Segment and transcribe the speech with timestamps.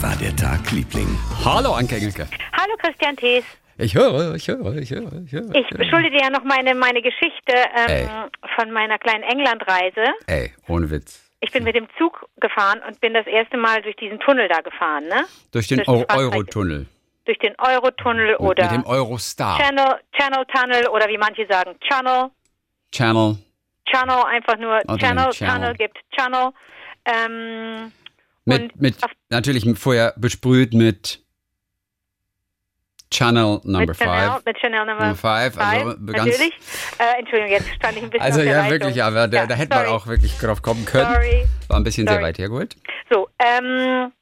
[0.00, 1.08] Wie war der Tag, Liebling?
[1.44, 2.26] Hallo, Anke Engelke.
[2.56, 3.44] Hallo Christian Thees.
[3.76, 5.54] Ich höre, ich höre, ich höre, ich höre.
[5.54, 7.52] Ich schulde dir ja noch meine, meine Geschichte
[7.86, 8.08] ähm,
[8.56, 10.14] von meiner kleinen Englandreise.
[10.26, 11.30] Ey, ohne Witz.
[11.40, 14.62] Ich bin mit dem Zug gefahren und bin das erste Mal durch diesen Tunnel da
[14.62, 15.26] gefahren, ne?
[15.52, 16.86] Durch den Eurotunnel.
[17.26, 21.74] Durch den Eurotunnel Mit, oder mit dem Eurostar Channel, Channel Tunnel oder wie manche sagen
[21.86, 22.30] Channel.
[22.90, 23.36] Channel.
[23.84, 25.54] Channel, einfach nur Channel, Channel.
[25.56, 26.52] Tunnel gibt Channel.
[27.04, 27.92] Ähm,
[28.58, 28.96] Mit, mit
[29.30, 31.22] natürlich vorher besprüht mit
[33.10, 34.44] Channel Number mit Chanel, 5.
[34.44, 36.52] mit Chanel Nummer Number 5, also natürlich.
[36.98, 39.74] Äh, Entschuldigung, jetzt stand ich ein bisschen Also ja, wirklich, aber da, Ja, da hätte
[39.74, 39.96] man sorry.
[39.96, 41.12] auch wirklich drauf kommen können.
[41.12, 41.46] Sorry.
[41.66, 42.24] War ein bisschen sehr Sorry.
[42.26, 42.76] weit hergeholt.
[43.10, 44.12] So, ähm,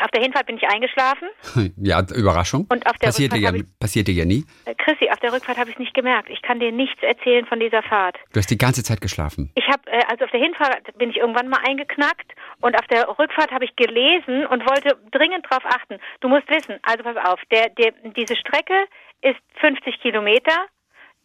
[0.00, 1.28] auf der Hinfahrt bin ich eingeschlafen
[1.76, 2.66] Ja, Überraschung.
[2.70, 4.44] und auf der passierte, Rückfahrt ja, ich, passierte ja nie.
[4.66, 6.28] äh, Chrissy, auf der Rückfahrt habe ich es nicht gemerkt.
[6.30, 8.16] Ich kann dir nichts erzählen von dieser Fahrt.
[8.32, 9.52] Du hast die ganze Zeit geschlafen.
[9.54, 13.08] Ich habe, äh, also auf der Hinfahrt bin ich irgendwann mal eingeknackt und auf der
[13.18, 15.98] Rückfahrt habe ich gelesen und wollte dringend darauf achten.
[16.20, 18.74] Du musst wissen, also pass auf, der, der, diese Strecke
[19.22, 20.66] ist 50 Kilometer,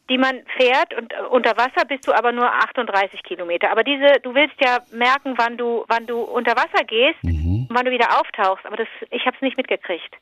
[0.09, 3.71] die man fährt und äh, unter Wasser bist du aber nur 38 Kilometer.
[3.71, 7.19] Aber diese, du willst ja merken, wann du, wann du unter Wasser gehst
[7.69, 8.65] und wann du wieder auftauchst.
[8.65, 10.15] Aber das, ich habe es nicht mitgekriegt.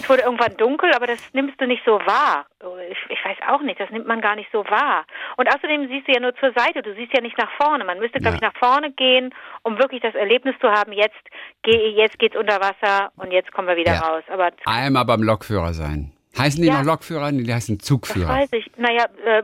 [0.00, 2.46] Es wurde irgendwann dunkel, aber das nimmst du nicht so wahr.
[2.90, 5.04] Ich, ich weiß auch nicht, das nimmt man gar nicht so wahr.
[5.38, 7.84] Und außerdem siehst du ja nur zur Seite, du siehst ja nicht nach vorne.
[7.84, 8.48] Man müsste, glaube Ja.
[8.48, 11.16] ich, nach vorne gehen, um wirklich das Erlebnis zu haben, jetzt,
[11.62, 14.00] geh, jetzt geht's unter Wasser und jetzt kommen wir wieder Ja.
[14.00, 14.22] raus.
[14.28, 16.12] Aber Einmal beim Lokführer sein.
[16.36, 16.78] Heißen die Ja.
[16.78, 17.32] noch Lokführer?
[17.32, 18.28] Nee, die heißen Zugführer.
[18.28, 18.70] weiß ich.
[18.76, 19.42] Naja, äh,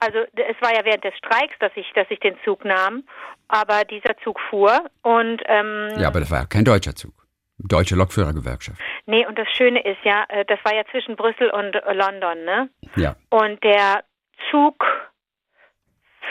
[0.00, 3.04] also es war ja während des Streiks, dass ich, dass ich den Zug nahm,
[3.48, 7.14] aber dieser Zug fuhr und ähm, Ja, aber das war ja kein deutscher Zug.
[7.58, 8.78] Deutsche Lokführergewerkschaft.
[9.06, 12.44] nee, und das Schöne ist ja, äh, das war ja zwischen Brüssel und äh, London,
[12.44, 12.68] ne?
[12.96, 13.16] Ja.
[13.30, 14.04] Und der
[14.50, 14.84] Zug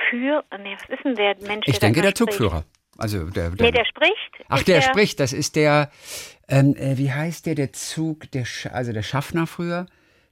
[0.10, 1.66] für, nee, was ist denn der Mensch?
[1.68, 2.14] Ich der denke, der?
[2.14, 2.64] Zugführer.
[2.98, 4.46] Also der, der, Nee, der spricht.
[4.48, 5.20] Ach, ist der, spricht.
[5.20, 5.92] Das ist der,
[6.48, 9.86] ähm, äh, wie heißt der, der Zug, der, Sch also der Schaffner früher?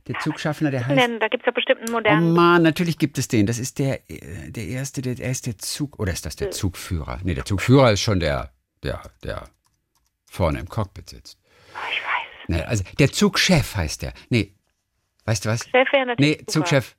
[0.08, 1.02] Der Zugschaffner, der heißt.
[1.02, 2.34] Denn, da gibt es ja bestimmt einen Oh modernen.
[2.34, 3.45] Mann, natürlich gibt es den.
[3.45, 6.51] Das ist der, äh, der erste, der, er ist der Zug, oder ist das der
[6.51, 7.19] Zugführer?
[7.24, 8.51] Nee, der Zugführer ist schon der,
[8.84, 9.47] der, der
[10.30, 11.38] vorne im Cockpit sitzt.
[11.74, 12.47] Oh, ich weiß.
[12.50, 14.13] Nee, also der Zugchef heißt der.
[14.30, 14.53] Nee,
[15.25, 15.63] weißt du was?
[15.63, 16.45] Chef wäre natürlich Nee.
[16.47, 16.97] Zugchef.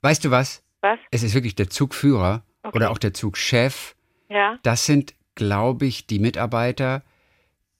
[0.00, 0.62] Weißt du was?
[0.80, 0.98] Was?
[1.10, 2.76] Es ist wirklich der Zugführer Okay.
[2.76, 3.94] oder auch der Zugchef.
[4.28, 4.58] Ja.
[4.62, 7.02] Das sind, glaube ich, die Mitarbeiter,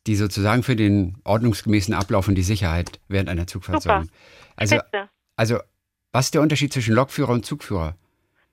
[0.06, 3.94] die sozusagen für den ordnungsgemäßen Ablauf und die Sicherheit während einer Zugfahrt Super.
[3.96, 4.10] sorgen.
[4.56, 5.08] Also, Spitze.
[5.36, 5.58] also,
[6.12, 7.96] was ist der Unterschied zwischen Lokführer und Zugführer?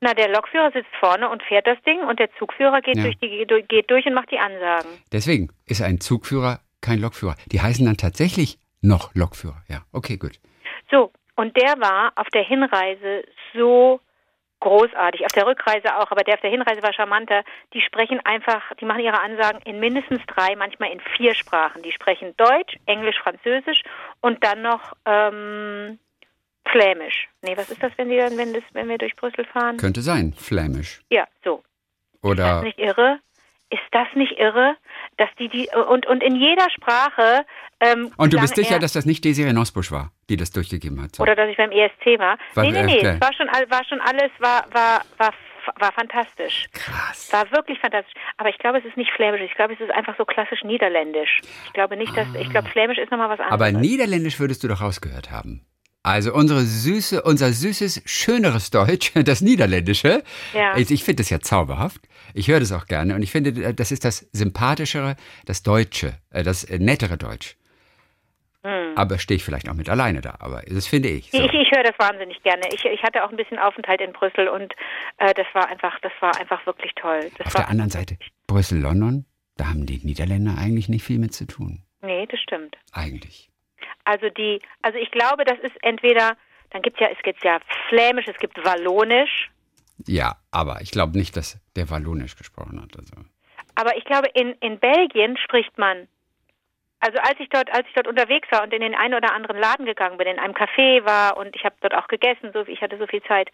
[0.01, 3.03] Na, der Lokführer sitzt vorne und fährt das Ding und der Zugführer geht, Ja.
[3.03, 4.89] durch, die, geht durch und macht die Ansagen.
[5.12, 7.35] Deswegen ist ein Zugführer kein Lokführer.
[7.51, 9.63] Die heißen dann tatsächlich noch Lokführer.
[9.69, 10.39] Ja, okay, gut.
[10.91, 13.23] So, und der war auf der Hinreise
[13.56, 14.00] so
[14.66, 17.44] großartig, auf der Rückreise auch, aber der auf der Hinreise war charmanter.
[17.74, 21.84] Die sprechen einfach, die machen ihre Ansagen in mindestens drei, manchmal in vier Sprachen.
[21.84, 23.84] Die sprechen Deutsch, Englisch, Französisch
[24.22, 26.00] und dann noch ähm,
[26.68, 27.28] Flämisch.
[27.44, 29.78] Nee, was ist das, wenn die dann, wenn das, wenn wir durch Brüssel fahren?
[29.78, 31.02] Könnte sein, flämisch.
[31.09, 31.58] Ja, so.
[31.58, 33.20] Ist das Oder nicht irre?
[33.72, 34.76] Ist das nicht irre,
[35.18, 37.46] dass die die und und in jeder Sprache
[37.80, 41.02] ähm, und du bist sicher, er- dass das nicht Desiree Nosbusch war, die das durchgegeben
[41.02, 41.16] hat.
[41.16, 41.24] So.
[41.24, 42.38] oder dass ich beim ESC war.
[42.54, 43.18] War- nee, nee, nee, okay.
[43.20, 45.34] es war schon war schon alles war war war
[45.80, 46.68] war fantastisch.
[46.74, 47.34] Krass.
[47.34, 48.14] War wirklich fantastisch.
[48.38, 49.42] Aber ich glaube, es ist nicht flämisch.
[49.42, 51.42] Ich glaube, es ist einfach so klassisch niederländisch.
[51.66, 53.54] Ich glaube nicht, dass ich glaube, flämisch ist nochmal was anderes.
[53.54, 55.66] Aber Niederländisch würdest du doch rausgehört haben.
[56.06, 60.22] Also unsere süße, unser süßes, schöneres Deutsch, das Niederländische.
[60.54, 60.78] Ja.
[60.78, 62.00] Ich, ich finde das ja zauberhaft.
[62.36, 65.16] Ich höre das auch gerne und ich finde, das ist das sympathischere,
[65.48, 67.58] das Deutsche, äh, das äh, nettere Deutsch.
[68.96, 71.30] Aber stehe ich vielleicht auch mit alleine da, aber das finde ich.
[71.32, 71.38] So.
[71.38, 71.46] Hm.
[71.46, 72.64] Ich, ich höre das wahnsinnig gerne.
[72.74, 74.74] Ich, ich hatte auch ein bisschen Aufenthalt in Brüssel und
[75.18, 77.32] äh, das war einfach, das war einfach wirklich toll.
[77.38, 78.18] Das Auf der anderen Seite,
[78.48, 79.26] Brüssel, London,
[79.58, 81.84] da haben die Niederländer eigentlich nicht viel mit zu tun.
[82.02, 82.76] Nee, das stimmt.
[82.92, 83.50] Eigentlich.
[84.03, 86.38] Also die, also ich glaube, das ist entweder,
[86.72, 87.59] dann gibt's ja, es gibt ja
[87.90, 89.50] Flämisch, es gibt Wallonisch,
[90.07, 92.97] Ja, aber ich glaube nicht, dass der Wallonisch gesprochen hat.
[92.97, 93.13] Also.
[93.75, 96.07] aber ich glaube, in, in Belgien spricht man,
[97.00, 99.57] also als ich dort, als ich dort unterwegs war und in den einen oder anderen
[99.57, 102.81] Laden gegangen bin, in einem Café war und ich habe dort auch gegessen, so ich
[102.81, 103.50] hatte so viel Zeit,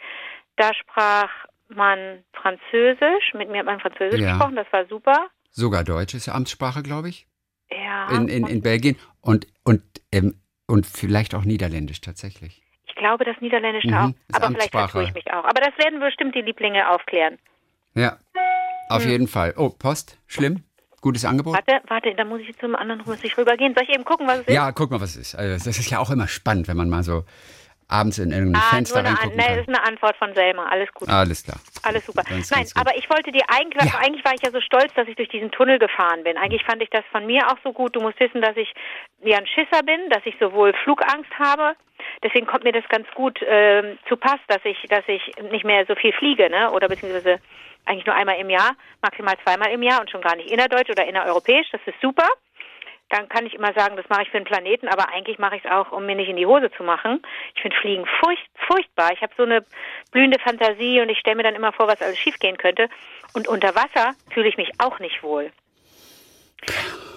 [0.58, 1.30] da sprach
[1.68, 4.32] man Französisch, mit mir hat man Französisch Ja.
[4.34, 5.28] gesprochen, das war super.
[5.52, 7.28] Sogar Deutsch ist Amtssprache, glaube ich.
[7.72, 8.10] Ja.
[8.18, 9.82] in, in, in Belgien und, und,
[10.12, 10.36] ähm,
[10.68, 12.62] und vielleicht auch Niederländisch tatsächlich.
[12.88, 14.12] ich glaube, das Niederländisch Mhm, auch.
[14.34, 15.44] Aber vielleicht vertue ich mich auch.
[15.46, 17.38] Aber das werden bestimmt die Lieblinge aufklären.
[17.96, 18.18] Ja,
[18.90, 19.54] auf jeden Fall.
[19.58, 20.64] Oh, Post, schlimm.
[21.02, 21.56] Gutes Angebot.
[21.56, 23.74] Warte, warte, da muss ich zum anderen muss ich rübergehen.
[23.74, 24.54] Soll ich eben gucken, was es ist?
[24.54, 25.36] Ja, guck mal, was es ist.
[25.36, 27.24] Also, das ist ja auch immer spannend, wenn man mal so
[27.92, 29.58] abends in irgendein ah, Fenster nur eine, reingucken nee, kann.
[29.58, 30.66] das ist eine Antwort von Selma.
[30.68, 31.10] Alles gut.
[31.10, 31.58] Alles klar.
[31.84, 32.24] Alles super.
[32.24, 34.00] Ganz, Nein, ganz aber ich wollte dir eigentlich, Ja.
[34.00, 36.38] eigentlich war ich ja so stolz, dass ich durch diesen Tunnel gefahren bin.
[36.38, 37.96] Eigentlich fand ich das von mir auch so gut.
[37.96, 38.74] Du musst wissen, dass ich
[39.24, 41.76] ja ein Schisser bin, dass ich sowohl Flugangst habe.
[42.24, 45.22] Deswegen kommt mir das ganz gut ähm, zu Pass, dass ich, dass ich
[45.52, 46.72] nicht mehr so viel fliege, ne?
[46.72, 47.40] Oder beziehungsweise
[47.86, 48.72] eigentlich nur einmal im Jahr,
[49.02, 51.68] maximal zweimal im Jahr und schon gar nicht innerdeutsch oder innereuropäisch.
[51.72, 52.28] Das ist super.
[53.12, 55.66] Dann kann ich immer sagen, das mache ich für den Planeten, aber eigentlich mache ich
[55.66, 57.22] es auch, um mir nicht in die Hose zu machen.
[57.56, 59.12] Ich finde Fliegen furcht, furchtbar.
[59.14, 59.66] Ich habe so eine
[60.12, 62.88] blühende Fantasie und ich stelle mir dann immer vor, was alles schiefgehen könnte.
[63.34, 65.52] Und unter Wasser fühle ich mich auch nicht wohl.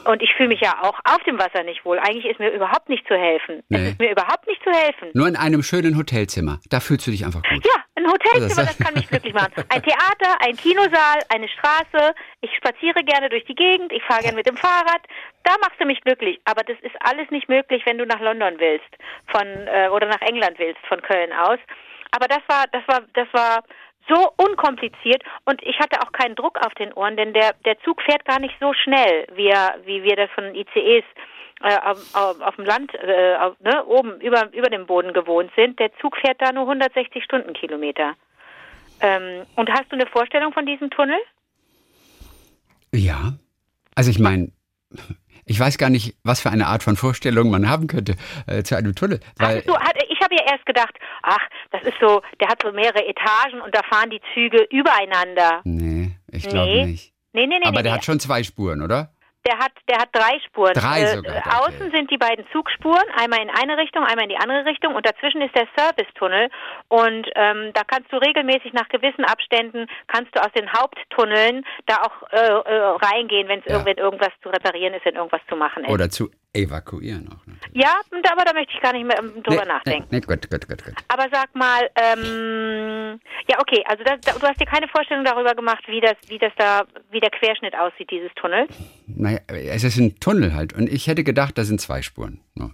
[0.05, 1.99] Und ich fühle mich ja auch auf dem Wasser nicht wohl.
[1.99, 3.63] Eigentlich ist mir überhaupt nicht zu helfen.
[3.69, 3.79] Nee.
[3.79, 5.11] Es ist mir überhaupt nicht zu helfen.
[5.15, 6.61] Nur in einem schönen Hotelzimmer.
[6.69, 7.65] Da fühlst du dich einfach gut.
[7.65, 9.53] Ja, ein Hotelzimmer, Das- das kann mich glücklich machen.
[9.69, 12.15] Ein Theater, ein Kinosaal, eine Straße.
[12.43, 15.01] Ich spaziere gerne durch die Gegend, ich fahre gerne mit dem Fahrrad.
[15.45, 16.41] Da machst du mich glücklich.
[16.45, 18.89] Aber das ist alles nicht möglich, wenn du nach London willst,
[19.29, 21.59] von äh, oder nach England willst, von Köln aus.
[22.13, 23.65] Aber das war, das war, das war
[24.09, 28.03] so unkompliziert und ich hatte auch keinen Druck auf den Ohren, denn der der Zug
[28.03, 31.05] fährt gar nicht so schnell, wie er, wie wir das von ICEs
[31.63, 35.51] äh, auf, auf, auf dem Land äh, auf, ne, oben über über dem Boden gewohnt
[35.57, 35.79] sind.
[35.79, 38.15] Der Zug fährt da nur 160 Stundenkilometer.
[39.01, 41.19] Ähm, und hast du eine Vorstellung von diesem Tunnel?
[42.95, 43.35] Ja.
[43.95, 44.51] Also ich meine,
[45.45, 48.15] ich weiß gar nicht, was für eine Art von Vorstellung man haben könnte
[48.47, 49.21] äh, zu einem Tunnel.
[49.39, 51.41] Weil, hat, ich habe ja erst gedacht, ach,
[51.71, 55.61] das ist so, der hat so mehrere Etagen und da fahren die Züge übereinander.
[55.65, 56.87] nee, ich glaube Nee.
[56.87, 57.13] nicht.
[57.33, 57.99] Nee, nee, nee, Aber nee, der nee.
[57.99, 59.13] hat schon zwei Spuren, oder?
[59.47, 60.73] Der hat, der hat drei Spuren.
[60.73, 61.51] Drei äh, sogar, äh, okay.
[61.59, 65.05] Außen sind die beiden Zugspuren, einmal in eine Richtung, einmal in die andere Richtung und
[65.05, 66.49] dazwischen ist der Servicetunnel
[66.89, 71.97] und ähm, da kannst du regelmäßig nach gewissen Abständen kannst du aus den Haupttunneln da
[72.03, 73.85] auch äh, äh, reingehen, wenn es Ja.
[73.87, 75.91] irgendwas zu reparieren ist, wenn irgendwas zu machen ist.
[75.91, 77.47] Oder zu evakuieren auch.
[77.47, 77.85] Natürlich.
[77.85, 80.09] ja, aber da möchte ich gar nicht mehr ähm, drüber nee, nachdenken.
[80.11, 80.95] Nee, nee, gut, gut, gut, gut.
[81.09, 85.55] Aber sag mal, ähm, ja okay, also das, da, du hast dir keine Vorstellung darüber
[85.55, 88.71] gemacht, wie das, wie das da, wie der Querschnitt aussieht dieses Tunnels.
[89.07, 90.73] Naja, es ist ein Tunnel halt.
[90.73, 92.41] Und ich hätte gedacht, da sind zwei Spuren.
[92.57, 92.71] Ja.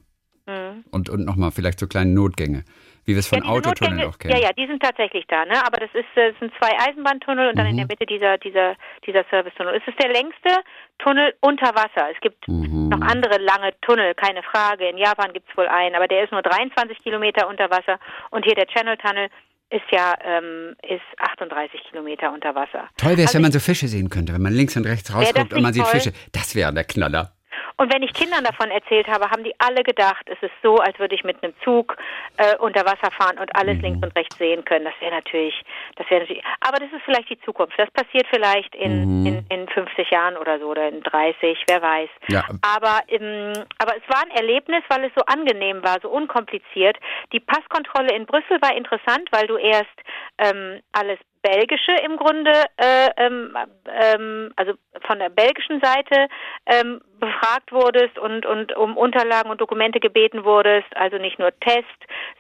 [0.91, 2.65] Und, und nochmal vielleicht so kleine Notgänge,
[3.05, 3.45] wie wir es von Mhm.
[3.47, 4.35] Ja, Autotunneln auch kennen.
[4.37, 5.55] Ja, ja, die sind tatsächlich da, ne?
[5.67, 7.77] Aber das ist, äh, es sind zwei Eisenbahntunnel und dann in Mhm.
[7.79, 8.75] der Mitte dieser, dieser,
[9.07, 9.75] dieser Servicetunnel.
[9.77, 10.51] Es ist der längste
[10.99, 12.09] Tunnel unter Wasser.
[12.15, 12.89] Es gibt Mhm.
[12.89, 14.89] noch andere lange Tunnel, keine Frage.
[14.89, 17.99] In Japan gibt es wohl einen, aber der ist nur 23 Kilometer unter Wasser.
[18.31, 19.29] Und hier der Channel Tunnel
[19.73, 22.89] ist ja ähm, ist 38 Kilometer unter Wasser.
[22.97, 25.05] Toll wäre es, Also wenn man so Fische sehen könnte, wenn man links und rechts
[25.09, 25.87] das rausguckt und man sieht?
[25.87, 26.13] Fische.
[26.33, 27.33] Das wäre der Knaller.
[27.81, 30.99] Und wenn ich Kindern davon erzählt habe, haben die alle gedacht, es ist so, als
[30.99, 31.97] würde ich mit einem Zug
[32.37, 33.83] äh, unter Wasser fahren und alles Mhm.
[33.83, 34.85] links und rechts sehen können.
[34.85, 35.55] Das wäre natürlich,
[35.97, 37.79] das wäre natürlich, aber das ist vielleicht die Zukunft.
[37.79, 39.27] Das passiert vielleicht in, Mhm.
[39.27, 42.11] in, in 50 Jahren oder so oder in 30, wer weiß.
[42.29, 42.45] Ja.
[42.61, 46.99] Aber, ähm, aber es war ein Erlebnis, weil es so angenehm war, so unkompliziert.
[47.33, 49.89] Die Passkontrolle in Brüssel war interessant, weil du erst
[50.37, 53.57] ähm, alles Belgische im Grunde, äh, ähm,
[53.89, 54.75] ähm, also
[55.07, 56.29] von der belgischen Seite
[56.67, 61.87] ähm, befragt wurdest und, und um Unterlagen und Dokumente gebeten wurdest, also nicht nur Test,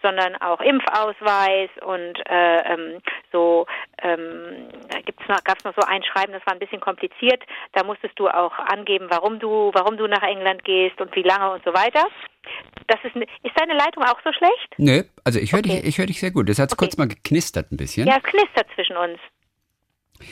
[0.03, 3.01] sondern auch Impfausweis und äh, ähm,
[3.33, 3.67] so
[4.03, 4.69] ähm,
[5.05, 7.43] gibt's noch, gab's noch so ein Schreiben, das war ein bisschen kompliziert.
[7.73, 11.53] Da musstest du auch angeben, warum du, warum du nach England gehst und wie lange
[11.53, 12.07] und so weiter.
[12.87, 14.75] Das ist, ist deine Leitung auch so schlecht?
[14.79, 15.83] Nö, also ich höre Okay.
[15.83, 16.49] dich, ich dich sehr gut.
[16.49, 16.79] Das hat Okay.
[16.79, 18.09] kurz mal geknistert ein bisschen.
[18.09, 19.19] Ja, es knistert zwischen uns.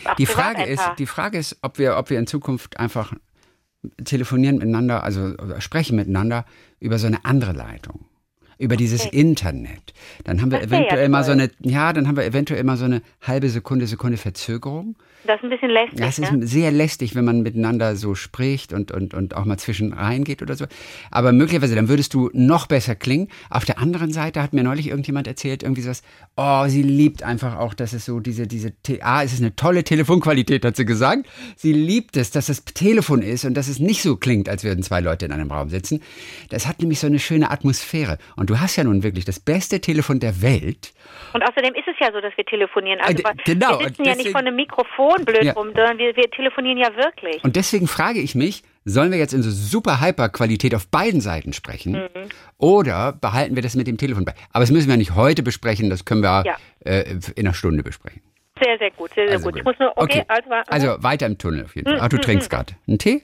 [0.05, 3.13] Auch Die Frage ist, die Frage ist, ob wir, ob wir in Zukunft einfach
[4.05, 6.45] telefonieren miteinander, also oder sprechen miteinander
[6.81, 8.07] über so eine andere Leitung.
[8.59, 9.21] Über dieses Okay.
[9.21, 9.95] Internet.
[10.25, 12.65] Dann haben wir Das wär ja eventuell mal so eine, ja, dann haben wir eventuell
[12.65, 14.97] mal so eine halbe Sekunde, Sekunde Verzögerung.
[15.25, 15.99] Das ist ein bisschen lästig.
[15.99, 16.47] Ja, es ist ne?
[16.47, 20.55] sehr lästig, wenn man miteinander so spricht und, und, und auch mal zwischen reingeht oder
[20.55, 20.65] so.
[21.11, 23.29] Aber möglicherweise, dann würdest du noch besser klingen.
[23.51, 26.03] Auf der anderen Seite hat mir neulich irgendjemand erzählt, irgendwie sowas,
[26.37, 29.85] oh, sie liebt einfach auch, dass es so diese, diese, ah, es ist eine tolle
[29.85, 31.27] Telefonqualität, hat sie gesagt.
[31.57, 34.83] Sie liebt es, dass es Telefon ist und dass es nicht so klingt, als würden
[34.83, 36.01] zwei Leute in einem Raum sitzen.
[36.49, 38.19] Das hat nämlich so eine schöne Atmosphäre.
[38.37, 40.93] Und du hast ja nun wirklich das beste Telefon der Welt.
[41.35, 43.01] Und außerdem ist es ja so, dass wir telefonieren.
[43.01, 45.53] Also d- genau, wir sitzen ja nicht vor einem Mikrofon blöd Ja.
[45.55, 47.43] rum, sondern wir, wir telefonieren ja wirklich.
[47.45, 51.53] Und deswegen frage ich mich, sollen wir jetzt in so super Hyper-Qualität auf beiden Seiten
[51.53, 51.93] sprechen?
[51.93, 52.29] Mhm.
[52.57, 54.35] Oder behalten wir das mit dem Telefon bei?
[54.53, 56.57] Aber das müssen wir nicht heute besprechen, das können wir Ja.
[56.85, 58.23] äh, in einer Stunde besprechen.
[58.63, 59.59] Sehr, sehr gut, sehr, sehr Also gut.
[59.59, 62.05] Ich muss nur, okay, also, war- Also weiter im Tunnel auf jeden Mhm, Fall.
[62.07, 62.75] Ach, du trinkst gerade.
[62.89, 63.23] Einen Tee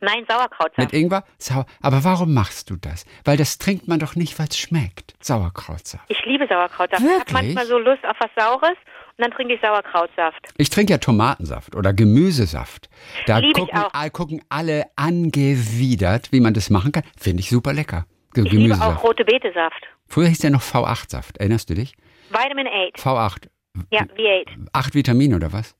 [0.00, 0.76] Nein, Sauerkrautsaft.
[0.78, 1.24] mit Ingwer?
[1.38, 3.06] Sau Aber warum machst du das?
[3.24, 5.14] Weil das trinkt man doch nicht, weil es schmeckt.
[5.20, 6.04] Sauerkrautsaft.
[6.08, 7.02] Ich liebe Sauerkrautsaft.
[7.02, 8.76] Ich habe manchmal so Lust auf was Saures
[9.16, 10.48] und dann trinke ich Sauerkrautsaft.
[10.56, 12.88] Ich trinke ja Tomatensaft oder Gemüsesaft.
[13.26, 13.80] Da Lieb gucken,
[14.12, 17.04] gucken alle angewidert, wie man das machen kann.
[17.18, 18.06] Finde ich super lecker.
[18.36, 19.86] Ich liebe auch rote Betesaft.
[20.08, 21.38] Früher hieß der noch V8-Saft.
[21.38, 21.94] Erinnerst du dich?
[22.30, 22.96] Vitamin 8.
[22.98, 23.48] V8.
[23.90, 24.46] Ja, V8.
[24.72, 25.76] Acht Vitamine oder was?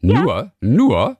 [0.00, 0.20] Ja.
[0.20, 0.52] Nur?
[0.60, 1.16] Nur?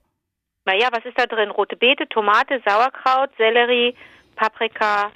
[0.65, 1.51] Naja, was ist da drin?
[1.51, 3.95] Rote Beete, Tomate, Sauerkraut, Sellerie,
[4.37, 5.11] Paprika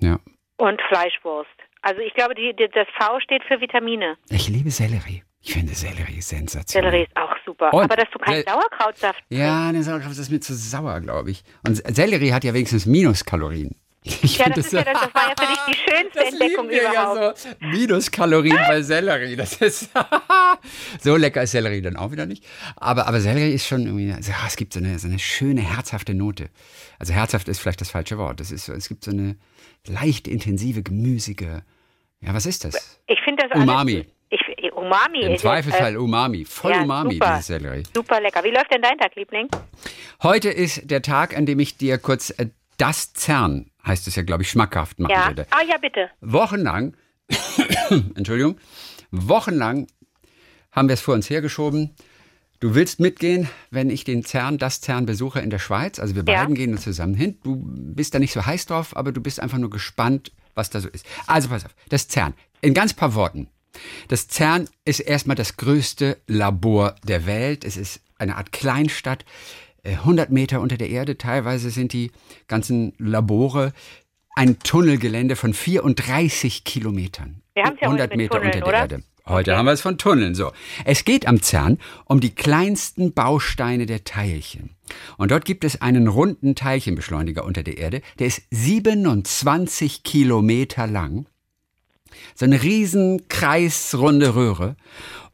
[0.00, 0.18] Ja.
[0.58, 1.48] und Fleischwurst.
[1.82, 4.16] Also ich glaube, die, die, das V steht für Vitamine.
[4.30, 5.22] Ich liebe Sellerie.
[5.44, 6.90] Ich finde Sellerie sensationell.
[6.90, 7.74] Sellerie ist auch super.
[7.74, 11.42] Und Aber dass du keinen Sauerkrautsaft Ja, der Sauerkraut ist mir zu sauer, glaube ich.
[11.66, 13.74] Und Sellerie hat ja wenigstens Minuskalorien.
[14.04, 16.70] Ich Ja, das, ist ja, das, das war ja für dich die schönste Das Entdeckung
[16.70, 17.18] überhaupt.
[17.18, 17.66] ja so.
[17.66, 19.36] Minuskalorien bei Sellerie.
[19.36, 19.90] Das ist
[21.00, 22.44] so lecker ist Sellerie dann auch wieder nicht.
[22.76, 25.60] Aber, aber Sellerie ist schon irgendwie, also, ja, es gibt so eine, so eine schöne,
[25.60, 26.50] herzhafte Note.
[26.98, 28.38] Also herzhaft ist vielleicht das falsche Wort.
[28.40, 29.36] Das ist so, es gibt so eine
[29.86, 31.62] leicht intensive, gemüsige,
[32.20, 33.00] ja, was ist das?
[33.06, 34.06] Ich finde das Umami.
[34.30, 34.40] Ich,
[34.72, 36.44] Umami Im ist Zweifelsfall äh, Umami.
[36.44, 37.30] Voll ja, Umami, super.
[37.32, 37.82] dieses Sellerie.
[37.94, 38.42] super lecker.
[38.44, 39.48] Wie läuft denn dein Tag, Liebling?
[40.22, 42.48] Heute ist der Tag, an dem ich dir kurz äh,
[42.78, 45.26] das Zern, heißt es ja, glaube ich, schmackhaft machen Ja.
[45.28, 45.46] werde.
[45.50, 46.10] Ah ja, bitte.
[46.20, 46.96] Wochenlang,
[48.14, 48.58] Entschuldigung,
[49.10, 49.86] wochenlang
[50.70, 51.94] haben wir es vor uns hergeschoben.
[52.62, 55.98] Du willst mitgehen, wenn ich den CERN, das CERN besuche in der Schweiz.
[55.98, 56.42] Also wir Ja.
[56.42, 57.36] beiden gehen zusammen hin.
[57.42, 60.80] Du bist da nicht so heiß drauf, aber du bist einfach nur gespannt, was da
[60.80, 61.04] so ist.
[61.26, 62.34] Also pass auf, das CERN.
[62.60, 63.48] In ganz paar Worten.
[64.06, 67.64] Das CERN ist erstmal das größte Labor der Welt.
[67.64, 69.24] Es ist eine Art Kleinstadt,
[69.82, 71.18] äh, 100 Meter unter der Erde.
[71.18, 72.12] Teilweise sind die
[72.46, 73.72] ganzen Labore
[74.36, 77.42] ein Tunnelgelände von 34 Kilometern.
[77.54, 78.78] Wir haben's ja heute 100 mit Meter Tunneln, unter der oder?
[78.78, 79.02] Erde.
[79.26, 80.34] Heute haben wir es von Tunneln.
[80.34, 80.52] So.
[80.84, 84.70] Es geht am CERN um die kleinsten Bausteine der Teilchen.
[85.16, 91.26] Und dort gibt es einen runden Teilchenbeschleuniger unter der Erde, der ist 27 Kilometer lang.
[92.34, 94.76] So eine riesen kreisrunde Röhre.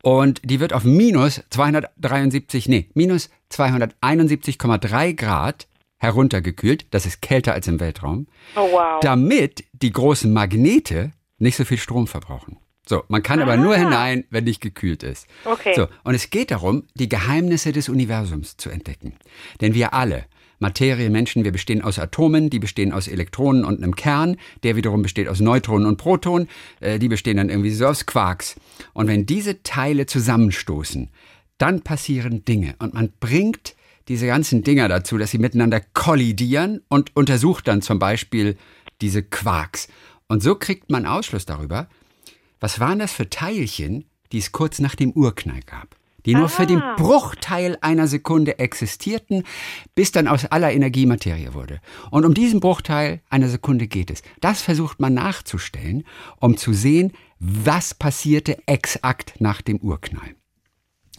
[0.03, 5.67] Und die wird auf minus 273, nee, minus 271,3 Grad
[5.97, 6.87] heruntergekühlt.
[6.93, 9.01] Das ist kälter als im Weltraum Oh wow.
[9.01, 12.59] damit die großen Magnete nicht so viel Strom verbrauchen.
[12.89, 13.79] So, man kann aber nur Ah.
[13.79, 15.27] hinein, wenn nicht gekühlt ist.
[15.45, 15.75] Okay.
[15.77, 19.13] So, und es geht darum, die Geheimnisse des Universums zu entdecken.
[19.61, 20.25] Denn wir alle,
[20.59, 25.03] Materie, Menschen, wir bestehen aus Atomen, die bestehen aus Elektronen und einem Kern, der wiederum
[25.03, 26.49] besteht aus Neutronen und Protonen,
[26.81, 28.57] äh, die bestehen dann irgendwie so aus Quarks.
[28.95, 31.11] Und wenn diese Teile zusammenstoßen,
[31.59, 33.75] dann passieren Dinge und man bringt
[34.09, 38.57] diese ganzen Dinger dazu, dass sie miteinander kollidieren und untersucht dann zum Beispiel
[39.03, 39.89] diese Quarks.
[40.29, 41.89] Und so kriegt man Ausschluss darüber,
[42.61, 45.97] was waren das für Teilchen, die es kurz nach dem Urknall gab?
[46.27, 49.45] Die nur für den Bruchteil einer Sekunde existierten,
[49.95, 51.81] bis dann aus aller Energie Materie wurde.
[52.11, 54.23] Und um diesen Bruchteil einer Sekunde geht es.
[54.41, 56.05] Das versucht man nachzustellen,
[56.39, 60.35] um zu sehen, was passierte exakt nach dem Urknall.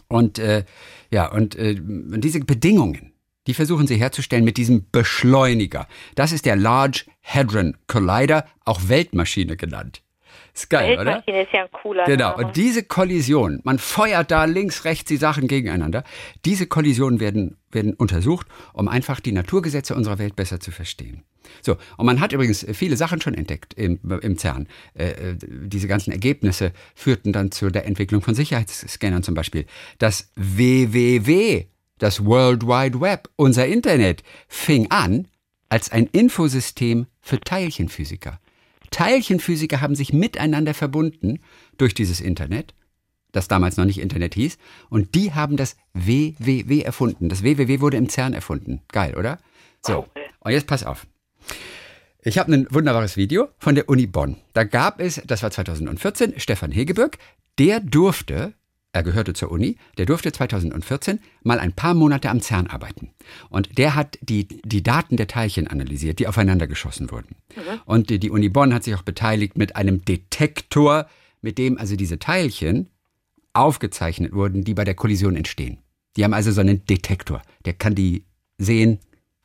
[0.06, 0.64] Und äh,
[1.10, 3.12] ja, und äh, diese Bedingungen,
[3.46, 5.88] die versuchen sie herzustellen mit diesem Beschleuniger.
[6.14, 10.02] Das ist der Large Hadron Collider, auch Weltmaschine genannt.
[10.62, 11.18] Ist geil, oder?
[11.26, 12.46] Ist ja ein cooler Genau, Name.
[12.46, 16.04] und diese Kollision, man feuert da links, rechts die Sachen gegeneinander.
[16.44, 21.24] Diese Kollisionen werden, werden untersucht, um einfach die Naturgesetze unserer Welt besser zu verstehen.
[21.62, 24.68] So, und man hat übrigens viele Sachen schon entdeckt im, im CERN.
[24.94, 29.66] Äh, äh, diese ganzen Ergebnisse führten dann zu der Entwicklung von Sicherheitsscannern zum Beispiel.
[29.98, 31.64] Das WWW,
[31.98, 35.28] das World Wide Web, unser Internet, fing an
[35.68, 38.40] als ein Infosystem für Teilchenphysiker.
[38.90, 41.40] Teilchenphysiker haben sich miteinander verbunden
[41.78, 42.74] durch dieses Internet,
[43.32, 47.28] das damals noch nicht Internet hieß, und die haben das WWW erfunden.
[47.28, 48.82] Das WWW wurde im CERN erfunden.
[48.88, 49.38] Geil, oder?
[49.82, 50.06] So,
[50.40, 51.06] und jetzt pass auf.
[52.22, 54.36] Ich habe ein wunderbares Video von der Uni Bonn.
[54.52, 57.18] Da gab es, das war 2014, Stefan Hegeböck,
[57.58, 58.52] der durfte,
[58.92, 63.10] er gehörte zur Uni, der durfte 2014 mal ein paar Monate am CERN arbeiten.
[63.48, 67.36] Und der hat die, die Daten der Teilchen analysiert, die aufeinander geschossen wurden.
[67.84, 71.06] Und die, die Uni Bonn hat sich auch beteiligt mit einem Detektor,
[71.40, 72.88] mit dem also diese Teilchen
[73.52, 75.78] aufgezeichnet wurden, die bei der Kollision entstehen.
[76.16, 78.24] Die haben also so einen Detektor, der kann die
[78.58, 78.98] sehen,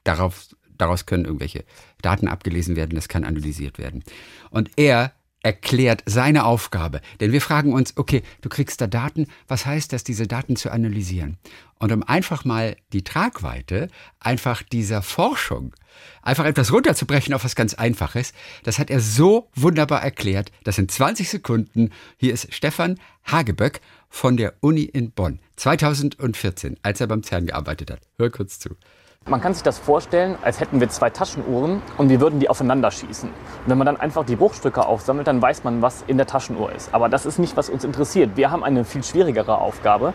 [0.03, 0.47] darauf,
[0.77, 1.63] daraus können irgendwelche
[2.01, 4.03] Daten abgelesen werden, das kann analysiert werden.
[4.49, 5.13] Und er
[5.45, 7.01] erklärt seine Aufgabe.
[7.19, 10.71] Denn wir fragen uns, okay, du kriegst da Daten, was heißt das, diese Daten zu
[10.71, 11.37] analysieren?
[11.77, 15.75] Und um einfach mal die Tragweite einfach dieser Forschung,
[16.23, 18.33] einfach etwas runterzubrechen auf was ganz Einfaches,
[18.63, 24.37] das hat er so wunderbar erklärt, dass in 20 Sekunden, hier ist Stefan Hageböck von
[24.37, 27.99] der Uni in Bonn, 2014, als er beim CERN gearbeitet hat.
[28.17, 28.77] Hör kurz zu.
[29.27, 32.91] Man kann sich das vorstellen, als hätten wir zwei Taschenuhren und wir würden die aufeinander
[32.91, 33.27] schießen.
[33.27, 36.71] Und wenn man dann einfach die Bruchstücke aufsammelt, dann weiß man, was in der Taschenuhr
[36.71, 36.93] ist.
[36.93, 38.37] Aber das ist nicht, was uns interessiert.
[38.37, 40.13] Wir haben eine viel schwierigere Aufgabe.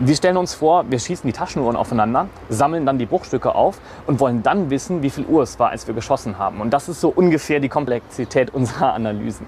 [0.00, 4.18] Wir stellen uns vor, wir schießen die Taschenuhren aufeinander, sammeln dann die Bruchstücke auf und
[4.18, 6.60] wollen dann wissen, wie viel Uhr es war, als wir geschossen haben.
[6.60, 9.46] Und das ist so ungefähr die Komplexität unserer Analysen.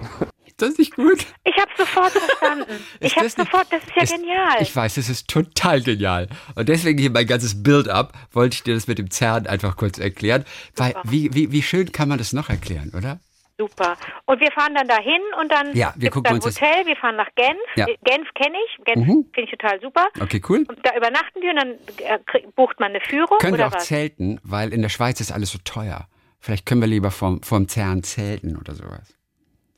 [0.63, 1.27] Das ist nicht gut.
[1.43, 2.85] Ich habe sofort verstanden.
[3.01, 4.57] ich habe sofort, das ist ja ist, genial.
[4.61, 6.29] Ich weiß, das ist total genial.
[6.55, 9.99] Und deswegen hier mein ganzes Build-up, wollte ich dir das mit dem CERN einfach kurz
[9.99, 10.45] erklären.
[10.77, 13.19] Weil, wie, wie, wie schön kann man das noch erklären, oder?
[13.59, 13.97] Super.
[14.27, 17.17] Und wir fahren dann dahin und dann ja, wir gucken dann uns Hotel, wir fahren
[17.17, 17.59] nach Genf.
[17.75, 17.87] Ja.
[18.05, 19.27] Genf kenne ich, Genf Mhm.
[19.35, 20.07] finde ich total super.
[20.21, 20.65] Okay, cool.
[20.69, 22.19] Und da übernachten wir und dann äh,
[22.55, 23.87] bucht man eine Führung Können wir auch was?
[23.87, 26.07] zelten, weil in der Schweiz ist alles so teuer.
[26.39, 29.13] Vielleicht können wir lieber vom, vom CERN zelten oder sowas.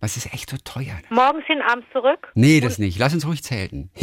[0.04, 0.84] Was ist echt so teuer?
[0.94, 1.02] ne?
[1.08, 2.30] Morgens hin, abends zurück.
[2.34, 2.98] Nee, das nicht.
[2.98, 3.90] Lass uns ruhig zelten.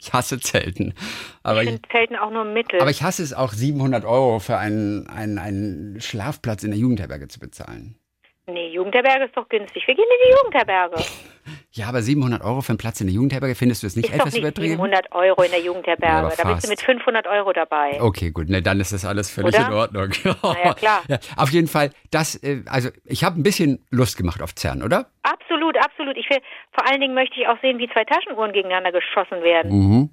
[0.00, 0.94] Ich hasse Zelten.
[1.42, 2.80] Aber Ich ich, finde Zelten auch nur Mittel.
[2.80, 7.26] aber ich hasse es auch, 700 Euro für einen, einen, einen Schlafplatz in der Jugendherberge
[7.26, 7.97] zu bezahlen.
[8.48, 9.86] Nee, Jugendherberge ist doch günstig.
[9.86, 11.04] Wir gehen in die Jugendherberge.
[11.72, 14.14] Ja, aber 700 Euro für einen Platz in der Jugendherberge, findest du es nicht Ist
[14.14, 14.72] doch etwas nicht übertrieben?
[14.72, 16.26] 700 Euro in der Ja, Jugendherberge.
[16.26, 18.00] aber da bist du mit 500 Euro dabei.
[18.02, 19.68] Okay, gut, ne, dann ist das alles völlig Oder?
[19.68, 20.10] in Ordnung.
[20.64, 21.02] ja, klar.
[21.08, 24.82] Ja, auf jeden Fall, das, äh, also ich habe ein bisschen Lust gemacht auf CERN,
[24.82, 25.10] oder?
[25.22, 26.16] Absolut, absolut.
[26.16, 26.38] Ich will,
[26.72, 29.70] vor allen Dingen möchte ich auch sehen, wie zwei Taschenuhren gegeneinander geschossen werden.
[29.70, 30.10] Mhm.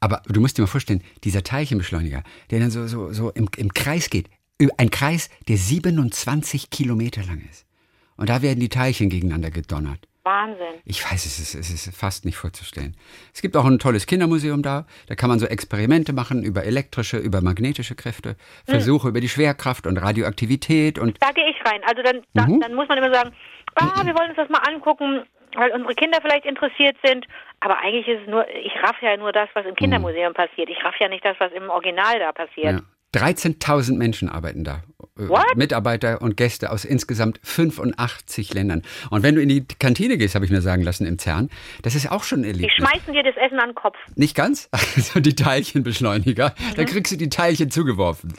[0.00, 3.72] Aber du musst dir mal vorstellen, dieser Teilchenbeschleuniger, der dann so, so, so im, im
[3.72, 4.28] Kreis geht,
[4.76, 7.66] ein Kreis, der 27 Kilometer lang ist.
[8.16, 9.98] Und da werden die Teilchen gegeneinander gedonnert.
[10.24, 10.74] Wahnsinn.
[10.84, 12.96] Ich weiß, es ist, es ist fast nicht vorzustellen.
[13.34, 14.86] Es gibt auch ein tolles Kindermuseum da.
[15.08, 19.84] Da kann man so Experimente machen über elektrische, über magnetische Kräfte, Versuche über die Schwerkraft
[19.86, 21.80] und Radioaktivität und Da gehe ich rein.
[21.88, 22.60] Also dann, da, Mhm.
[22.60, 23.32] dann muss man immer sagen,
[23.74, 25.22] ah, wir wollen uns das mal angucken,
[25.56, 27.26] weil unsere Kinder vielleicht interessiert sind.
[27.58, 30.68] Aber eigentlich ist es nur, ich raff ja nur das, was im Kindermuseum passiert.
[30.70, 32.74] Ich raff ja nicht das, was im Original da passiert.
[32.78, 32.80] ja,
[33.14, 34.82] 13.000 Menschen arbeiten da.
[35.18, 35.56] Äh, What?
[35.56, 38.82] Mitarbeiter und Gäste aus insgesamt 85 Ländern.
[39.10, 41.50] Und wenn du in die Kantine gehst, habe ich mir sagen lassen, im CERN,
[41.82, 43.96] das ist auch schon ein Die schmeißen dir das Essen an den Kopf.
[44.16, 46.54] Nicht ganz, also die Teilchenbeschleuniger.
[46.58, 46.74] Mhm.
[46.76, 48.32] Da kriegst du die Teilchen zugeworfen.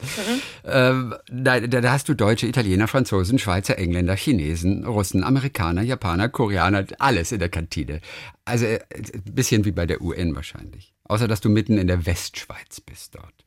[0.64, 6.84] Ähm, da, da, hast du Deutsche, Italiener, Franzosen, Schweizer, Engländer, Chinesen, Russen, Amerikaner, Japaner, Koreaner,
[6.98, 8.00] alles in der Kantine.
[8.44, 10.92] Also äh, ein bisschen wie bei der UN wahrscheinlich.
[11.04, 13.43] Außer dass du mitten in der Westschweiz bist dort.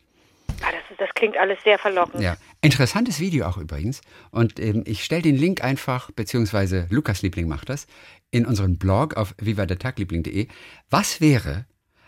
[0.63, 2.21] Ah, das, das klingt alles sehr verlockend.
[2.23, 4.01] Ja, interessantes Video auch übrigens.
[4.31, 7.87] Und ähm, ich stelle den Link einfach, beziehungsweise Lukas Liebling macht das,
[8.31, 10.47] in unseren Blog auf vivadetagliebling.de.
[10.89, 11.65] Was wäre,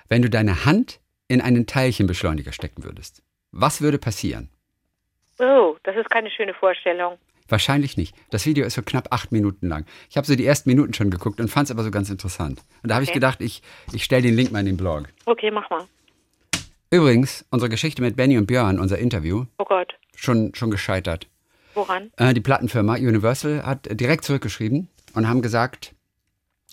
[0.07, 3.21] wenn du deine Hand in einen Teilchenbeschleuniger stecken würdest?
[3.51, 4.49] Was würde passieren?
[5.39, 7.17] Oh, das ist keine schöne Vorstellung.
[7.47, 8.15] Wahrscheinlich nicht.
[8.29, 9.85] Das Video ist so knapp acht Minuten lang.
[10.09, 12.61] Ich habe so die ersten Minuten schon geguckt und fand es aber so ganz interessant.
[12.83, 13.15] Und da habe ich Okay.
[13.17, 15.09] gedacht, ich, ich stelle den Link mal in den Blog.
[15.25, 15.87] Okay, mach mal.
[16.91, 19.93] Übrigens, unsere Geschichte mit Benny und Björn, unser Interview, Oh Gott.
[20.15, 21.27] schon, schon gescheitert.
[21.75, 22.11] Woran?
[22.17, 25.93] Äh, die Plattenfirma Universal hat direkt zurückgeschrieben und haben gesagt,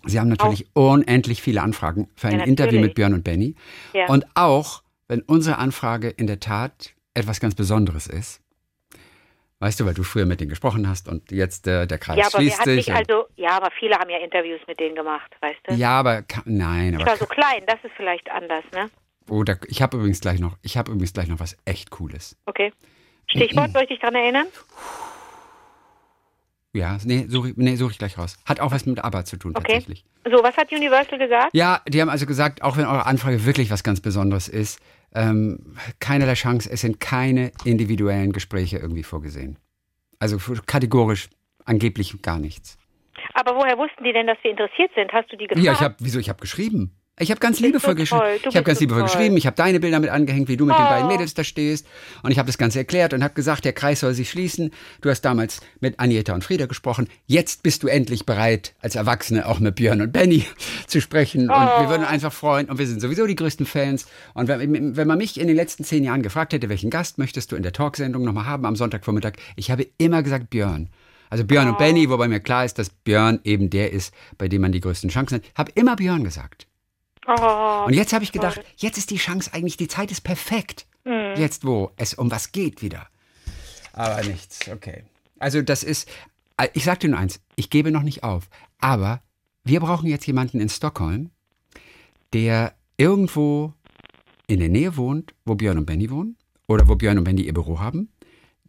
[0.05, 3.55] sie haben natürlich unendlich viele Anfragen für ein Ja, Interview mit Björn und Benny.
[3.93, 4.07] Ja.
[4.09, 8.41] Und auch, wenn unsere Anfrage in der Tat etwas ganz Besonderes ist.
[9.59, 12.27] Weißt du, weil du früher mit denen gesprochen hast und jetzt äh, der Kreis ja,
[12.27, 12.93] aber schließt hat sich.
[12.93, 15.75] also, ja, aber viele haben ja Interviews mit denen gemacht, weißt du?
[15.75, 18.91] ja, aber nein, Ich aber war so klein, das ist vielleicht anders, ne?
[19.29, 22.37] Oh, da, ich habe übrigens gleich noch, ich habe übrigens gleich noch was echt Cooles.
[22.47, 22.73] Okay.
[23.29, 24.47] Stichwort, soll ich dich dran erinnern?
[26.73, 28.37] Ja, nee, suche ich, nee, such ich gleich raus.
[28.45, 29.73] Hat auch was mit ABBA zu tun Okay.
[29.73, 30.05] tatsächlich.
[30.31, 31.51] So, was hat Universal gesagt?
[31.55, 34.81] Ja, die haben also gesagt, auch wenn eure Anfrage wirklich was ganz Besonderes ist,
[35.15, 39.59] ähm, keinerlei Chance, es sind keine individuellen Gespräche irgendwie vorgesehen.
[40.19, 41.31] Also kategorisch
[41.65, 42.79] angeblich gar nichts.
[43.35, 45.13] Aber woher wussten die denn, dass wir interessiert sind?
[45.13, 45.65] Hast du die gefragt?
[45.65, 46.95] Ja, ich habe, wieso, ich habe geschrieben.
[47.19, 48.23] Ich habe ganz liebevoll so geschrieben.
[48.47, 49.11] Ich habe ganz so liebevoll toll.
[49.11, 49.37] geschrieben.
[49.39, 50.89] Ich habe deine Bilder mit angehängt, wie du mit den Oh.
[50.89, 51.87] beiden Mädels da stehst.
[52.23, 54.71] Und ich habe das Ganze erklärt und habe gesagt, der Kreis soll sich schließen.
[55.01, 57.09] Du hast damals mit Agneta und Frieda gesprochen.
[57.27, 60.45] Jetzt bist du endlich bereit, als Erwachsene auch mit Björn und Benny
[60.87, 61.49] zu sprechen.
[61.49, 61.81] Und Oh.
[61.81, 62.67] wir würden uns einfach freuen.
[62.69, 64.07] Und wir sind sowieso die größten Fans.
[64.35, 67.51] Und wenn, wenn man mich in den letzten zehn Jahren gefragt hätte, welchen Gast möchtest
[67.51, 70.91] du in der Talksendung nochmal haben am Sonntagvormittag, ich habe immer gesagt Björn.
[71.31, 74.61] Also Björn und Benny, wobei mir klar ist, dass Björn eben der ist, bei dem
[74.61, 75.43] man die größten Chancen hat.
[75.57, 76.66] Habe immer Björn gesagt.
[77.27, 80.87] Oh, Und jetzt habe ich gedacht, jetzt ist die Chance eigentlich, die Zeit ist perfekt.
[81.05, 81.35] Hm.
[81.37, 83.09] Jetzt, wo es um was geht wieder.
[83.93, 85.05] Aber nichts, okay.
[85.39, 86.09] Also das ist,
[86.57, 88.49] äh, ich sage dir nur eins, ich gebe noch nicht auf.
[88.79, 89.23] Aber
[89.65, 91.31] wir brauchen jetzt jemanden in Stockholm,
[92.33, 93.73] der irgendwo
[94.47, 96.37] in der Nähe wohnt, wo Björn und Benny wohnen
[96.69, 98.11] oder wo Björn und Benny ihr Büro haben,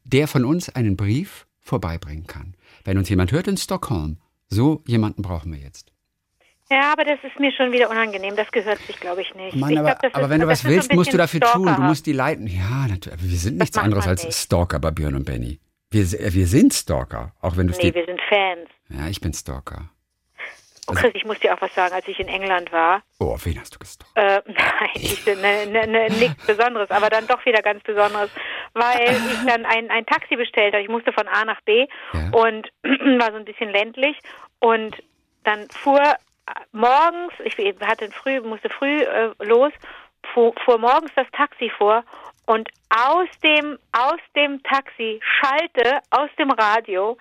[0.04, 2.56] der von uns einen Brief vorbeibringen kann.
[2.84, 4.17] Wenn uns jemand hört in Stockholm,
[4.48, 5.91] so jemanden brauchen wir jetzt.
[6.69, 8.36] Ja, aber das ist mir schon wieder unangenehm.
[8.36, 9.56] Das gehört sich, glaube ich, nicht.
[9.56, 11.65] Mann, ich aber, glaub, aber ist, wenn du was so willst, musst du dafür tun.
[11.65, 12.47] Du musst die leiten.
[12.47, 13.21] Ja, natürlich.
[13.21, 14.38] Wir sind nichts anderes als nicht.
[14.38, 15.60] Stalker bei Björn und Benny.
[15.89, 18.69] Wir, wir sind Stalker, auch wenn du Nee, wir sind Fans.
[18.89, 19.89] Ja, ich bin Stalker.
[20.89, 23.03] Also, Chris, ich muss dir auch was sagen, als ich in England war.
[23.19, 24.12] oh, auf wen hast du gestalkt?
[24.15, 28.30] Äh, nein, ich, ne, ne, ne, nichts Besonderes, aber dann doch wieder ganz Besonderes,
[28.73, 29.01] weil
[29.32, 30.84] ich dann ein, ein Taxi bestellt habe.
[30.84, 32.30] Ich musste von A nach B Ja.
[32.32, 32.69] und
[33.19, 34.17] war so ein bisschen ländlich
[34.60, 34.95] und
[35.43, 36.15] dann fuhr äh,
[36.71, 39.71] morgens, ich hatte früh, musste früh äh, los,
[40.33, 42.03] fuhr, fuhr morgens das Taxi vor
[42.45, 47.17] und aus dem, aus dem Taxi schallte aus dem Radio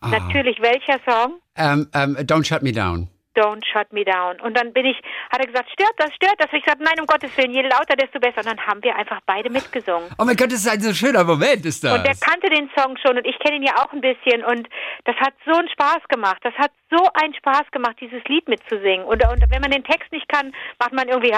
[0.00, 0.08] Ah.
[0.08, 1.40] natürlich welcher Song?
[1.56, 3.08] Ähm, ähm, don't shut me down.
[3.36, 4.40] Don't shut me down.
[4.40, 4.96] Und dann bin ich,
[5.30, 6.50] hat er gesagt, stört das, stört das?
[6.50, 8.38] Und ich gesagt, nein, um Gottes Willen, je lauter, desto besser.
[8.38, 10.10] Und dann haben wir einfach beide mitgesungen.
[10.18, 11.94] Oh mein Gott, das ist ein so schöner Moment, ist das.
[11.94, 14.68] Und der kannte den Song schon und ich kenne ihn ja auch ein bisschen und
[15.04, 16.38] das hat so einen Spaß gemacht.
[16.42, 19.06] Das hat so einen Spaß gemacht, dieses Lied mitzusingen.
[19.06, 21.30] Und, und wenn man den Text nicht kann, macht man irgendwie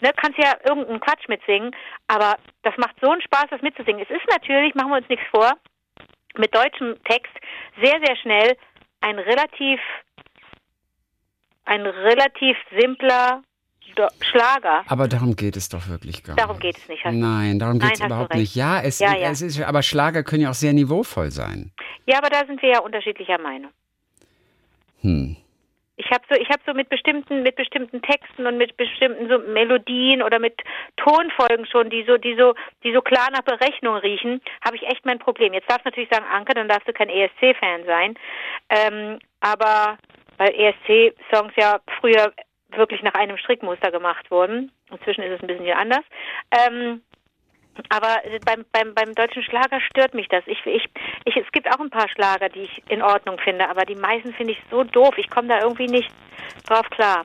[0.00, 1.70] ne, kannst ja irgendeinen Quatsch mitsingen,
[2.06, 4.02] aber das macht so einen Spaß, das mitzusingen.
[4.02, 5.52] Es ist natürlich, machen wir uns nichts vor,
[6.38, 7.32] mit deutschem Text
[7.82, 8.56] sehr, sehr schnell
[9.00, 9.80] ein relativ
[11.64, 13.42] ein relativ simpler
[14.20, 14.84] Schlager.
[14.86, 16.62] aber darum geht es doch wirklich gar Darum nicht.
[16.62, 17.04] geht es nicht.
[17.04, 18.54] Nein, darum geht es überhaupt nicht.
[18.54, 19.30] Ja, es, Ja, ja.
[19.30, 21.72] es ist, aber Schlager können ja auch sehr niveauvoll sein.
[22.06, 23.72] Ja, aber da sind wir ja unterschiedlicher Meinung.
[25.00, 25.36] Hm.
[25.98, 29.38] Ich habe so, ich habe so mit bestimmten, mit bestimmten Texten und mit bestimmten so
[29.38, 30.54] Melodien oder mit
[30.96, 35.04] Tonfolgen schon, die so, die so, die so klar nach Berechnung riechen, habe ich echt
[35.04, 35.52] mein Problem.
[35.52, 38.14] Jetzt darfst du natürlich sagen, Anke, dann darfst du kein ESC-Fan sein.
[38.70, 39.98] Ähm, aber
[40.36, 42.32] weil ESC-Songs ja früher
[42.70, 44.70] wirklich nach einem Strickmuster gemacht wurden.
[44.90, 46.04] Inzwischen ist es ein bisschen anders.
[46.50, 47.02] Ähm,
[47.90, 50.42] aber beim, beim, beim deutschen Schlager stört mich das.
[50.46, 50.84] Ich, ich,
[51.24, 54.32] ich, es gibt auch ein paar Schlager, die ich in Ordnung finde, aber die meisten
[54.34, 55.14] finde ich so doof.
[55.16, 56.10] Ich komme da irgendwie nicht
[56.66, 57.24] drauf klar.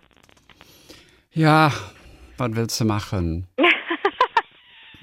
[1.31, 1.71] Ja,
[2.37, 3.47] was willst du machen?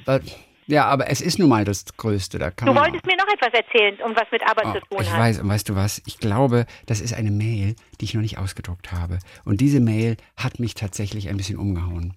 [0.05, 0.23] Was-
[0.67, 2.39] ja, aber es ist nun mal das Größte.
[2.39, 4.99] Da kann Du wolltest mir noch etwas erzählen, um was mit Arbeit Oh, zu tun
[5.03, 5.19] ich hat.
[5.19, 6.01] weiß, und weißt du was?
[6.07, 9.19] Ich glaube, das ist eine Mail, die ich noch nicht ausgedruckt habe.
[9.45, 12.15] Und diese Mail hat mich tatsächlich ein bisschen umgehauen.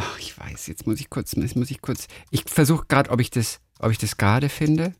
[0.00, 2.06] Ach, ich weiß, jetzt muss ich kurz, jetzt muss ich kurz.
[2.30, 4.94] Ich versuche gerade, ob ich das, ob ich das gerade finde.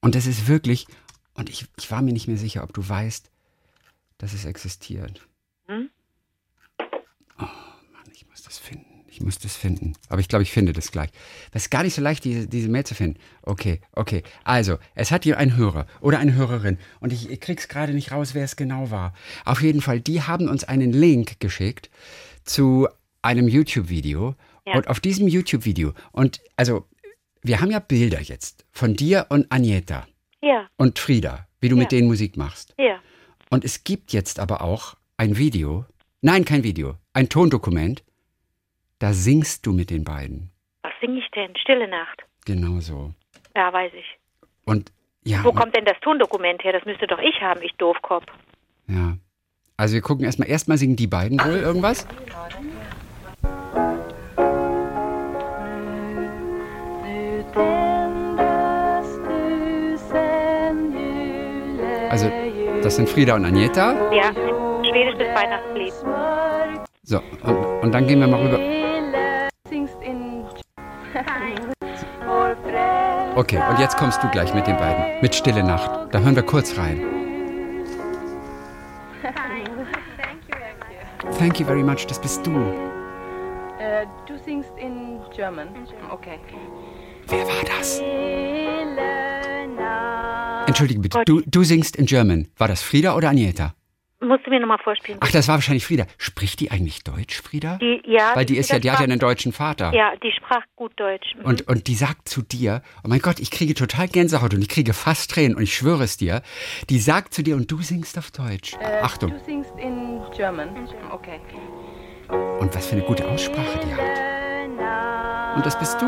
[0.00, 0.86] Und das ist wirklich,
[1.34, 3.30] und ich, ich war mir nicht mehr sicher, ob du weißt,
[4.16, 5.28] dass es existiert.
[5.66, 5.90] Hm?
[7.38, 7.42] Oh
[7.92, 8.86] Mann, ich muss das finden.
[9.08, 9.92] Ich muss das finden.
[10.08, 11.10] Aber ich glaube, ich finde das gleich.
[11.50, 13.20] Das ist gar nicht so leicht, diese, diese Mail zu finden.
[13.42, 14.22] Okay, okay.
[14.42, 16.78] Also, es hat hier ein Hörer oder eine Hörerin.
[17.00, 19.12] Und ich, ich krieg's gerade nicht raus, wer es genau war.
[19.44, 21.90] Auf jeden Fall, die haben uns einen Link geschickt
[22.52, 22.88] zu
[23.22, 24.34] einem YouTube-Video.
[24.66, 24.74] Ja.
[24.74, 26.86] Und auf diesem YouTube-Video, und also,
[27.42, 30.06] wir haben ja Bilder jetzt von dir und Agneta
[30.42, 31.98] Ja, und Frieda, wie du mit Ja.
[31.98, 32.74] denen Musik machst.
[32.78, 32.98] ja.
[33.52, 35.84] Und es gibt jetzt aber auch ein Video,
[36.22, 38.04] nein, kein Video, ein Tondokument,
[39.00, 40.50] da singst du mit den beiden.
[40.82, 41.56] Was singe ich denn?
[41.56, 42.22] Stille Nacht.
[42.44, 43.12] Genau so.
[43.56, 44.06] Ja, weiß ich.
[44.66, 44.92] Und
[45.24, 46.72] ja, Wo kommt denn das Tondokument her?
[46.72, 48.26] Das müsste doch ich haben, ich Doofkopf.
[48.86, 49.16] ja.
[49.80, 52.06] Also wir gucken erstmal, erstmal singen die beiden wohl irgendwas.
[62.10, 62.30] Also
[62.82, 63.94] das sind Frieda und Agneta.
[64.12, 64.30] Ja,
[64.82, 65.94] schwedisches Weihnachtslied.
[67.04, 68.58] So, und, und dann gehen wir mal rüber.
[73.34, 75.22] Okay, und jetzt kommst du gleich mit den beiden.
[75.22, 76.12] Mit Stille Nacht.
[76.12, 77.19] Da hören wir kurz rein.
[81.38, 82.50] Thank you very much, das bist du.
[83.78, 85.68] Äh, du singst in German.
[86.10, 86.38] Okay.
[87.28, 88.00] Wer war das?
[90.66, 92.48] Entschuldige bitte, du, du singst in German.
[92.56, 93.74] War das Frieda oder Agneta?
[94.22, 95.18] Musst du mir nochmal vorspielen?
[95.22, 96.04] Ach, das war wahrscheinlich Frieda.
[96.18, 97.78] Spricht die eigentlich Deutsch, Frieda?
[97.80, 99.94] Die, ja, Weil die ist ja, die hat ja sprach- einen deutschen Vater.
[99.94, 101.34] Ja, die sprach gut Deutsch.
[101.38, 101.44] Mhm.
[101.46, 104.68] Und, und die sagt zu dir, oh mein Gott, ich kriege total Gänsehaut und ich
[104.68, 106.42] kriege fast Tränen und ich schwöre es dir,
[106.90, 108.74] die sagt zu dir und du singst auf Deutsch.
[108.80, 110.68] Äh, Achtung, Du singst in German.
[111.12, 111.40] Okay.
[112.60, 115.56] und was für eine gute Aussprache die hat.
[115.56, 116.06] Und das bist du.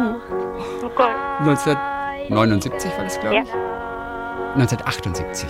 [0.84, 1.10] oh Gott.
[1.40, 3.42] 1979 war das, glaube Ja.
[3.42, 3.48] ich?
[4.54, 5.48] 1978.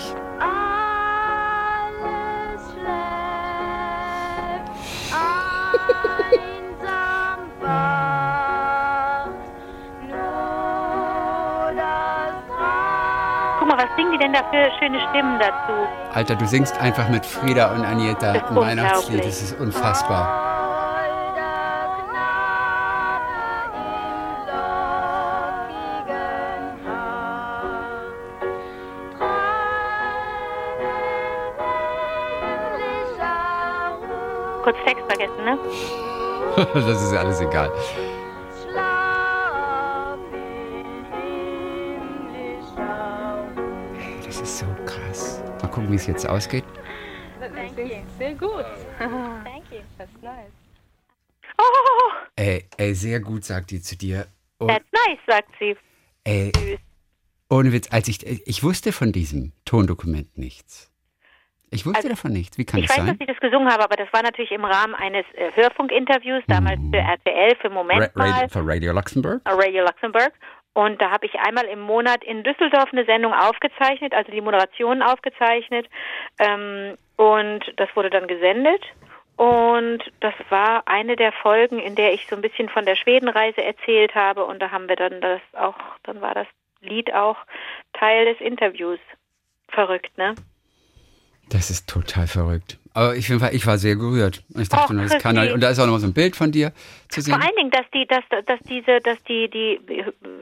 [13.58, 15.72] Guck mal, was singen die denn da für schöne Stimmen dazu?
[16.14, 19.24] Alter, du singst einfach mit Frieda und Agneta ist ein Weihnachtslied.
[19.24, 20.51] Das ist unfassbar.
[36.74, 37.70] das ist ja alles egal.
[44.24, 45.42] Das ist so krass.
[45.60, 46.64] Mal gucken, wie es jetzt ausgeht.
[48.18, 48.64] Sehr gut.
[48.98, 49.72] Danke.
[49.72, 49.80] you.
[49.98, 50.50] That's nice.
[52.36, 54.26] Ey, ey, sehr gut, sagt die zu dir.
[54.58, 54.66] Oh.
[54.66, 55.76] That's nice, sagt sie.
[56.24, 56.52] Ey,
[57.50, 60.91] ohne Witz, als ich, ich wusste von diesem Tondokument nichts.
[61.72, 62.58] Ich wusste Also, davon nichts.
[62.58, 63.16] Wie kann Ich das weiß, sein?
[63.18, 66.78] dass ich das gesungen habe, aber das war natürlich im Rahmen eines äh, Hörfunkinterviews, damals
[66.90, 69.40] für RTL, für Ra Moment mal, Radio, für Radio Luxemburg?
[69.44, 70.32] äh, Radio Luxemburg.
[70.74, 75.02] Und da habe ich einmal im Monat in Düsseldorf eine Sendung aufgezeichnet, also die Moderationen
[75.02, 75.86] aufgezeichnet.
[76.38, 78.82] Ähm, und das wurde dann gesendet.
[79.36, 83.62] Und das war eine der Folgen, in der ich so ein bisschen von der Schwedenreise
[83.62, 84.44] erzählt habe.
[84.44, 86.46] Und da haben wir dann das auch, dann war das
[86.80, 87.36] Lied auch
[87.94, 88.98] Teil des Interviews.
[89.68, 90.34] Verrückt, ne?
[91.52, 92.78] Das ist total verrückt.
[92.94, 94.42] Aber ich, bin- ich war sehr gerührt.
[94.58, 96.14] Ich dachte, Och, nur, das kann halt, und da ist auch noch mal so ein
[96.14, 96.72] Bild von dir
[97.08, 97.34] zu sehen.
[97.34, 99.80] Vor allen Dingen, dass die, dass, dass diese, dass die, die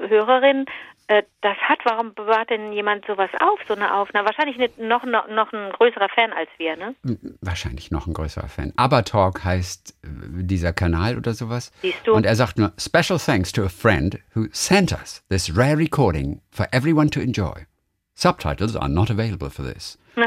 [0.09, 0.67] Hörerin
[1.09, 1.79] äh, das hat.
[1.85, 4.27] Warum bewahrt denn jemand sowas auf, so eine Aufnahme?
[4.29, 6.95] Wahrscheinlich nicht noch, noch, noch ein größerer Fan als wir, ne?
[7.41, 8.73] Wahrscheinlich noch ein größerer Fan.
[8.77, 10.07] Abertalk heißt äh,
[10.45, 11.73] dieser Kanal oder sowas.
[11.83, 12.13] Siehst du?
[12.15, 16.41] Und er sagt nur, Special thanks to a friend who sent us this rare recording
[16.53, 17.67] for everyone to enjoy.
[18.15, 19.99] Subtitles are not available for this.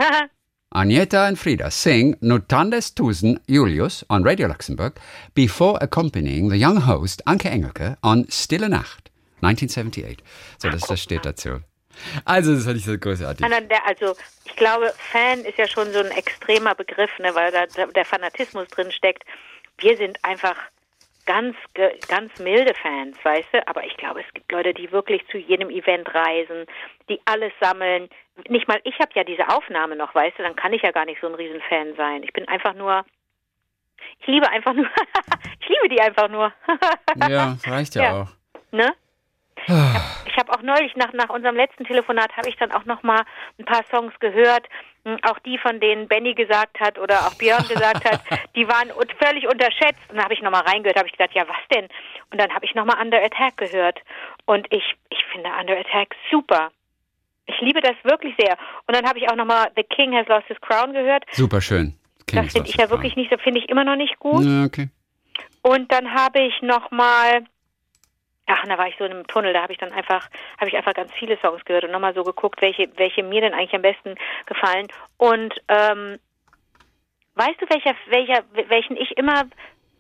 [0.74, 4.98] Agneta and Frida sing Notandes Tusen Julius on Radio Luxembourg
[5.36, 10.24] before accompanying the young host Anke Engelke on Stille Nacht, 1978.
[10.58, 11.60] So, das, das steht dazu.
[12.26, 13.46] Also, das fand ich so großartig.
[13.86, 18.06] Also ich glaube, Fan ist ja schon so ein extremer Begriff, ne, weil da der
[18.06, 19.24] Fanatismus drin steckt.
[19.78, 20.56] Wir sind einfach
[21.26, 21.56] ganz
[22.08, 23.68] ganz milde Fans, weißt du.
[23.68, 26.66] Aber ich glaube, es gibt Leute, die wirklich zu jedem Event reisen,
[27.10, 28.10] die alles sammeln.
[28.50, 30.44] Nicht mal ich habe ja diese Aufnahme noch, weißt du.
[30.44, 32.24] Dann kann ich ja gar nicht so ein Riesenfan sein.
[32.24, 33.06] Ich bin einfach nur,
[34.20, 34.86] ich liebe einfach nur,
[35.60, 36.52] ich liebe die einfach nur,
[37.30, 38.12] Ja, reicht ja, Ja.
[38.22, 38.28] auch.
[38.72, 38.94] ne?
[40.26, 43.24] Ich habe auch neulich nach, nach unserem letzten Telefonat habe ich dann auch noch mal
[43.58, 44.68] ein paar Songs gehört,
[45.24, 48.22] auch die von denen Benny gesagt hat oder auch Björn gesagt hat,
[48.56, 48.90] die waren
[49.22, 50.00] völlig unterschätzt.
[50.10, 51.88] Und dann habe ich noch mal reingehört, habe ich gedacht, ja was denn?
[52.32, 54.00] Und dann habe ich noch mal Under Attack gehört
[54.46, 56.72] und ich ich finde Under Attack super.
[57.46, 58.58] Ich liebe das wirklich sehr.
[58.88, 61.26] Und dann habe ich auch noch mal The King Has Lost His Crown gehört.
[61.32, 61.98] Super schön.
[62.32, 64.44] Das finde ich ja wirklich nicht so, finde ich immer noch nicht gut.
[64.44, 64.90] Ja, okay.
[65.62, 67.44] Und dann habe ich noch mal,
[68.48, 70.30] ach, und da war ich so in einem Tunnel, da habe ich dann einfach,
[70.60, 73.54] habe ich einfach ganz viele Songs gehört und nochmal so geguckt, welche, welche mir denn
[73.54, 74.88] eigentlich am besten gefallen.
[75.18, 76.20] Und ähm,
[77.36, 79.46] weißt du, welcher, welcher, welchen ich immer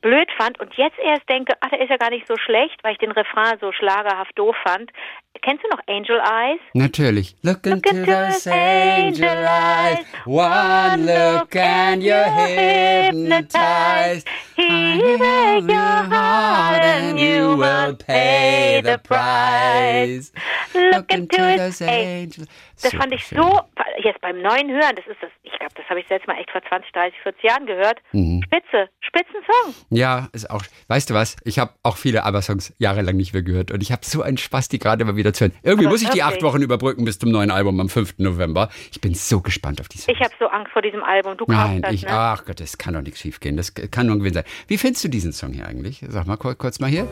[0.01, 2.91] blöd fand und jetzt erst denke, ach, der ist ja gar nicht so schlecht, weil
[2.91, 4.91] ich den Refrain so schlagerhaft doof fand.
[5.41, 6.59] Kennst du noch Angel Eyes?
[6.73, 7.35] Natürlich.
[7.41, 9.97] Look, Look into into those angel eyes.
[10.25, 14.27] One look and you're hypnotized.
[14.55, 20.31] Heal your heart and you will pay the price.
[20.73, 22.45] Look into those angel.
[22.81, 23.61] Das Super fand ich so,
[24.03, 26.51] jetzt beim neuen Hören, das ist das, ich glaube, das habe ich selbst mal echt
[26.51, 27.99] vor 20, 30, 40 Jahren gehört.
[28.11, 28.41] Mhm.
[28.43, 29.73] Spitze, Spitzensong.
[29.89, 30.63] Ja, ist auch.
[30.87, 31.37] Weißt du was?
[31.45, 34.67] Ich habe auch viele ABBA-Songs jahrelang nicht mehr gehört und ich habe so einen Spaß,
[34.67, 35.53] die gerade mal wieder zu hören.
[35.63, 38.15] Irgendwie Aber muss ich die acht Wochen überbrücken bis zum neuen Album am 5.
[38.17, 38.69] November.
[38.91, 40.17] Ich bin so gespannt auf die Songs.
[40.17, 41.37] Ich habe so Angst vor diesem Album.
[41.37, 42.09] Du Nein, das, ich, ne?
[42.11, 43.55] ach Gott, das kann doch nichts schief gehen.
[43.55, 44.43] Das kann nur ein Gewinn sein.
[44.67, 46.03] Wie findest du diesen Song hier eigentlich?
[46.09, 47.07] Sag mal kurz, kurz mal hier.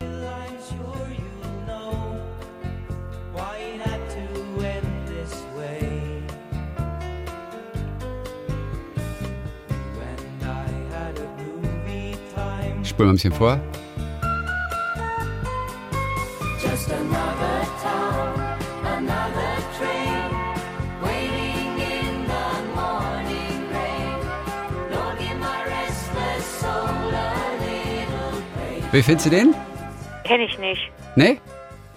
[0.00, 2.18] I'm sure you know
[3.34, 4.04] why it had
[28.94, 29.52] Wie findest du den?
[30.22, 30.80] Kenne ich nicht.
[31.16, 31.40] Nee?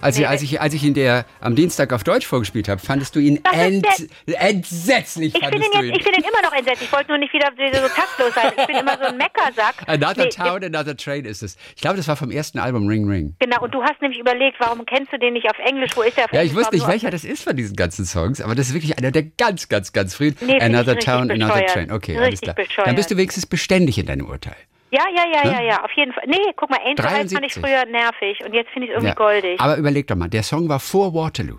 [0.02, 0.24] Als, Nee.
[0.24, 3.20] ich, als, ich, als ich ihn der am Dienstag auf Deutsch vorgespielt habe, fandest du
[3.20, 3.86] ihn ent,
[4.26, 5.36] entsetzlich.
[5.36, 6.82] Ich finde ihn, ich finde ihn immer noch entsetzt.
[6.82, 8.52] Ich wollte nur nicht wieder so taktlos sein.
[8.58, 9.76] Ich bin immer so ein Meckersack.
[9.86, 11.56] Another Nee, Town, Another Train ist es.
[11.76, 13.36] Ich glaube, das war vom ersten Album Ring Ring.
[13.38, 15.92] Genau, und du hast nämlich überlegt, warum kennst du den nicht auf Englisch?
[15.96, 18.56] Wo ist der Ja, ich wusste nicht, welcher das ist von diesen ganzen Songs, aber
[18.56, 20.36] das ist wirklich einer der ganz, ganz, ganz frühen.
[20.42, 21.70] Nee, find Another Town, Another bescheuert.
[21.70, 21.92] Train.
[21.92, 22.56] Okay, alles Richtig klar.
[22.56, 22.88] bescheuert.
[22.88, 24.56] Dann bist du wenigstens beständig in deinem Urteil.
[24.90, 25.52] Ja, ja, ja, Ne?
[25.52, 26.24] ja, ja, auf jeden Fall.
[26.28, 27.62] Nee, guck mal, Angel Eyes fand ich 73.
[27.62, 29.14] früher nervig und jetzt finde ich es irgendwie Ja.
[29.16, 29.60] goldig.
[29.60, 31.58] Aber überleg doch mal, der Song war vor Waterloo.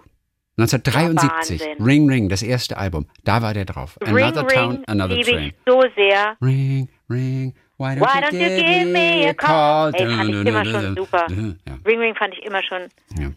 [0.56, 1.60] 1973.
[1.60, 1.84] Ja, Wahnsinn.
[1.84, 3.06] Ring Ring, das erste Album.
[3.24, 3.96] Da war der drauf.
[4.04, 5.42] Ring Another Town, Ring Another liebe Train.
[5.48, 6.36] ich so sehr.
[6.42, 9.92] Ring, ring, why don't, Why don't you give me a call?
[9.94, 11.26] Ey, fand ich immer schon super.
[11.30, 12.82] Ja, Ring Ring fand ich immer schon
[13.18, 13.28] ja.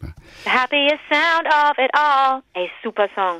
[0.43, 2.41] the happiest sound of it all.
[2.53, 3.37] Ey, super Song.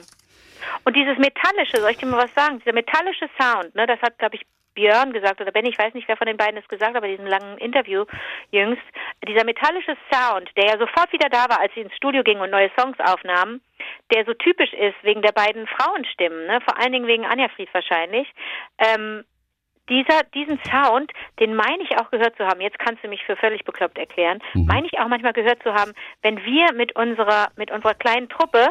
[0.83, 2.59] Und dieses metallische, soll ich dir mal was sagen?
[2.59, 4.41] Dieser metallische Sound, ne, das hat, glaube ich,
[4.73, 7.07] Björn gesagt oder Ben, ich weiß nicht, wer von den beiden es gesagt hat, aber
[7.07, 8.05] diesen langen Interview
[8.51, 8.83] jüngst,
[9.27, 12.51] dieser metallische Sound, der ja sofort wieder da war, als sie ins Studio gingen und
[12.51, 13.61] neue Songs aufnahmen,
[14.13, 16.59] der so typisch ist wegen der beiden Frauenstimmen, ne?
[16.61, 18.27] vor allen Dingen wegen Anja Fried wahrscheinlich,
[18.77, 19.23] ähm,
[19.89, 23.35] dieser, diesen Sound, den meine ich auch gehört zu haben, jetzt kannst du mich für
[23.35, 27.71] völlig bekloppt erklären, meine ich auch manchmal gehört zu haben, wenn wir mit unserer, mit
[27.71, 28.69] unserer kleinen Truppe,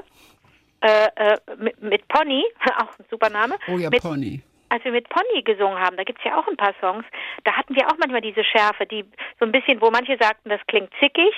[0.81, 2.43] äh, äh, mit, mit Pony,
[2.79, 4.41] auch ein super Name, Oh ja, mit, Pony.
[4.71, 7.05] Als wir mit Pony gesungen haben, da gibt's ja auch ein paar Songs,
[7.45, 9.05] da hatten wir auch manchmal diese Schärfe, die
[9.39, 11.33] so ein bisschen, wo manche sagten, das klingt zickig,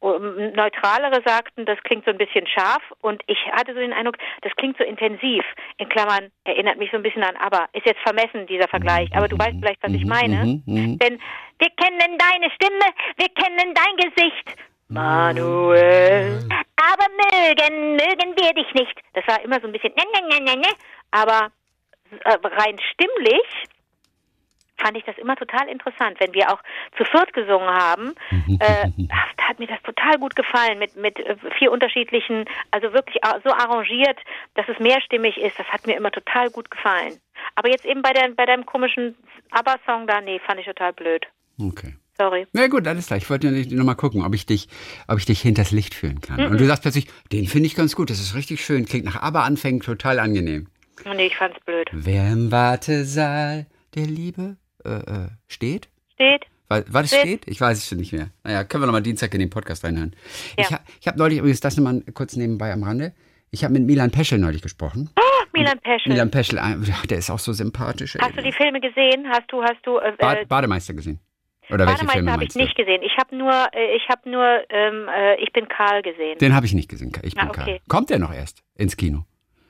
[0.00, 4.16] um, neutralere sagten, das klingt so ein bisschen scharf und ich hatte so den Eindruck,
[4.42, 5.44] das klingt so intensiv.
[5.78, 7.68] In Klammern erinnert mich so ein bisschen an ABBA.
[7.72, 10.36] Ist jetzt vermessen, dieser Vergleich, aber du weißt vielleicht, was ich meine.
[10.44, 10.98] Mhm, mhm.
[10.98, 11.20] Denn
[11.58, 14.56] wir kennen deine Stimme, wir kennen dein Gesicht.
[14.88, 16.46] Manuel.
[16.76, 18.94] Aber mögen, mögen wir dich nicht.
[19.14, 20.68] Das war immer so ein bisschen, ne, ne, ne, ne, ne.
[21.10, 21.50] Aber
[22.24, 23.66] rein stimmlich
[24.78, 26.60] fand ich das immer total interessant, wenn wir auch
[26.96, 28.14] zu viert gesungen haben.
[28.60, 33.16] Äh, da hat mir das total gut gefallen mit mit äh, vier unterschiedlichen, also wirklich
[33.44, 34.18] so arrangiert,
[34.54, 35.58] dass es mehrstimmig ist.
[35.58, 37.18] Das hat mir immer total gut gefallen.
[37.54, 39.16] Aber jetzt eben bei der bei deinem komischen
[39.50, 41.26] ABBA-Song da, nee, fand ich total blöd.
[41.58, 41.94] Okay.
[42.18, 42.46] Sorry.
[42.52, 43.18] Na gut, alles klar.
[43.18, 44.68] Ich wollte nur mal gucken, ob ich dich,
[45.06, 46.46] ob ich dich hinters Licht führen kann.
[46.46, 48.08] Und du sagst plötzlich, den finde ich ganz gut.
[48.08, 48.86] Das ist richtig schön.
[48.86, 50.68] Klingt nach Aber-Anfängen total angenehm.
[51.04, 51.88] Nee, ich fand's blöd.
[51.92, 55.88] Wer im Wartesaal der Liebe äh, äh, steht?
[56.14, 56.44] Steht?
[56.68, 57.20] War, war das Steht.
[57.20, 57.48] steht?
[57.48, 58.30] Ich weiß es schon nicht mehr.
[58.44, 60.16] Naja, können wir noch mal Dienstag in den Podcast reinhören.
[60.56, 60.78] Ich, Ja.
[60.78, 63.14] ha, ich habe neulich übrigens, das nochmal kurz nebenbei am Rande,
[63.50, 65.08] ich habe mit Milan Peschel neulich gesprochen.
[65.18, 66.12] Oh, Milan Peschel.
[66.12, 68.16] Milan Peschel, äh, der ist auch so sympathisch.
[68.16, 68.20] ey.
[68.22, 69.26] Hast du die Filme gesehen?
[69.30, 71.20] Hast du, hast du, äh, äh, Bademeister gesehen?
[71.70, 72.60] Oder welche Filme habe ich du?
[72.60, 73.02] nicht gesehen.
[73.02, 76.38] Ich habe nur, äh, ich habe nur, ähm, äh, ich bin Karl gesehen.
[76.38, 77.12] Den habe ich nicht gesehen.
[77.22, 77.64] Ich bin Ah, okay.
[77.64, 77.80] Karl.
[77.88, 79.24] Kommt der noch erst ins Kino?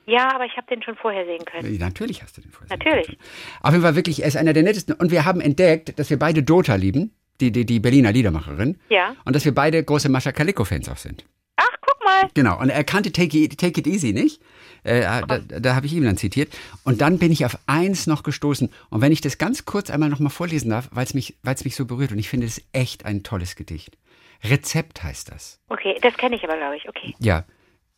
[0.07, 1.77] Ja, aber ich habe den schon vorher sehen können.
[1.77, 2.75] Natürlich hast du den vorher.
[2.75, 3.07] Natürlich.
[3.07, 3.61] sehen können.
[3.61, 4.95] Auf jeden Fall wirklich, er ist einer der nettesten.
[4.95, 8.79] Und wir haben entdeckt, dass wir beide Dota lieben, die, die, die Berliner Liedermacherin.
[8.89, 9.15] Ja.
[9.25, 11.25] Und dass wir beide große Mascha Kaliko-Fans auch sind.
[11.57, 12.29] Ach, guck mal.
[12.33, 12.57] Genau.
[12.57, 14.41] Und er kannte Take It, Take It Easy nicht.
[14.83, 16.57] Äh, da da habe ich ihm dann zitiert.
[16.85, 18.71] Und dann bin ich auf eins noch gestoßen.
[18.89, 21.65] Und wenn ich das ganz kurz einmal noch mal vorlesen darf, weil es mich, weil's
[21.65, 22.13] mich so berührt.
[22.13, 23.97] Und ich finde es echt ein tolles Gedicht.
[24.41, 25.59] Rezept heißt das.
[25.67, 26.87] Okay, das kenne ich aber, glaube ich.
[26.87, 27.13] Okay.
[27.19, 27.43] Ja.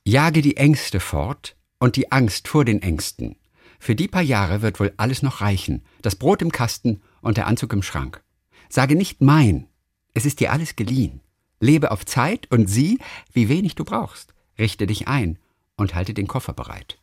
[0.06, 3.36] Jage die Ängste fort und die Angst vor den Ängsten.
[3.80, 5.84] Für die paar Jahre wird wohl alles noch reichen.
[6.02, 8.22] Das Brot im Kasten und der Anzug im Schrank.
[8.68, 9.68] Sage nicht mein.
[10.14, 11.22] Es ist dir alles geliehen.
[11.62, 13.00] Lebe auf Zeit und sieh,
[13.32, 14.34] wie wenig du brauchst.
[14.58, 15.40] Richte dich ein
[15.78, 17.00] und halte den Koffer bereit.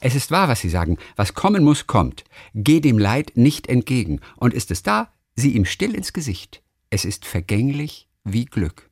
[0.00, 0.98] Es ist wahr, was sie sagen.
[1.16, 2.24] Was kommen muss, kommt.
[2.54, 4.20] Geh dem Leid nicht entgegen.
[4.36, 6.62] Und ist es da, sieh ihm still ins Gesicht.
[6.90, 8.90] Es ist vergänglich wie Glück.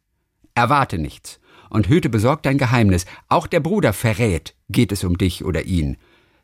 [0.54, 3.07] Erwarte nichts und hüte besorgt dein Geheimnis.
[3.28, 5.96] Auch der Bruder verrät, geht es um dich oder ihn.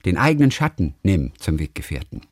[0.05, 2.23] Den eigenen Schatten nimm zum Weggefährten.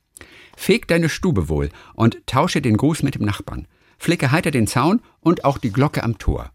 [0.56, 3.66] Feg deine Stube wohl und tausche den Gruß mit dem Nachbarn.
[3.98, 6.50] Flicke heiter den Zaun und auch die Glocke am Tor.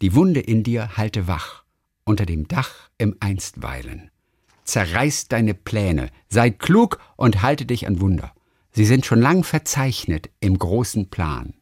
[0.00, 1.64] Die Wunde in dir halte wach,
[2.04, 4.10] unter dem Dach im Einstweilen.
[4.64, 8.32] Zerreiß deine Pläne, sei klug und halte dich an Wunder.
[8.72, 11.54] Sie sind schon lang verzeichnet im großen Plan.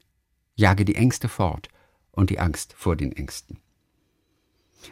[0.57, 1.69] Jage die Ängste fort
[2.11, 3.61] und die Angst vor den Ängsten.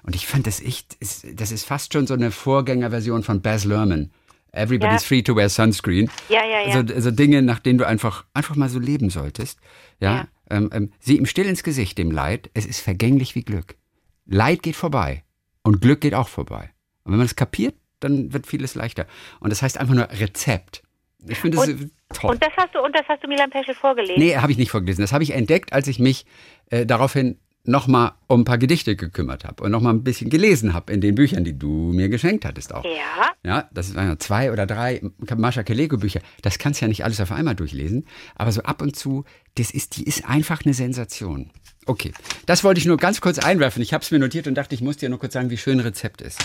[0.02, 4.10] Und ich fand das echt, das ist fast schon so eine Vorgängerversion von Baz Luhrmann.
[4.52, 5.08] Everybody's Ja.
[5.08, 6.10] free to wear sunscreen.
[6.28, 6.74] Ja, ja, ja.
[6.80, 9.58] Also, also Dinge, nach denen du einfach, einfach mal so leben solltest.
[10.00, 10.14] Ja.
[10.14, 10.28] Ja.
[10.48, 12.50] Ähm, ähm, sieh ihm still ins Gesicht, dem Leid.
[12.54, 13.76] Es ist vergänglich wie Glück.
[14.24, 15.24] Leid geht vorbei
[15.62, 16.70] und Glück geht auch vorbei.
[17.04, 19.06] Und wenn man es kapiert, dann wird vieles leichter.
[19.40, 20.82] Und das heißt einfach nur Rezept.
[21.28, 22.30] Ich finde das Und- toll.
[22.32, 24.16] Und das hast du, und das hast du Milan Peschel vorgelesen.
[24.18, 25.02] Nee, habe ich nicht vorgelesen.
[25.02, 26.24] Das habe ich entdeckt, als ich mich
[26.70, 30.92] äh, daraufhin nochmal um ein paar Gedichte gekümmert habe und nochmal ein bisschen gelesen habe
[30.92, 32.84] in den Büchern, die du mir geschenkt hattest auch.
[32.84, 33.32] Ja.
[33.44, 35.02] Ja, das waren zwei oder drei
[35.36, 36.20] Mascha Kelego Bücher.
[36.42, 39.24] Das kannst du ja nicht alles auf einmal durchlesen, aber so ab und zu,
[39.54, 41.50] das ist, die ist einfach eine Sensation.
[41.86, 42.12] Okay,
[42.46, 43.80] das wollte ich nur ganz kurz einwerfen.
[43.80, 45.78] Ich habe es mir notiert und dachte, ich muss dir nur kurz sagen, wie schön
[45.78, 46.40] ein Rezept ist.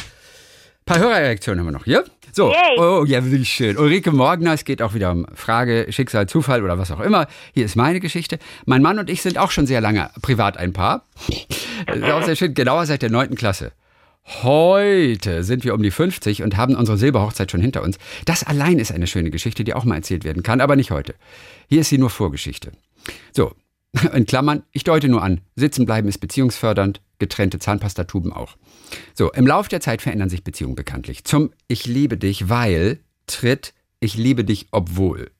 [0.81, 2.03] Ein paar Hörerreaktionen haben wir noch hier.
[2.33, 2.79] So, Yay.
[2.79, 3.77] oh ja, wie schön.
[3.77, 7.27] Ulrike Morgner, es geht auch wieder um Frage, Schicksal, Zufall oder was auch immer.
[7.53, 8.39] Hier ist meine Geschichte.
[8.65, 11.05] Mein Mann und ich sind auch schon sehr lange privat ein Paar.
[11.93, 13.73] Ist auch sehr schön, genauer seit der neunten Klasse.
[14.25, 17.97] Heute sind wir um die 50 und haben unsere Silberhochzeit schon hinter uns.
[18.25, 21.15] Das allein ist eine schöne Geschichte, die auch mal erzählt werden kann, aber nicht heute.
[21.69, 22.71] Hier ist sie nur Vorgeschichte.
[23.33, 23.53] So,
[24.13, 25.41] in Klammern, ich deute nur an.
[25.55, 28.57] Sitzen bleiben ist beziehungsfördernd, getrennte Zahnpastatuben auch.
[29.13, 31.23] So, im Lauf der Zeit verändern sich Beziehungen bekanntlich.
[31.23, 35.31] Zum Ich liebe dich, weil tritt Ich liebe dich, obwohl.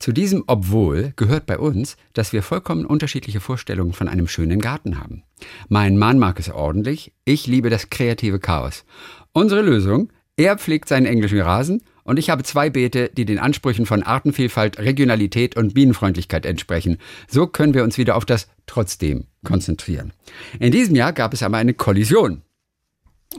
[0.00, 4.98] Zu diesem Obwohl gehört bei uns, dass wir vollkommen unterschiedliche Vorstellungen von einem schönen Garten
[4.98, 5.22] haben.
[5.68, 8.84] Mein Mann mag es ordentlich, ich liebe das kreative Chaos.
[9.32, 13.86] Unsere Lösung, er pflegt seinen englischen Rasen Und ich habe zwei Beete, die den Ansprüchen
[13.86, 16.98] von Artenvielfalt, Regionalität und Bienenfreundlichkeit entsprechen.
[17.28, 20.12] So können wir uns wieder auf das Trotzdem konzentrieren.
[20.58, 22.42] In diesem Jahr gab es aber eine Kollision.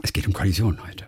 [0.02, 1.06] Es geht um Kollision heute.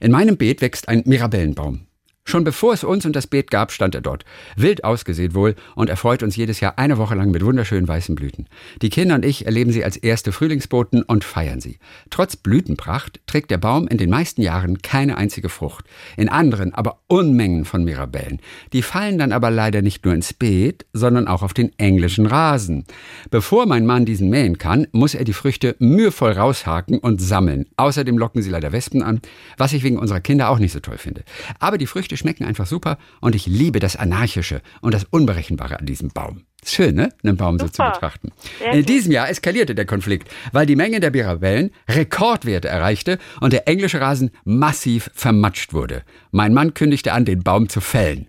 [0.00, 1.85] In meinem Beet wächst ein Mirabellenbaum.
[2.28, 4.24] Schon bevor es uns und das Beet gab, stand er dort.
[4.56, 8.48] Wild ausgesät wohl und erfreut uns jedes Jahr eine Woche lang mit wunderschönen weißen Blüten.
[8.82, 11.78] Die Kinder und ich erleben sie als erste Frühlingsboten und feiern sie.
[12.10, 15.84] Trotz Blütenpracht trägt der Baum in den meisten Jahren keine einzige Frucht.
[16.16, 18.40] In anderen aber Unmengen von Mirabellen.
[18.72, 22.86] Die fallen dann aber leider nicht nur ins Beet, sondern auch auf den englischen Rasen.
[23.30, 27.66] Bevor mein Mann diesen mähen kann, muss er die Früchte mühevoll raushaken und sammeln.
[27.76, 29.20] Außerdem locken sie leider Wespen an,
[29.58, 31.22] was ich wegen unserer Kinder auch nicht so toll finde.
[31.60, 35.86] Aber die Früchte schmecken einfach super und ich liebe das Anarchische und das Unberechenbare an
[35.86, 36.42] diesem Baum.
[36.62, 37.10] Ist schön, ne?
[37.22, 37.92] Einen Baum so zu Super.
[37.92, 38.32] betrachten.
[38.58, 43.52] Sehr In diesem Jahr eskalierte der Konflikt, weil die Menge der Mirabellen Rekordwerte erreichte und
[43.52, 46.02] der englische Rasen massiv vermatscht wurde.
[46.32, 48.28] Mein Mann kündigte an, den Baum zu fällen.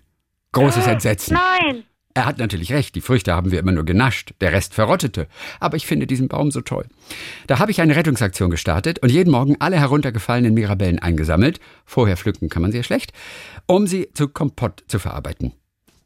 [0.52, 1.34] Großes Entsetzen.
[1.34, 1.84] Nein.
[2.18, 5.28] Er hat natürlich recht, die Früchte haben wir immer nur genascht, der Rest verrottete.
[5.60, 6.84] Aber ich finde diesen Baum so toll.
[7.46, 12.48] Da habe ich eine Rettungsaktion gestartet und jeden Morgen alle heruntergefallenen Mirabellen eingesammelt, vorher pflücken
[12.48, 13.12] kann man sie ja schlecht,
[13.66, 15.52] um sie zu Kompott zu verarbeiten.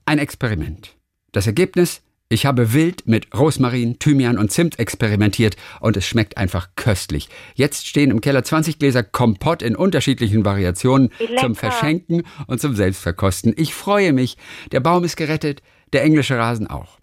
[0.05, 0.97] Ein Experiment.
[1.33, 2.03] Das Ergebnis?
[2.29, 7.31] Ich habe wild mit Rosmarin, Thymian und Zimt experimentiert und es schmeckt einfach köstlich.
[7.55, 13.55] Jetzt stehen im Keller 20 Gläser Kompott in unterschiedlichen Variationen zum Verschenken und zum Selbstverkosten.
[13.57, 14.37] Ich freue mich.
[14.73, 16.99] Der Baum ist gerettet, der englische Rasen auch.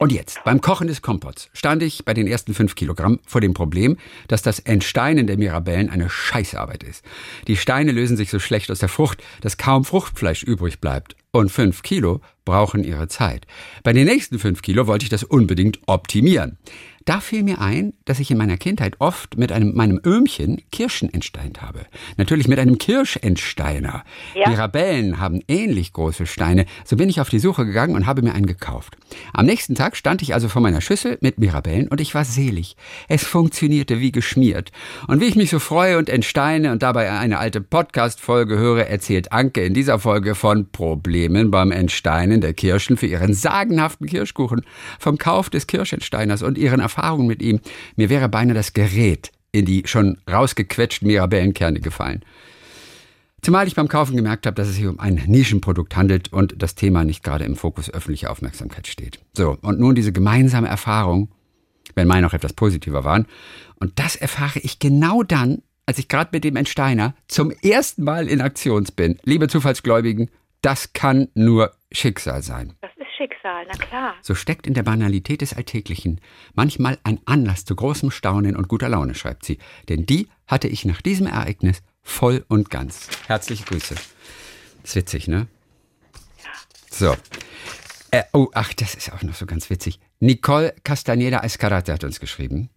[0.00, 3.52] Und jetzt, beim Kochen des Kompotts, stand ich bei den ersten fünf Kilogramm vor dem
[3.52, 3.96] Problem,
[4.28, 7.04] dass das Entsteinen der Mirabellen eine Scheißarbeit ist.
[7.48, 11.16] Die Steine lösen sich so schlecht aus der Frucht, dass kaum Fruchtfleisch übrig bleibt.
[11.32, 13.48] Und fünf Kilo brauchen ihre Zeit.
[13.82, 16.58] Bei den nächsten fünf Kilo wollte ich das unbedingt optimieren.
[17.08, 21.10] Da fiel mir ein, dass ich in meiner Kindheit oft mit einem, meinem Öhmchen Kirschen
[21.10, 21.86] entsteint habe.
[22.18, 24.04] Natürlich mit einem Kirschentsteiner.
[24.34, 24.50] Ja.
[24.50, 26.66] Mirabellen haben ähnlich große Steine.
[26.84, 28.98] So bin ich auf die Suche gegangen und habe mir einen gekauft.
[29.32, 32.76] Am nächsten Tag stand ich also vor meiner Schüssel mit Mirabellen und ich war selig.
[33.08, 34.70] Es funktionierte wie geschmiert.
[35.06, 39.32] Und wie ich mich so freue und entsteine und dabei eine alte Podcast-Folge höre, erzählt
[39.32, 44.60] Anke in dieser Folge von Problemen beim Entsteinen der Kirschen für ihren sagenhaften Kirschkuchen,
[44.98, 47.60] vom Kauf des Kirschentsteiners und ihren Erfahrungen mit ihm.
[47.96, 52.22] Mir wäre beinahe das Gerät in die schon rausgequetschten Mirabellenkerne gefallen.
[53.40, 56.74] Zumal ich beim Kaufen gemerkt habe, dass es sich um ein Nischenprodukt handelt und das
[56.74, 59.20] Thema nicht gerade im Fokus öffentlicher Aufmerksamkeit steht.
[59.32, 61.30] So, und nun diese gemeinsame Erfahrung,
[61.94, 63.26] wenn meine auch etwas positiver waren.
[63.76, 68.28] Und das erfahre ich genau dann, als ich gerade mit dem Entsteiner zum ersten Mal
[68.28, 69.18] in Aktions bin.
[69.22, 70.30] Liebe Zufallsgläubigen,
[70.60, 72.74] das kann nur Schicksal sein.
[72.80, 72.90] Das
[73.48, 74.14] Schicksal, na klar.
[74.22, 76.20] So steckt in der Banalität des Alltäglichen
[76.54, 79.58] manchmal ein Anlass zu großem Staunen und guter Laune, schreibt sie.
[79.88, 83.08] Denn die hatte ich nach diesem Ereignis voll und ganz.
[83.26, 83.94] Herzliche Grüße.
[84.84, 85.46] Ist witzig, ne?
[86.90, 87.14] So.
[88.10, 90.00] Äh, oh, ach, das ist auch noch so ganz witzig.
[90.20, 92.70] Nicole Castaneda Escarate hat uns geschrieben.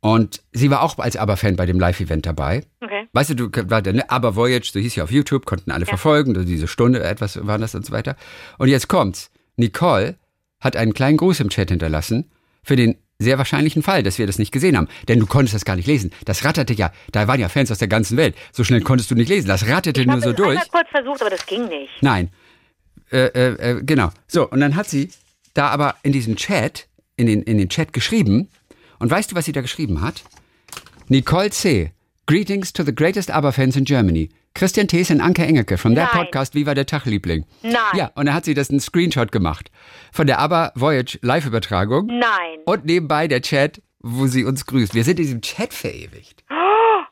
[0.00, 2.64] Und sie war auch als Aber-Fan bei dem Live-Event dabei.
[2.80, 3.08] Okay.
[3.12, 5.86] Weißt du, du war der ne, Aber Voyage, so hieß ja auf YouTube, konnten alle
[5.86, 8.14] verfolgen, also diese Stunde, etwas war das und so weiter.
[8.58, 9.30] Und jetzt kommt's.
[9.56, 10.16] Nicole
[10.60, 12.30] hat einen kleinen Gruß im Chat hinterlassen
[12.62, 14.88] für den sehr wahrscheinlichen Fall, dass wir das nicht gesehen haben.
[15.08, 16.12] Denn du konntest das gar nicht lesen.
[16.26, 18.34] Das ratterte ja, da waren ja Fans aus der ganzen Welt.
[18.52, 19.48] So schnell konntest du nicht lesen.
[19.48, 20.50] Das ratterte Ich nur habe so durch.
[20.50, 21.90] einmal kurz versucht, aber das ging nicht.
[22.02, 22.30] Nein.
[23.10, 24.10] Äh, äh, äh, genau.
[24.26, 25.10] So, und dann hat sie
[25.54, 28.48] da aber in diesem Chat, in den, in den Chat geschrieben.
[28.98, 30.22] Und weißt du, was sie da geschrieben hat?
[31.08, 31.92] Nicole C.
[32.26, 34.28] Greetings to the greatest ABBA-Fans in Germany.
[34.56, 36.24] Christian Thees und Anke Engelke von der Nein.
[36.24, 37.44] Podcast Wie war der Tag, Liebling?
[37.62, 37.74] Nein.
[37.94, 39.70] Ja, und dann hat sie das einen Screenshot gemacht.
[40.12, 42.06] Von der ABBA Voyage Live-Übertragung.
[42.06, 42.60] Nein.
[42.64, 44.94] Und nebenbei der Chat, wo sie uns grüßt.
[44.94, 46.42] Wir sind in diesem Chat verewigt.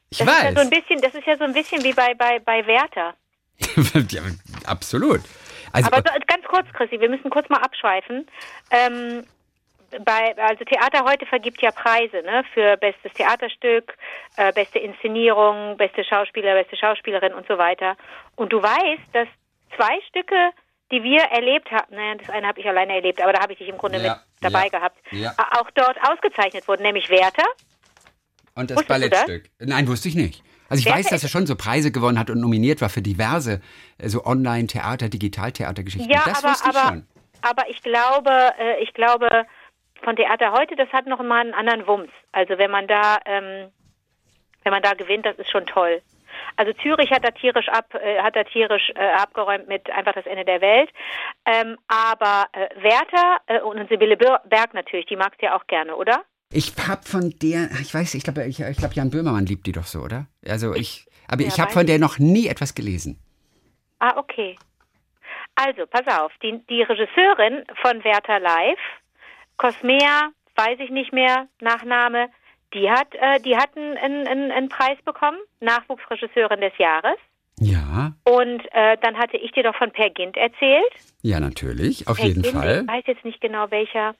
[0.08, 0.54] Ich das ist ja weiß.
[0.54, 3.14] so ein bisschen, das ist ja so ein bisschen wie bei, bei, bei Werther.
[4.10, 4.22] ja,
[4.64, 5.20] absolut.
[5.72, 8.26] Also, Aber so, ganz kurz, Chrissy, wir müssen kurz mal abschweifen.
[8.70, 9.24] Ähm,
[10.04, 13.94] bei, also Theater heute vergibt ja Preise ne, für bestes Theaterstück,
[14.36, 17.96] äh, beste Inszenierung, beste Schauspieler, beste Schauspielerin und so weiter.
[18.36, 19.28] Und du weißt, dass
[19.76, 20.50] zwei Stücke,
[20.90, 23.58] die wir erlebt haben, naja, das eine habe ich alleine erlebt, aber da habe ich
[23.58, 25.32] dich im Grunde Ja, mit dabei ja, gehabt, ja.
[25.58, 27.46] auch dort ausgezeichnet wurden, nämlich Werther.
[28.54, 29.20] Und das Wusstest du das?
[29.26, 29.50] Ballettstück.
[29.60, 30.42] Nein, wusste ich nicht.
[30.68, 33.60] Also ich weiß, dass er schon so Preise gewonnen hat und nominiert war für diverse
[33.98, 36.10] äh, so Online-Theater, Digitaltheatergeschichten.
[36.10, 37.06] Ja, das aber, wusste ich aber, schon.
[37.42, 39.46] aber ich glaube, äh, ich glaube,
[40.04, 42.10] von Theater heute, das hat noch mal einen anderen Wumms.
[42.32, 43.70] Also wenn man da, ähm,
[44.62, 46.00] wenn man da gewinnt, das ist schon toll.
[46.56, 50.26] Also Zürich hat da tierisch ab, äh, hat da tierisch äh, abgeräumt mit einfach das
[50.26, 50.90] Ende der Welt.
[51.46, 55.96] Ähm, aber äh, Werther äh, und Sibylle Berg natürlich, die magst du ja auch gerne,
[55.96, 56.22] oder?
[56.52, 59.72] Ich hab von der, ich weiß, ich glaube, ich, ich glaube, Jan Böhmermann liebt die
[59.72, 60.26] doch so, oder?
[60.46, 63.18] Also ich, aber ich Ja, habe von der noch nie etwas gelesen.
[63.98, 64.56] Ah, okay.
[65.56, 68.78] Also, pass auf, die, die Regisseurin von Werther Live,
[69.56, 72.28] Cosmea, weiß ich nicht mehr, Nachname,
[72.72, 77.16] die hat, äh, die hat einen, einen, einen- Preis bekommen, Nachwuchsregisseurin des Jahres.
[77.60, 80.92] Ja, Und äh, dann hatte ich dir doch von Per Gint erzählt.
[81.22, 82.82] ja, natürlich, auf Per jeden Gint, Fall.
[82.82, 84.16] Ich weiß jetzt nicht genau, welcher,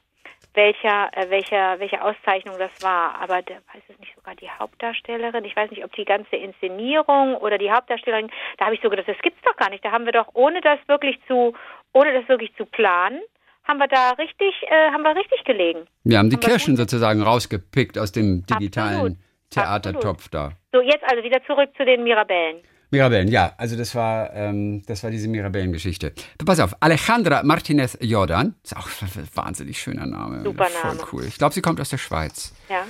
[0.54, 5.44] welcher, äh, welcher, welche Auszeichnung das war, aber der weiß es nicht sogar die Hauptdarstellerin.
[5.44, 8.30] Ich weiß nicht, ob die ganze Inszenierung oder die Hauptdarstellerin.
[8.58, 9.84] Da habe ich so gedacht, das gibt's doch gar nicht.
[9.84, 11.54] Da haben wir doch, ohne das wirklich zu,
[11.92, 13.20] ohne das wirklich zu planen,
[13.64, 15.80] haben wir da richtig, äh, haben wir richtig gelegen.
[16.04, 19.18] Wir haben die Aber Kirschen sozusagen rausgepickt aus dem digitalen Absolut.
[19.50, 20.52] Theatertopf da.
[20.72, 22.58] So, jetzt also wieder zurück zu den Mirabellen.
[22.90, 26.12] Mirabellen, ja, also das war, ähm, das war diese Mirabellen-Geschichte.
[26.44, 30.42] Pass auf, Alejandra Martinez Jordan, ist auch ein wahnsinnig schöner Name.
[30.42, 31.08] Super Voll Name.
[31.12, 31.24] cool.
[31.24, 32.54] Ich glaube, sie kommt aus der Schweiz.
[32.68, 32.84] Ja.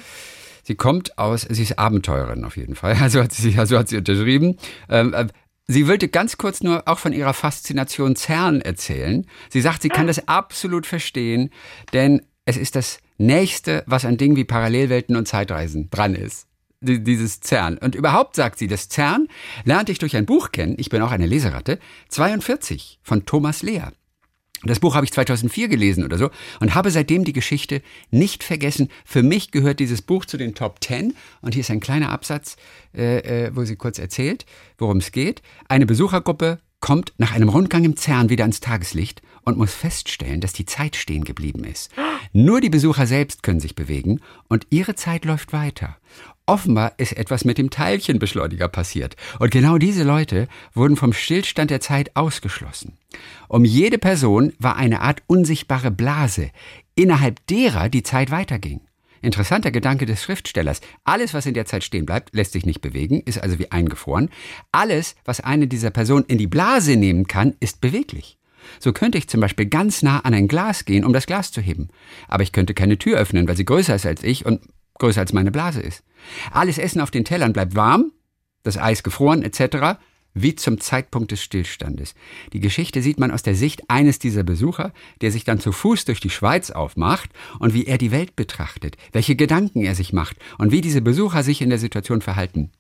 [0.62, 3.97] Sie kommt aus, sie ist Abenteurerin auf jeden Fall, also hat sie, also hat sie
[3.99, 4.59] unterschrieben.
[4.91, 5.27] Ähm, äh,
[5.67, 9.27] sie wollte ganz kurz nur auch von ihrer Faszination CERN erzählen.
[9.51, 11.51] Sie sagt, sie kann das absolut verstehen,
[11.93, 16.47] denn es ist das Nächste, was an Dingen wie Parallelwelten und Zeitreisen dran ist.
[16.81, 17.79] Die- Dieses CERN.
[17.79, 19.29] Und überhaupt sagt sie, das CERN
[19.65, 23.93] lernte ich durch ein Buch kennen, ich bin auch eine Leseratte, 42 von Thomas Lehr.
[24.63, 26.31] Das Buch habe ich 2004 gelesen oder so
[26.61, 28.89] und habe seitdem die Geschichte nicht vergessen.
[29.05, 32.57] Für mich gehört dieses Buch zu den Top 10 und hier ist ein kleiner Absatz,
[32.95, 34.47] äh, äh, wo sie kurz erzählt,
[34.79, 35.43] worum es geht.
[35.69, 40.53] Eine Besuchergruppe kommt nach einem Rundgang im CERN wieder ans Tageslicht und muss feststellen, dass
[40.53, 41.93] die Zeit stehen geblieben ist.
[42.33, 45.97] Nur die Besucher selbst können sich bewegen und ihre Zeit läuft weiter.
[46.47, 49.17] Offenbar ist etwas mit dem Teilchenbeschleuniger passiert.
[49.39, 52.99] Und genau diese Leute wurden vom Stillstand der Zeit ausgeschlossen.
[53.49, 56.51] Um jede Person war eine Art unsichtbare Blase,
[56.95, 58.83] innerhalb derer die Zeit weiterging.
[59.23, 60.83] Interessanter Gedanke des Schriftstellers.
[61.05, 64.29] Alles, was in der Zeit stehen bleibt, lässt sich nicht bewegen, ist also wie eingefroren.
[64.71, 68.37] Alles, was eine dieser Personen in die Blase nehmen kann, ist beweglich.
[68.81, 71.61] So könnte ich zum Beispiel ganz nah an ein Glas gehen, um das Glas zu
[71.61, 71.89] heben.
[72.29, 74.61] Aber ich könnte keine Tür öffnen, weil sie größer ist als ich und
[74.99, 76.05] größer als meine Blase ist.
[76.51, 78.12] Alles Essen auf den Tellern bleibt warm,
[78.62, 79.99] das Eis gefroren etc.,
[80.35, 82.15] wie zum Zeitpunkt des Stillstandes.
[82.53, 86.05] Die Geschichte sieht man aus der Sicht eines dieser Besucher, der sich dann zu Fuß
[86.07, 90.37] durch die Schweiz aufmacht und wie er die Welt betrachtet, welche Gedanken er sich macht
[90.59, 92.73] und wie diese Besucher sich in der Situation verhalten.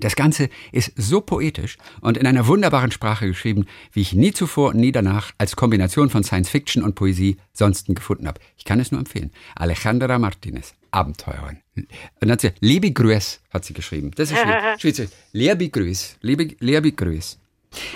[0.00, 4.70] Das Ganze ist so poetisch und in einer wunderbaren Sprache geschrieben, wie ich nie zuvor
[4.70, 8.40] und nie danach als Kombination von Science Fiction und Poesie sonsten gefunden habe.
[8.56, 9.30] Ich kann es nur empfehlen.
[9.54, 11.58] Alejandra Martinez, Abenteurerin.
[11.76, 11.88] Und
[12.20, 14.10] dann hat sie, liebe Grüß, hat sie geschrieben.
[14.16, 14.80] Das ist schwierig.
[14.80, 15.10] Schweizerisch.
[15.32, 16.16] Liebe Grüß.
[16.22, 17.38] Liebe, liebe Grüß.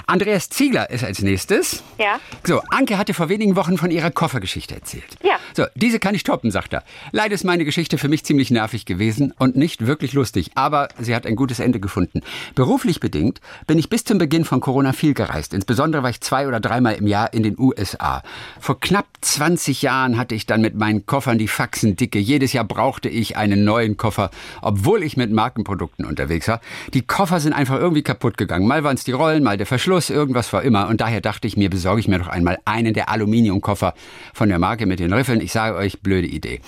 [0.07, 1.83] Andreas Ziegler ist als nächstes.
[1.99, 2.21] Ja.
[2.45, 5.17] So, Anke hatte vor wenigen Wochen von ihrer Koffergeschichte erzählt.
[5.23, 5.37] Ja.
[5.55, 6.85] So, diese kann ich toppen, sagt er.
[7.13, 11.15] Leider ist meine Geschichte für mich ziemlich nervig gewesen und nicht wirklich lustig, aber sie
[11.15, 12.23] hat ein gutes Ende gefunden.
[12.55, 15.55] Beruflich bedingt bin ich bis zum Beginn von Corona viel gereist.
[15.55, 18.23] Insbesondere war ich zwei oder dreimal im Jahr in den USA.
[18.61, 22.19] Vor knapp 20 Jahren hatte ich dann mit meinen Koffern die Faxen dicke.
[22.19, 26.61] Jedes Jahr brauchte ich einen neuen Koffer, obwohl ich mit Markenprodukten unterwegs war.
[26.93, 28.67] Die Koffer sind einfach irgendwie kaputt gegangen.
[28.67, 30.89] Mal waren es die Rollen, mal der Verschluss, irgendwas war immer.
[30.89, 33.95] Und daher dachte ich mir, besorge ich mir doch einmal einen der Aluminiumkoffer
[34.33, 35.41] von der Marke mit den Riffeln.
[35.41, 36.61] Ich sage euch, blöde Idee.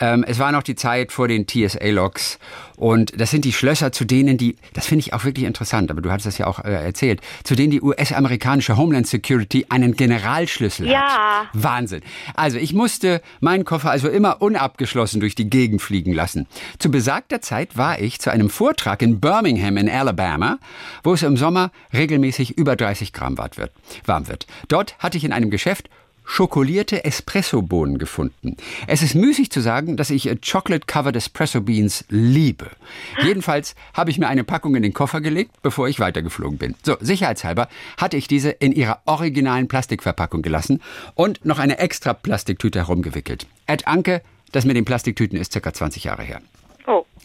[0.00, 2.38] Ähm, es war noch die Zeit vor den TSA-Loks
[2.76, 6.00] und das sind die Schlösser, zu denen die, das finde ich auch wirklich interessant, aber
[6.00, 10.88] du hattest das ja auch äh, erzählt, zu denen die US-amerikanische Homeland Security einen Generalschlüssel
[10.88, 11.42] Ja.
[11.42, 11.48] hat.
[11.52, 12.02] Wahnsinn.
[12.34, 16.46] Also ich musste meinen Koffer also immer unabgeschlossen durch die Gegend fliegen lassen.
[16.78, 20.58] Zu besagter Zeit war ich zu einem Vortrag in Birmingham in Alabama,
[21.04, 23.36] wo es im Sommer regelmäßig über 30 Gramm
[24.06, 24.46] warm wird.
[24.68, 25.88] Dort hatte ich in einem Geschäft
[26.32, 28.56] schokolierte Espresso-Bohnen gefunden.
[28.86, 32.70] Es ist müßig zu sagen, dass ich äh, Chocolate-Covered Espresso Beans liebe.
[33.22, 36.74] Jedenfalls habe ich mir eine Packung in den Koffer gelegt, bevor ich weitergeflogen bin.
[36.82, 37.68] So, sicherheitshalber
[37.98, 40.80] hatte ich diese in ihrer originalen Plastikverpackung gelassen
[41.14, 43.46] und noch eine extra Plastiktüte herumgewickelt.
[43.66, 44.22] Ed Anke,
[44.52, 46.40] das mit den Plastiktüten ist circa 20 Jahre her.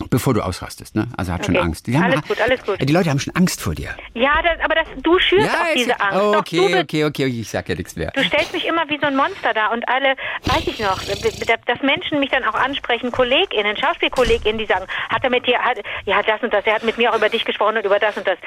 [0.10, 1.08] Bevor du ausrastest, ne?
[1.18, 1.66] Also hat schon Okay.
[1.66, 1.88] Angst.
[1.88, 2.80] Die haben, Alles gut, alles gut.
[2.82, 3.96] Die Leute haben schon Angst vor dir.
[4.14, 6.16] Ja, das, aber das, du schürst auch ist diese ja- Angst.
[6.18, 8.12] Doch, du, Okay, okay, okay, ich sag ja nichts mehr.
[8.12, 11.82] du stellst mich immer wie so ein Monster da und alle, weiß ich noch, dass
[11.82, 16.22] Menschen mich dann auch ansprechen, KollegInnen, SchauspielkollegInnen, die sagen, hat er mit dir, hat, ja,
[16.22, 18.28] das und das, er hat mit mir auch über dich gesprochen und über das und
[18.28, 18.38] das.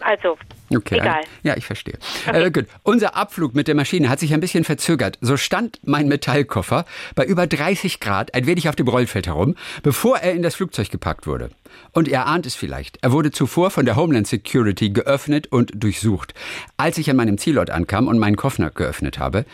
[0.00, 0.36] Also,
[0.74, 0.98] Okay.
[0.98, 1.22] egal.
[1.42, 1.98] Ja, ich verstehe.
[2.26, 2.66] Äh, gut.
[2.82, 5.18] Unser Abflug mit der Maschine hat sich ein bisschen verzögert.
[5.20, 10.18] So stand mein Metallkoffer bei über 30 Grad ein wenig auf dem Rollfeld herum, bevor
[10.18, 11.50] er in das Flugzeug gepackt wurde.
[11.92, 12.98] Und ihr ahnt es vielleicht.
[13.02, 16.34] Er wurde zuvor von der Homeland Security geöffnet und durchsucht.
[16.76, 19.44] Als ich an meinem Zielort ankam und meinen Koffer geöffnet habe,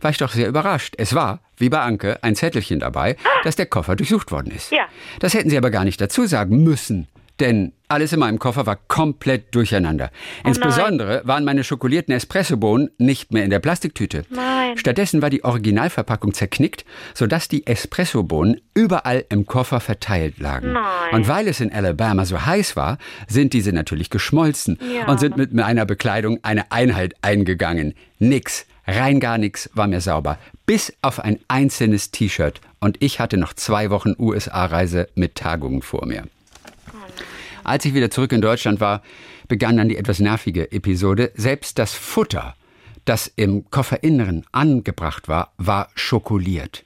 [0.00, 0.94] war ich doch sehr überrascht.
[0.98, 4.72] Es war, wie bei Anke, ein Zettelchen dabei, dass der Koffer durchsucht worden ist.
[4.72, 4.86] Ja.
[5.20, 7.08] Das hätten sie aber gar nicht dazu sagen müssen.
[7.42, 10.12] Denn alles in meinem Koffer war komplett durcheinander.
[10.44, 14.24] Insbesondere waren meine schokolierten Espressobohnen nicht mehr in der Plastiktüte.
[14.30, 14.78] Nein.
[14.78, 16.84] Stattdessen war die Originalverpackung zerknickt,
[17.14, 20.72] sodass die Espressobohnen überall im Koffer verteilt lagen.
[20.72, 20.84] Nein.
[21.14, 25.08] Und weil es in Alabama so heiß war, sind diese natürlich geschmolzen Ja.
[25.08, 27.94] und sind mit meiner Bekleidung eine Einheit eingegangen.
[28.20, 30.38] Nix, rein gar nix war mir sauber.
[30.64, 32.60] Bis auf ein einzelnes T-Shirt.
[32.78, 36.22] Und ich hatte noch zwei Wochen USA-Reise mit Tagungen vor mir.
[37.64, 39.02] Als ich wieder zurück in Deutschland war,
[39.48, 41.32] begann dann die etwas nervige Episode.
[41.34, 42.54] Selbst das Futter,
[43.04, 46.84] das im Kofferinneren angebracht war, war schokoliert.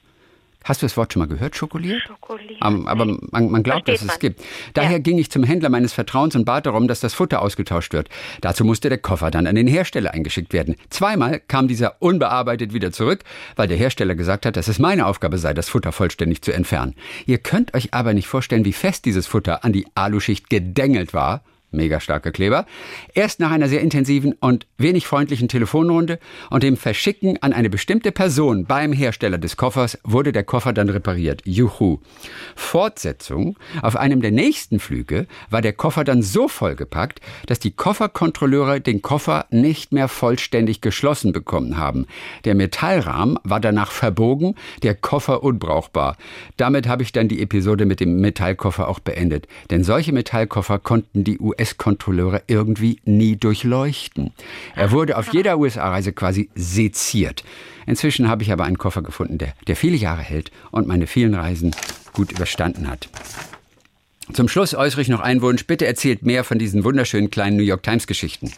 [0.67, 2.01] Hast du das Wort schon mal gehört, schokoliert?
[2.01, 4.19] Schokoliert, Aber man, man glaubt, Versteht dass es man.
[4.19, 4.41] gibt.
[4.73, 4.97] Daher Ja.
[4.99, 8.09] ging ich zum Händler meines Vertrauens und bat darum, dass das Futter ausgetauscht wird.
[8.41, 10.75] Dazu musste der Koffer dann an den Hersteller eingeschickt werden.
[10.89, 13.23] Zweimal kam dieser unbearbeitet wieder zurück,
[13.55, 16.95] weil der Hersteller gesagt hat, dass es meine Aufgabe sei, das Futter vollständig zu entfernen.
[17.25, 21.43] Ihr könnt euch aber nicht vorstellen, wie fest dieses Futter an die Aluschicht gedengelt war.
[21.71, 22.65] Mega starker Kleber.
[23.13, 26.17] Erst nach einer sehr intensiven und wenig freundlichen Telefonrunde
[26.49, 30.87] und dem Verschicken an eine bestimmte Person beim Hersteller des Koffers wurde der Koffer dann
[30.87, 31.41] repariert.
[31.43, 31.99] Juhu.
[32.55, 33.57] Fortsetzung.
[33.81, 39.01] Auf einem der nächsten Flüge war der Koffer dann so vollgepackt, dass die Kofferkontrolleure den
[39.01, 42.07] Koffer nicht mehr vollständig geschlossen bekommen haben.
[42.45, 46.15] Der Metallrahmen war danach verbogen, der Koffer unbrauchbar.
[46.55, 49.47] Damit habe ich dann die Episode mit dem Metallkoffer auch beendet.
[49.69, 54.31] Denn solche Metallkoffer konnten die US-Kontrolleure irgendwie nie durchleuchten.
[54.75, 57.43] Er wurde auf jeder USA-Reise quasi seziert.
[57.85, 61.33] Inzwischen habe ich aber einen Koffer gefunden, der, der viele Jahre hält und meine vielen
[61.35, 61.75] Reisen
[62.13, 63.07] gut überstanden hat.
[64.33, 65.65] Zum Schluss äußere ich noch einen Wunsch.
[65.67, 68.51] Bitte erzählt mehr von diesen wunderschönen kleinen New York Times Geschichten.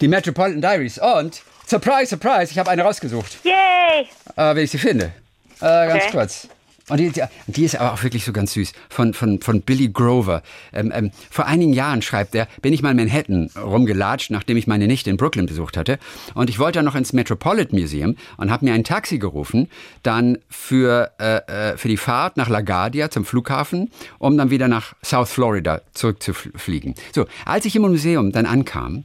[0.00, 0.98] Die Metropolitan Diaries.
[0.98, 3.38] Und, surprise, surprise, ich habe eine rausgesucht.
[3.44, 4.08] Yay!
[4.36, 5.12] Äh, wenn ich sie finde.
[5.60, 6.10] Äh, ganz Okay.
[6.10, 6.48] kurz.
[6.88, 7.12] Und die,
[7.46, 8.72] die, ist aber auch wirklich so ganz süß.
[8.88, 10.42] Von, von, von Billy Grover.
[10.72, 14.66] Ähm, ähm, vor einigen Jahren, schreibt er, bin ich mal in Manhattan rumgelatscht, nachdem ich
[14.66, 15.98] meine Nichte in Brooklyn besucht hatte.
[16.34, 19.68] Und ich wollte dann noch ins Metropolitan Museum und habe mir ein Taxi gerufen,
[20.02, 24.94] dann für, äh, äh, für die Fahrt nach LaGuardia zum Flughafen, um dann wieder nach
[25.04, 26.94] South Florida zurückzufliegen.
[27.14, 29.04] So, als ich im Museum dann ankam,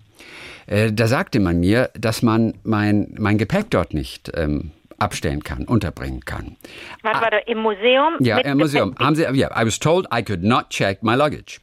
[0.65, 5.65] äh, da sagte man mir, dass man mein, mein Gepäck dort nicht ähm, abstellen kann,
[5.65, 6.55] unterbringen kann.
[7.03, 8.15] Was war da im Museum?
[8.19, 8.95] Ja, im Museum.
[8.99, 11.59] Haben Sie, ja, I was told I could not check my luggage.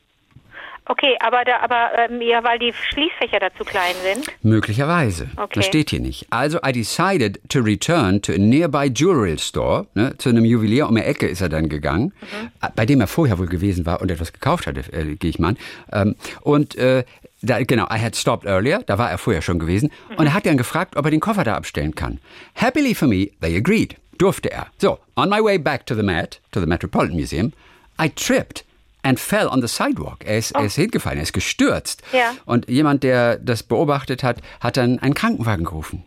[0.87, 4.27] Okay, aber da, aber ähm, ja, weil die Schließfächer da zu klein sind.
[4.43, 5.29] Möglicherweise.
[5.37, 5.53] Okay.
[5.55, 6.27] Das steht hier nicht.
[6.29, 9.87] Also, I decided to return to a nearby jewelry store.
[9.95, 12.13] Ne, zu einem Juwelier um die Ecke ist er dann gegangen,
[12.61, 15.39] äh, bei dem er vorher wohl gewesen war und etwas gekauft hatte, äh, gehe ich
[15.39, 15.57] mal an.
[15.91, 17.05] Ähm, und äh,
[17.45, 19.91] da, genau, I had stopped earlier, da war er vorher schon gewesen.
[20.17, 22.19] Und er hat dann gefragt, ob er den Koffer da abstellen kann.
[22.55, 23.97] Happily for me, they agreed.
[24.19, 24.69] Durfte er.
[24.79, 27.53] So, on my way back to the Met, to the Metropolitan Museum,
[28.01, 28.65] I tripped
[29.03, 30.25] and fell on the sidewalk.
[30.25, 32.03] Er ist, er ist hingefallen, er ist gestürzt.
[32.13, 32.33] Ja.
[32.47, 36.05] Und jemand, der das beobachtet hat, hat dann einen Krankenwagen gerufen.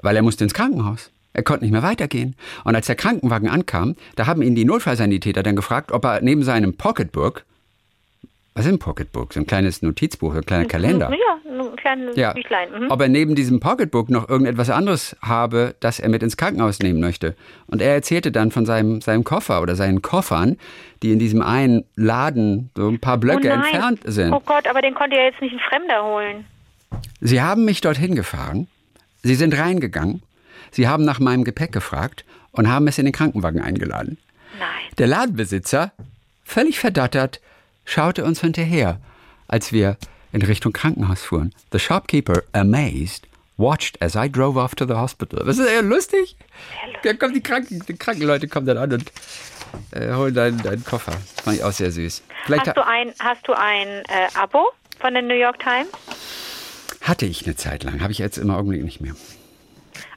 [0.00, 1.10] Weil er musste ins Krankenhaus.
[1.32, 2.34] Er konnte nicht mehr weitergehen.
[2.64, 6.42] Und als der Krankenwagen ankam, da haben ihn die Notfallsanitäter dann gefragt, ob er neben
[6.42, 7.44] seinem Pocketbook,
[8.56, 9.34] was ist ein Pocketbook?
[9.34, 11.10] So ein kleines Notizbuch, so ein kleiner Kalender.
[11.10, 12.70] Ja, ein kleines Ja, Büchlein.
[12.72, 12.90] Mhm.
[12.90, 16.98] ob er neben diesem Pocketbook noch irgendetwas anderes habe, das er mit ins Krankenhaus nehmen
[16.98, 17.36] möchte.
[17.66, 20.56] Und er erzählte dann von seinem, seinem Koffer oder seinen Koffern,
[21.02, 24.32] die in diesem einen Laden so ein paar Blöcke oh entfernt sind.
[24.32, 26.46] Oh Gott, aber den konnte ja jetzt nicht ein Fremder holen.
[27.20, 28.68] Sie haben mich dorthin gefahren,
[29.22, 30.22] Sie sind reingegangen,
[30.70, 34.16] Sie haben nach meinem Gepäck gefragt und haben es in den Krankenwagen eingeladen.
[34.58, 34.68] Nein.
[34.96, 35.92] Der Ladenbesitzer,
[36.42, 37.40] völlig verdattert,
[37.86, 39.00] schaute uns hinterher,
[39.48, 39.96] als wir
[40.32, 41.54] in Richtung Krankenhaus fuhren.
[41.72, 43.26] The shopkeeper, amazed,
[43.56, 45.42] watched as I drove off to the hospital.
[45.46, 46.36] Das ist ja lustig.
[47.02, 49.12] Da kommen die Kranken, die Krankenleute kommen dann an und
[49.92, 51.12] äh, holen deinen, deinen Koffer.
[51.42, 52.22] Fand ich auch sehr süß.
[52.44, 54.68] Vielleicht Hast du ein, hast du ein äh, Abo
[55.00, 55.88] von der New York Times?
[57.06, 59.14] hatte ich eine Zeit lang, habe ich jetzt im Augenblick nicht mehr.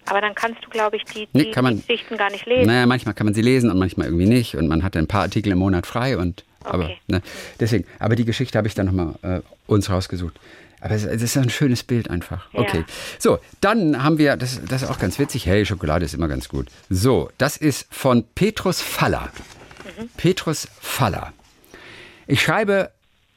[0.06, 2.46] Aber dann kannst du, glaube ich, die, Nee, die, kann man- die Geschichten gar nicht
[2.46, 2.66] lesen.
[2.68, 4.56] Naja, manchmal kann man sie lesen und manchmal irgendwie nicht.
[4.56, 6.18] Und man hat ein paar Artikel im Monat frei.
[6.18, 6.98] Und, aber, Okay.
[7.08, 7.22] ne,
[7.60, 10.40] deswegen, aber die Geschichte habe ich dann nochmal äh, uns rausgesucht.
[10.82, 12.52] Aber es, es ist ein schönes Bild einfach.
[12.54, 12.62] Ja.
[12.62, 12.86] Okay.
[13.20, 15.46] So, dann haben wir, das, das ist auch ganz witzig.
[15.46, 16.68] Hey, Schokolade ist immer ganz gut.
[16.90, 19.30] So, das ist von Petrus Faller.
[20.18, 21.34] Petrus Faller.
[22.28, 22.92] Ich schreibe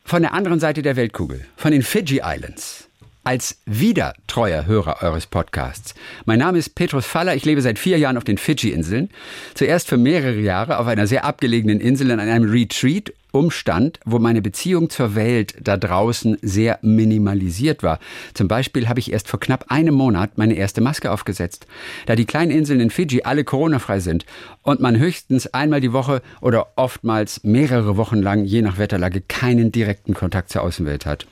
[0.05, 2.89] von der anderen Seite der Weltkugel, von den Fiji Islands.
[3.25, 5.95] Als wieder treuer Hörer eures Podcasts.
[6.25, 7.35] Mein Name ist Petrus Faller.
[7.35, 9.11] Ich lebe seit vier Jahren auf den Fidschi-Inseln.
[9.55, 14.43] Zuerst für mehrere Jahre auf einer sehr abgelegenen Insel in einem Retreat Umstand, wo meine
[14.43, 17.99] Beziehung zur Welt da draußen sehr minimalisiert war.
[18.35, 21.67] Zum Beispiel habe ich erst vor knapp einem Monat meine erste Maske aufgesetzt.
[22.05, 24.27] Da die kleinen Inseln in Fidschi alle Corona-frei sind
[24.63, 29.73] und man höchstens einmal die Woche oder oftmals mehrere Wochen lang, je nach Wetterlage, keinen
[29.73, 31.27] direkten Kontakt zur Außenwelt hat.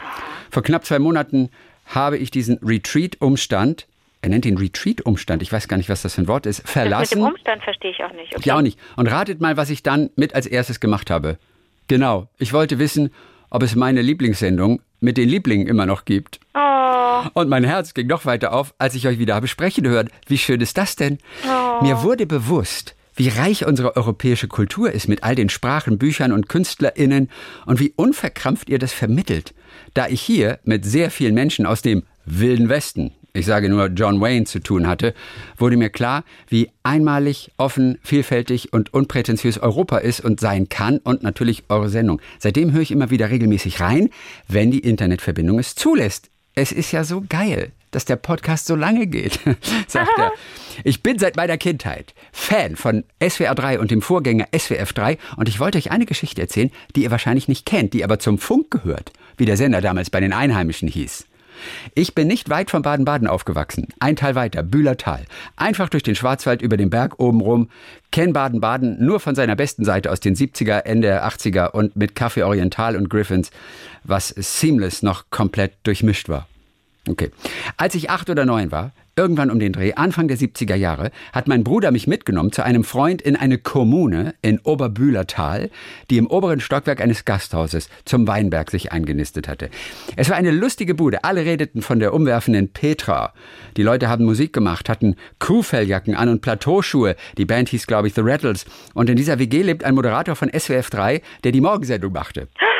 [0.50, 1.50] Vor knapp zwei Monaten
[1.90, 3.86] habe ich diesen Retreat-Umstand
[4.22, 6.66] er nennt ihn Retreat-Umstand, ich weiß gar nicht, was das für ein Wort ist, Das
[6.66, 7.18] mit verlassen.
[7.20, 8.32] dem Umstand verstehe ich auch nicht.
[8.34, 8.42] Okay.
[8.44, 8.78] Ich auch nicht.
[8.96, 11.38] Und ratet mal, was ich dann mit als erstes gemacht habe.
[11.88, 12.28] Genau.
[12.38, 13.12] Ich wollte wissen,
[13.48, 16.38] ob es meine Lieblingssendung mit den Lieblingen immer noch gibt.
[16.54, 20.10] Oh, Und mein Herz ging noch weiter auf, als ich euch wieder habe sprechen hören.
[20.26, 21.16] Wie schön ist das denn?
[21.80, 26.48] Mir wurde bewusst, wie reich unsere europäische Kultur ist mit all den Sprachen, Büchern und
[26.48, 27.28] KünstlerInnen
[27.66, 29.52] und wie unverkrampft ihr das vermittelt.
[29.92, 34.22] Da ich hier mit sehr vielen Menschen aus dem Wilden Westen, ich sage nur John
[34.22, 35.12] Wayne, zu tun hatte,
[35.58, 41.22] wurde mir klar, wie einmalig, offen, vielfältig und unprätentiös Europa ist und sein kann und
[41.22, 42.22] natürlich eure Sendung.
[42.38, 44.08] Seitdem höre ich immer wieder regelmäßig rein,
[44.48, 46.30] wenn die Internetverbindung es zulässt.
[46.54, 49.40] Es ist ja so geil, dass der Podcast so lange geht,
[49.86, 50.32] sagt er.
[50.84, 55.48] Ich bin seit meiner Kindheit Fan von SWR 3 und dem Vorgänger SWF 3 und
[55.48, 58.70] ich wollte euch eine Geschichte erzählen, die ihr wahrscheinlich nicht kennt, die aber zum Funk
[58.70, 61.26] gehört, wie der Sender damals bei den Einheimischen hieß.
[61.94, 63.88] Ich bin nicht weit von Baden-Baden aufgewachsen.
[63.98, 65.24] Ein Teil weiter, Bühlertal.
[65.56, 67.68] Einfach durch den Schwarzwald über den Berg oben rum.
[68.10, 72.12] Kenn Baden-Baden nur von seiner besten Seite aus den 70er, Ende der 80er und mit
[72.12, 73.50] Café Oriental und Griffins,
[74.04, 76.46] was seamless noch komplett durchmischt war.
[77.08, 77.30] Okay.
[77.76, 81.48] Als ich acht oder neun war, irgendwann um den Dreh, Anfang der 70er Jahre, hat
[81.48, 85.70] mein Bruder mich mitgenommen zu einem Freund in eine Kommune in Oberbühlertal,
[86.10, 89.70] die im oberen Stockwerk eines Gasthauses zum Weinberg sich eingenistet hatte.
[90.16, 91.24] Es war eine lustige Bude.
[91.24, 93.32] Alle redeten von der umwerfenden Petra.
[93.76, 97.16] Die Leute haben Musik gemacht, hatten Kuhfelljacken an und Plateauschuhe.
[97.36, 98.66] Die Band hieß, glaube ich, The Rattles.
[98.94, 102.48] Und in dieser WG lebt ein Moderator von SWF 3, der die Morgensendung machte.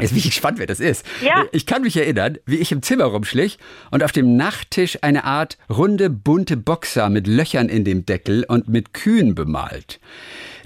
[0.00, 1.06] Jetzt bin ich gespannt, wer das ist.
[1.22, 1.44] Ja.
[1.52, 3.58] Ich kann mich erinnern, wie ich im Zimmer rumschlich
[3.92, 8.68] und auf dem Nachttisch eine Art runde, bunte Boxer mit Löchern in dem Deckel und
[8.68, 10.00] mit Kühen bemalt.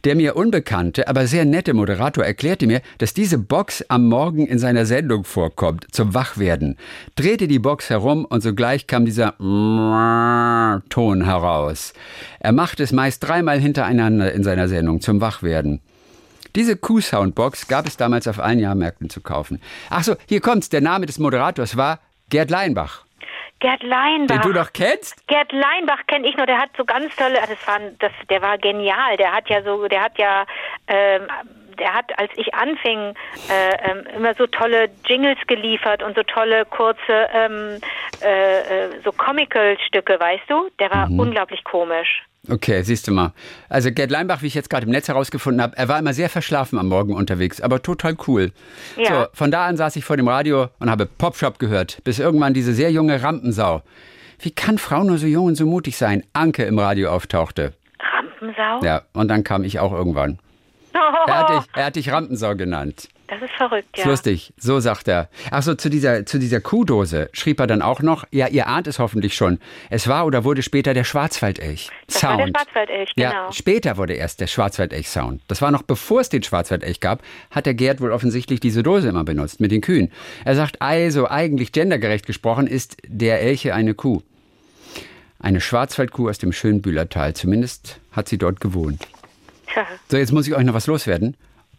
[0.04, 4.58] Der mir unbekannte, aber sehr nette Moderator erklärte mir, dass diese Box am Morgen in
[4.58, 6.76] seiner Sendung vorkommt, zum Wachwerden.
[7.16, 11.92] Drehte die Box herum und sogleich kam dieser Ton heraus.
[12.38, 15.80] Er machte es meist dreimal hintereinander in seiner Sendung zum Wachwerden.
[16.58, 19.62] Diese Q-Soundbox gab es damals auf allen Jahrmärkten zu kaufen.
[19.90, 20.68] Ach so, hier kommt's.
[20.68, 22.00] Der Name des Moderators war
[22.30, 23.04] Gerd Leinbach,
[23.60, 24.34] Gerd Leinbach.
[24.34, 25.24] den du doch kennst.
[25.28, 28.58] Gerd Leinbach kenne ich nur, der hat so ganz tolle, das war, das, der war
[28.58, 30.46] genial, der hat ja so, der hat ja,
[30.88, 31.22] ähm,
[31.78, 33.14] der hat, als ich anfing,
[33.48, 37.78] äh, ähm, immer so tolle Jingles geliefert und so tolle kurze, ähm,
[38.20, 40.68] äh, äh, so Comical-Stücke, weißt du?
[40.80, 41.20] Der war Mhm.
[41.20, 42.24] unglaublich komisch.
[42.48, 43.32] Okay, siehst du mal.
[43.68, 46.28] Also Gerd Leinbach, wie ich jetzt gerade im Netz herausgefunden habe, er war immer sehr
[46.28, 48.52] verschlafen am Morgen unterwegs, aber total cool.
[48.96, 49.22] Ja.
[49.22, 52.54] So, von da an saß ich vor dem Radio und habe Popshop gehört, bis irgendwann
[52.54, 53.82] diese sehr junge Rampensau.
[54.38, 56.22] Wie kann Frau nur so jung und so mutig sein?
[56.32, 57.74] Anke im Radio auftauchte.
[58.00, 58.84] Rampensau?
[58.84, 60.38] Ja, und dann kam ich auch irgendwann.
[61.26, 63.08] Er hat dich, er hat dich Rampensau genannt.
[63.28, 64.10] Das ist verrückt, Ist ja.
[64.10, 65.28] lustig, so sagt er.
[65.50, 68.86] Ach so, zu dieser, zu dieser Kuhdose schrieb er dann auch noch, ja, ihr ahnt
[68.86, 69.58] es hoffentlich schon,
[69.90, 71.90] es war oder wurde später der Schwarzwaldelch.
[72.06, 72.38] Das Sound.
[72.38, 73.30] war der Schwarzwaldelch, genau.
[73.30, 75.42] Ja, später wurde erst der Schwarzwaldelch-Sound.
[75.46, 79.10] Das war noch bevor es den Schwarzwaldelch gab, hat der Gerd wohl offensichtlich diese Dose
[79.10, 80.10] immer benutzt mit den Kühen.
[80.46, 84.22] Er sagt, also eigentlich gendergerecht gesprochen ist der Elche eine Kuh.
[85.38, 87.34] Eine Schwarzwaldkuh aus dem schönen Bühlertal.
[87.34, 89.06] Zumindest hat sie dort gewohnt.
[90.08, 91.36] So, jetzt muss ich euch noch was loswerden.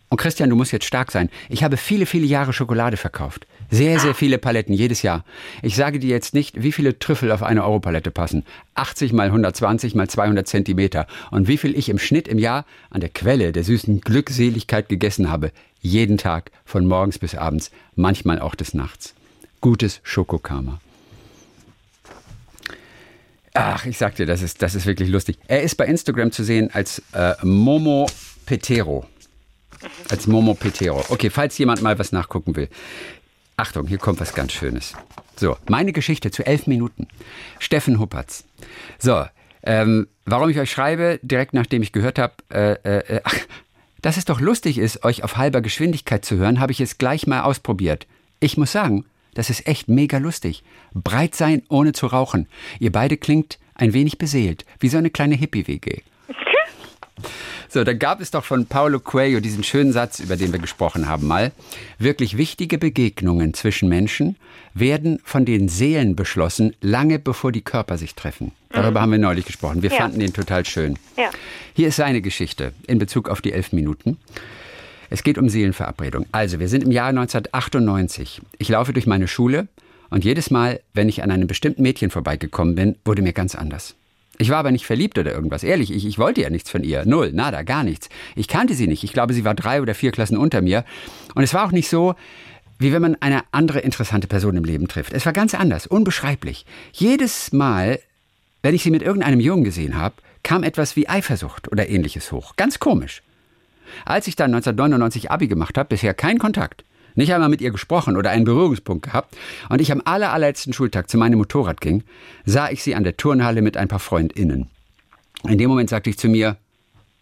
[0.10, 1.30] Und Christian, du musst jetzt stark sein.
[1.50, 3.46] Ich habe viele, viele Jahre Schokolade verkauft.
[3.70, 5.24] Sehr, sehr viele Paletten jedes Jahr.
[5.62, 8.44] Ich sage dir jetzt nicht, wie viele Trüffel auf eine Europalette passen.
[8.74, 11.06] 80 mal 120 mal 200 Zentimeter.
[11.30, 15.30] Und wie viel ich im Schnitt im Jahr an der Quelle der süßen Glückseligkeit gegessen
[15.30, 15.52] habe.
[15.82, 19.14] Jeden Tag, von morgens bis abends, manchmal auch des Nachts.
[19.62, 20.80] Gutes Schokokarma.
[23.54, 25.38] Ach, ich sag dir, das ist, das ist wirklich lustig.
[25.48, 28.08] Er ist bei Instagram zu sehen als äh, Momo
[28.46, 29.06] Petero.
[30.10, 31.04] Als Momo Petero.
[31.10, 32.70] Okay, falls jemand mal was nachgucken will.
[33.58, 34.94] Achtung, hier kommt was ganz Schönes.
[35.36, 37.08] So, meine Geschichte zu elf Minuten.
[37.60, 38.44] Steffen Huppertz.
[38.98, 39.26] So,
[39.64, 43.36] ähm, warum ich euch schreibe, direkt nachdem ich gehört habe, äh, äh, ach,
[44.02, 47.28] dass es doch lustig ist, euch auf halber Geschwindigkeit zu hören, habe ich es gleich
[47.28, 48.08] mal ausprobiert.
[48.40, 50.64] Ich muss sagen, das ist echt mega lustig.
[50.94, 52.48] Breit sein, ohne zu rauchen.
[52.80, 56.02] Ihr beide klingt ein wenig beseelt, wie so eine kleine Hippie-WG.
[57.70, 61.08] So, da gab es doch von Paulo Coelho diesen schönen Satz, über den wir gesprochen
[61.08, 61.52] haben mal.
[62.00, 64.36] Wirklich wichtige Begegnungen zwischen Menschen
[64.74, 68.52] werden von den Seelen beschlossen, lange bevor die Körper sich treffen.
[68.72, 69.82] Darüber haben wir neulich gesprochen.
[69.82, 69.98] Wir Ja.
[69.98, 70.98] fanden den total schön.
[71.18, 71.30] Ja.
[71.74, 74.18] Hier ist seine Geschichte in Bezug auf die elf Minuten.
[75.10, 76.28] Es geht um Seelenverabredung.
[76.32, 78.42] Also, wir sind im Jahr 1998.
[78.60, 79.68] Ich laufe durch meine Schule
[80.12, 83.96] und jedes Mal, wenn ich an einem bestimmten Mädchen vorbeigekommen bin, wurde mir ganz anders.
[84.42, 85.64] Ich war aber nicht verliebt oder irgendwas.
[85.64, 87.04] Ehrlich, ich, ich wollte ja nichts von ihr.
[87.06, 88.08] Null, nada, gar nichts.
[88.38, 89.04] Ich kannte sie nicht.
[89.04, 90.86] Ich glaube, sie war drei oder vier Klassen unter mir.
[91.36, 92.16] Und es war auch nicht so,
[92.80, 95.12] wie wenn man eine andere interessante Person im Leben trifft.
[95.12, 96.66] Es war ganz anders, unbeschreiblich.
[96.94, 98.00] Jedes Mal,
[98.62, 102.56] wenn ich sie mit irgendeinem Jungen gesehen habe, kam etwas wie Eifersucht oder ähnliches hoch.
[102.56, 103.22] Ganz komisch.
[104.06, 106.86] Als ich dann 1999 Abi gemacht habe, bisher kein Kontakt.
[107.20, 109.36] Nicht einmal mit ihr gesprochen oder einen Berührungspunkt gehabt.
[109.68, 112.06] Und ich am aller, allerletzten Schultag zu meinem Motorrad ging,
[112.46, 114.70] sah ich sie an der Turnhalle mit ein paar FreundInnen.
[115.44, 116.56] In dem Moment sagte ich zu mir,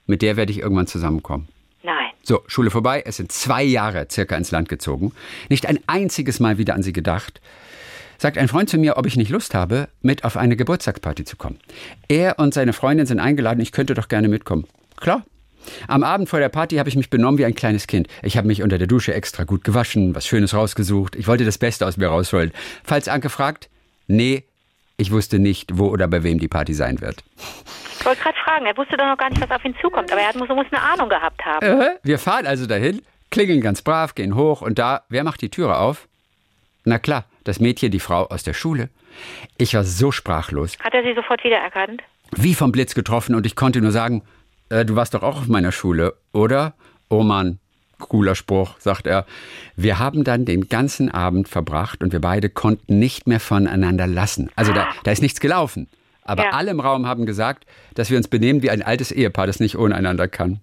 [0.06, 1.48] mit der werde ich irgendwann zusammenkommen.
[1.82, 2.12] Nein.
[2.22, 5.14] So, Schule vorbei, es sind zwei Jahre circa ins Land gezogen.
[5.50, 7.42] Nicht ein einziges Mal wieder an sie gedacht.
[8.20, 11.38] Sagt ein Freund zu mir, ob ich nicht Lust habe, mit auf eine Geburtstagsparty zu
[11.38, 11.58] kommen.
[12.08, 14.68] Er und seine Freundin sind eingeladen, ich könnte doch gerne mitkommen.
[14.98, 15.26] Klar.
[15.88, 18.08] Am Abend vor der Party habe ich mich benommen wie ein kleines Kind.
[18.24, 21.16] Ich habe mich unter der Dusche extra gut gewaschen, was Schönes rausgesucht.
[21.16, 22.52] Ich wollte das Beste aus mir rausholen.
[22.84, 23.70] Falls Anke fragt,
[24.08, 24.44] nee,
[24.98, 27.24] ich wusste nicht, wo oder bei wem die Party sein wird.
[28.00, 30.22] Ich wollte gerade fragen, er wusste doch noch gar nicht, was auf ihn zukommt, aber
[30.22, 31.66] er hat, muss, muss eine Ahnung gehabt haben.
[31.82, 33.02] Äh, Wir fahren also dahin,
[33.32, 36.08] klingeln ganz brav, gehen hoch und da, wer macht die Türe auf?
[36.86, 38.90] Na klar, das Mädchen, die Frau aus der Schule.
[39.58, 42.02] Ich war so sprachlos, Hat er sie sofort wiedererkannt?
[42.36, 44.22] wie vom Blitz getroffen und ich konnte nur sagen,
[44.70, 46.74] äh, du warst doch auch auf meiner Schule, oder?
[47.10, 47.60] Oh Mann,
[48.00, 49.26] cooler Spruch, sagt er.
[49.76, 54.50] Wir haben dann den ganzen Abend verbracht und wir beide konnten nicht mehr voneinander lassen.
[54.56, 55.88] Also da, da ist nichts gelaufen.
[56.24, 56.50] Aber Ja.
[56.52, 57.66] alle im Raum haben gesagt,
[57.96, 60.60] dass wir uns benehmen wie ein altes Ehepaar, das nicht ohne einander kann.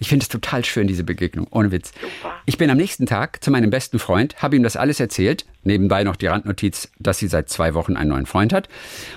[0.00, 1.92] Ich finde es total schön, diese Begegnung, ohne Witz.
[2.00, 2.34] Super.
[2.46, 6.02] Ich bin am nächsten Tag zu meinem besten Freund, habe ihm das alles erzählt, nebenbei
[6.02, 8.68] noch die Randnotiz, dass sie seit zwei Wochen einen neuen Freund hat,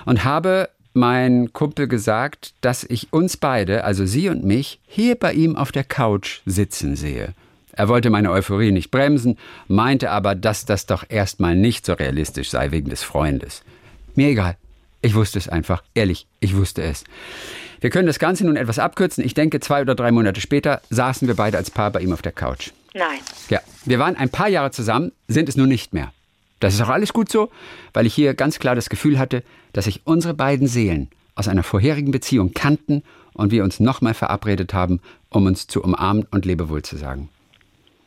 [0.04, 5.32] und habe mein Kumpel gesagt, dass ich uns beide, also sie und mich, hier bei
[5.32, 7.34] ihm auf der Couch sitzen sehe.
[7.72, 9.36] Er wollte meine Euphorie nicht bremsen,
[9.68, 13.62] meinte aber, dass das doch erstmal nicht so realistisch sei wegen des Freundes.
[14.14, 14.56] Mir egal.
[15.02, 15.82] Ich wusste es einfach.
[15.94, 17.04] Ehrlich, ich wusste es.
[17.80, 19.22] Wir können das Ganze nun etwas abkürzen.
[19.22, 22.22] Ich denke, zwei oder drei Monate später saßen wir beide als Paar bei ihm auf
[22.22, 22.70] der Couch.
[22.94, 23.20] Nein.
[23.50, 26.12] Ja, wir waren ein paar Jahre zusammen, sind es nun nicht mehr.
[26.60, 27.50] Das ist auch alles gut so,
[27.92, 29.42] weil ich hier ganz klar das Gefühl hatte,
[29.72, 33.02] dass sich unsere beiden Seelen aus einer vorherigen Beziehung kannten
[33.34, 37.28] und wir uns nochmal verabredet haben, um uns zu umarmen und Lebewohl zu sagen.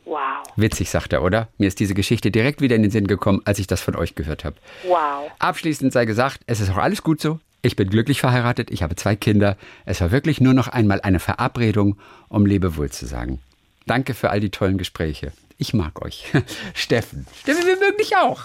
[0.05, 0.19] Wow.
[0.55, 1.49] Witzig, sagt er, oder?
[1.59, 4.15] Mir ist diese Geschichte direkt wieder in den Sinn gekommen, als ich das von euch
[4.15, 4.55] gehört habe.
[4.87, 5.29] Wow.
[5.37, 7.39] Abschließend sei gesagt, es ist auch alles gut so.
[7.61, 9.57] Ich bin glücklich verheiratet, ich habe zwei Kinder.
[9.85, 11.97] Es war wirklich nur noch einmal eine Verabredung,
[12.27, 13.39] um Lebewohl zu sagen.
[13.85, 15.31] Danke für all die tollen Gespräche.
[15.59, 16.25] Ich mag euch.
[16.73, 17.27] Steffen.
[17.41, 18.43] Steffen, wir mögen dich auch.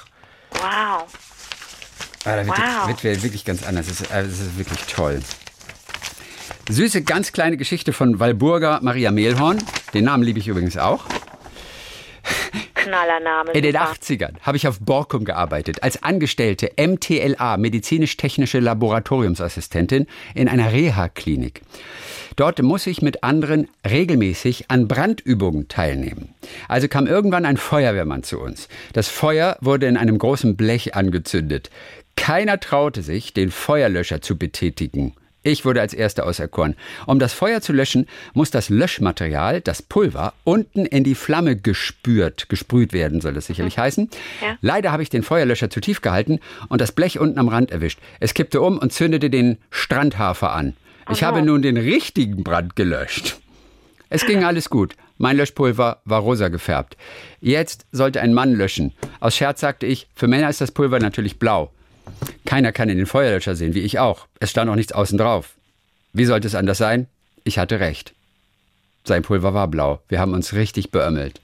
[0.50, 1.06] Wow.
[2.24, 2.88] Ah, da wird, Wow.
[2.88, 3.86] wird wird wirklich ganz anders.
[3.88, 5.22] Es ist, äh, es ist wirklich toll.
[6.68, 9.62] Süße, ganz kleine Geschichte von Walburga Maria Mehlhorn.
[9.94, 11.04] Den Namen liebe ich übrigens auch.
[12.74, 13.52] Knallername.
[13.52, 13.92] In den super.
[13.92, 21.62] 80ern habe ich auf Borkum gearbeitet, als Angestellte MTLA, medizinisch-technische Laboratoriumsassistentin, in einer Reha-Klinik.
[22.36, 26.34] Dort muss ich mit anderen regelmäßig an Brandübungen teilnehmen.
[26.68, 28.68] Also kam irgendwann ein Feuerwehrmann zu uns.
[28.92, 31.70] Das Feuer wurde in einem großen Blech angezündet.
[32.16, 35.14] Keiner traute sich, den Feuerlöscher zu betätigen.
[35.46, 36.74] Ich wurde als Erster auserkoren.
[37.06, 42.48] Um das Feuer zu löschen, muss das Löschmaterial, das Pulver, unten in die Flamme gespürt,
[42.48, 44.08] gesprüht werden, soll das sicherlich heißen.
[44.40, 44.56] Ja.
[44.62, 47.98] Leider habe ich den Feuerlöscher zu tief gehalten und das Blech unten am Rand erwischt.
[48.20, 50.74] Es kippte um und zündete den Strandhafer an.
[51.10, 53.38] Ich habe nun den richtigen Brand gelöscht.
[54.08, 54.94] Es ging alles gut.
[55.18, 56.96] Mein Löschpulver war rosa gefärbt.
[57.40, 58.92] Jetzt sollte ein Mann löschen.
[59.20, 61.72] Aus Scherz sagte ich, für Männer ist das Pulver natürlich blau.
[62.44, 64.26] Keiner kann in den Feuerlöscher sehen, wie ich auch.
[64.40, 65.54] Es stand auch nichts außen drauf.
[66.12, 67.06] Wie sollte es anders sein?
[67.44, 68.14] Ich hatte recht.
[69.04, 70.00] Sein Pulver war blau.
[70.08, 71.40] Wir haben uns richtig beömmelt.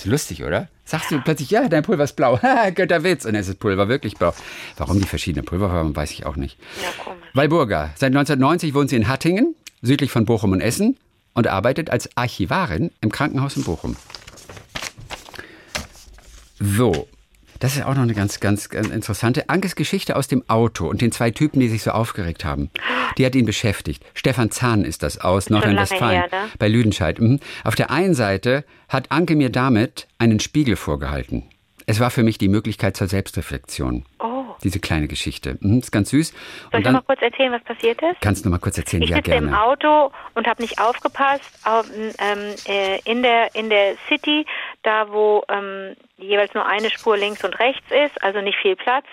[0.00, 0.68] Das ist lustig, oder?
[0.86, 2.40] Sagst du plötzlich, ja, dein Pulver ist blau.
[2.74, 3.26] Götterwitz.
[3.26, 4.32] Und dann ist Pulver wirklich blau.
[4.78, 6.58] Warum die verschiedenen Pulver haben, weiß ich auch nicht.
[6.80, 7.12] Ja.
[7.34, 7.90] Walburga.
[7.96, 10.96] Seit 1990 wohnt sie in Hattingen, südlich von Bochum und Essen
[11.34, 13.94] und arbeitet als Archivarin im Krankenhaus in Bochum.
[16.58, 17.06] So.
[17.60, 19.48] Das ist auch noch eine ganz, ganz, ganz interessante.
[19.48, 22.70] Ankes Geschichte aus dem Auto und den zwei Typen, die sich so aufgeregt haben.
[23.18, 24.02] Die hat ihn beschäftigt.
[24.14, 26.22] Stefan Zahn ist das aus Nordrhein-Westfalen.
[26.32, 26.48] ne?
[26.58, 27.20] Bei Lüdenscheid.
[27.20, 27.38] Mhm.
[27.62, 31.44] Auf der einen Seite hat Anke mir damit einen Spiegel vorgehalten.
[31.86, 34.04] Es war für mich die Möglichkeit zur Selbstreflexion.
[34.20, 34.44] Oh.
[34.62, 35.58] Diese kleine Geschichte.
[35.60, 36.28] Mhm, ist ganz süß.
[36.28, 36.36] Soll
[36.72, 38.20] Und ich noch mal dann kurz erzählen, was passiert ist?
[38.20, 39.02] kannst du mal kurz erzählen.
[39.02, 39.62] Ich ja, sitze im gerne.
[39.62, 44.46] Auto und habe nicht aufgepasst auf, ähm, äh, in der in der City,
[44.82, 49.06] da wo ähm, jeweils nur eine Spur links und rechts ist, also nicht viel Platz.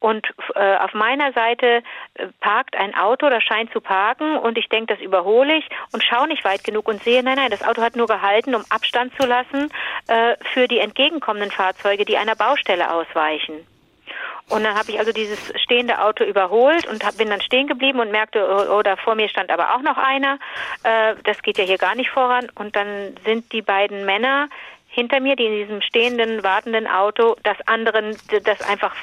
[0.00, 1.82] Und äh, auf meiner Seite
[2.14, 6.02] äh, parkt ein Auto, das scheint zu parken und ich denke, das überhole ich und
[6.04, 9.12] schaue nicht weit genug und sehe, nein, nein, das Auto hat nur gehalten, um Abstand
[9.20, 9.70] zu lassen
[10.08, 13.66] äh, für die entgegenkommenden Fahrzeuge, die einer Baustelle ausweichen.
[14.50, 18.00] Und dann habe ich also dieses stehende Auto überholt und hab, bin dann stehen geblieben
[18.00, 20.38] und merkte, oh, oh, da vor mir stand aber auch noch einer.
[20.82, 22.48] Äh, das geht ja hier gar nicht voran.
[22.54, 24.48] Und dann sind die beiden Männer
[24.94, 28.94] hinter mir, die in diesem stehenden, wartenden Auto das anderen, das einfach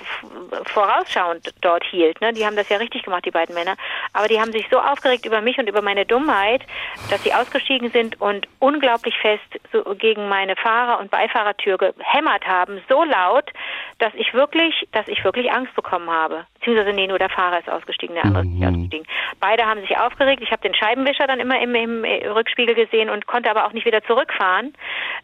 [0.66, 2.22] vorausschauend dort hielt.
[2.22, 2.32] Ne?
[2.32, 3.76] Die haben das ja richtig gemacht, die beiden Männer.
[4.14, 6.62] Aber die haben sich so aufgeregt über mich und über meine Dummheit,
[7.10, 12.82] dass sie ausgestiegen sind und unglaublich fest so gegen meine Fahrer- und Beifahrertür gehämmert haben,
[12.88, 13.52] so laut,
[14.00, 16.46] dass ich wirklich, dass ich wirklich Angst bekommen habe.
[16.56, 19.08] Beziehungsweise, nee, nur der Fahrer ist ausgestiegen, der andere ist nicht ausgestiegen.
[19.40, 20.42] Beide haben sich aufgeregt.
[20.44, 23.86] Ich habe den Scheibenwischer dann immer im, im Rückspiegel gesehen und konnte aber auch nicht
[23.86, 24.74] wieder zurückfahren.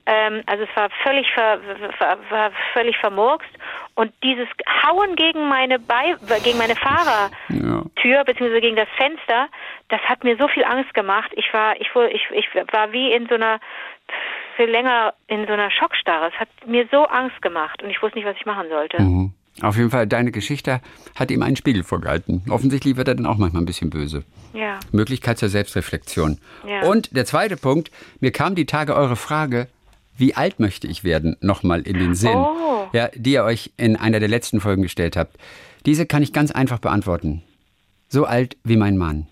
[0.05, 1.59] Ähm, also es war völlig, ver,
[1.99, 3.49] war, war völlig vermurkst.
[3.95, 4.47] Und dieses
[4.83, 9.47] Hauen gegen meine, Bei gegen meine Fahrertür, beziehungsweise gegen das Fenster,
[9.89, 11.31] das hat mir so viel Angst gemacht.
[11.35, 13.59] Ich war, ich, ich, ich war wie in so einer
[14.55, 16.31] für länger in so einer Schockstarre.
[16.33, 19.01] Es hat mir so Angst gemacht und ich wusste nicht, was ich machen sollte.
[19.01, 19.33] Mhm.
[19.61, 20.81] Auf jeden Fall, deine Geschichte
[21.15, 22.43] hat ihm einen Spiegel vorgehalten.
[22.49, 24.23] Offensichtlich wird er dann auch manchmal ein bisschen böse.
[24.53, 24.79] Ja.
[24.91, 26.39] Möglichkeit zur Selbstreflexion.
[26.67, 26.87] Ja.
[26.87, 27.89] Und der zweite Punkt,
[28.19, 29.67] mir kam die Tage eure Frage,
[30.17, 32.87] wie alt möchte ich werden, nochmal in den Sinn, Oh.
[32.93, 35.37] ja, die ihr euch in einer der letzten Folgen gestellt habt.
[35.85, 37.43] Diese kann ich ganz einfach beantworten.
[38.09, 39.27] So alt wie mein Mann.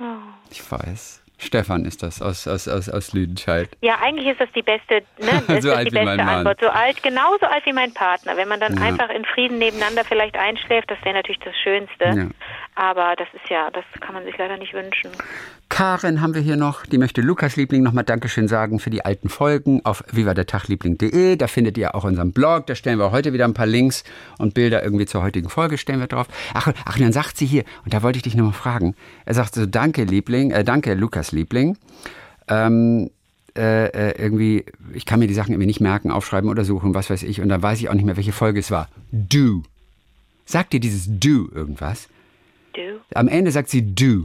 [0.00, 0.04] Oh.
[0.50, 1.17] Ich weiß.
[1.38, 3.68] Stefan ist das aus, aus, aus, aus Lüdenscheid.
[3.80, 5.42] Ja, eigentlich ist das die beste, ne?
[5.46, 6.28] Das So ist alt die wie mein Mann.
[6.28, 6.58] Antwort.
[6.60, 8.36] So alt, genauso alt wie mein Partner.
[8.36, 8.82] Wenn man dann Ja.
[8.82, 12.04] einfach in Frieden nebeneinander vielleicht einschläft, das wäre natürlich das Schönste.
[12.04, 12.26] Ja.
[12.74, 15.10] Aber das ist ja, das kann man sich leider nicht wünschen.
[15.68, 19.28] Karen haben wir hier noch, die möchte Lukas Liebling nochmal Dankeschön sagen für die alten
[19.28, 21.36] Folgen auf vivadertagliebling.de.
[21.36, 24.04] Da findet ihr auch unseren Blog, da stellen wir heute wieder ein paar Links
[24.38, 26.26] und Bilder irgendwie zur heutigen Folge stellen wir drauf.
[26.54, 29.54] Ach, ach, dann sagt sie hier, und da wollte ich dich nochmal fragen, er sagt
[29.54, 31.76] so, danke Liebling, äh, danke Lukas Liebling.
[32.48, 33.10] Ähm,
[33.56, 34.64] äh, äh, irgendwie,
[34.94, 37.48] ich kann mir die Sachen irgendwie nicht merken, aufschreiben oder suchen, was weiß ich, und
[37.48, 38.88] dann weiß ich auch nicht mehr, welche Folge es war.
[39.10, 39.62] Do.
[40.44, 42.08] Sagt dir dieses Do irgendwas?
[42.72, 43.00] Du?
[43.14, 44.24] Am Ende sagt sie du.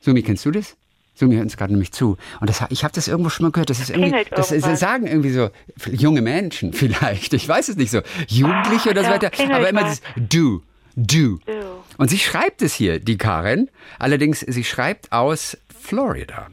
[0.00, 0.76] Sumi, kennst du das?
[1.14, 2.16] Sumi hört uns gerade nämlich zu.
[2.40, 3.68] Und das, ich habe das irgendwo schon mal gehört.
[3.68, 4.80] Das ist irgendwie, das irgendwas.
[4.80, 5.50] sagen irgendwie so
[5.92, 7.34] junge Menschen vielleicht.
[7.34, 8.00] Ich weiß es nicht so.
[8.26, 9.30] Jugendliche oder so weiter.
[9.52, 10.62] Aber immer das du,
[10.96, 11.38] du.
[11.44, 11.60] Du.
[11.98, 13.68] Und sie schreibt es hier, die Karen.
[13.98, 16.48] Allerdings, sie schreibt aus Florida.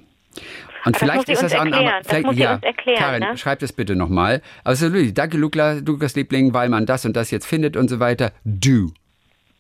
[0.86, 1.94] Und das vielleicht muss sie ist uns das auch erklären.
[2.04, 3.38] Das vielleicht, sie ja, erklären, Karin, ne?
[3.38, 4.42] schreib das bitte nochmal.
[4.64, 8.32] Also, danke, Lukas Liebling, weil man das und das jetzt findet und so weiter.
[8.46, 8.94] Du.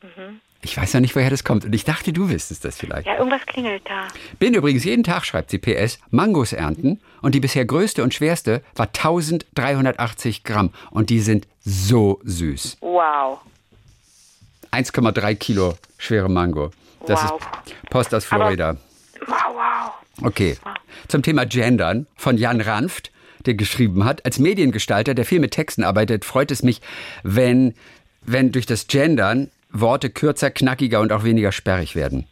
[0.02, 0.40] Mhm.
[0.62, 1.66] Ich weiß ja nicht, woher das kommt.
[1.66, 3.08] Und ich dachte, du wüsstest das vielleicht.
[3.08, 4.08] Ja, irgendwas klingelt da.
[4.40, 7.00] Bin übrigens jeden Tag, schreibt sie PS, Mangos ernten.
[7.22, 10.72] Und die bisher größte und schwerste war 1380 Gramm.
[10.92, 12.78] Und die sind so süß.
[12.82, 13.40] Wow.
[14.72, 16.72] 1,3 Kilo schwere Mango.
[17.06, 17.40] Das Wow.
[17.66, 18.78] ist Post aus Florida.
[19.28, 19.94] Wow, wow.
[20.28, 20.58] Okay.
[21.08, 23.12] Zum Thema Gendern von Jan Ranft,
[23.46, 26.82] der geschrieben hat, als Mediengestalter, der viel mit Texten arbeitet, freut es mich,
[27.24, 27.74] wenn,
[28.24, 32.26] wenn durch das Gendern Worte kürzer, knackiger und auch weniger sperrig werden.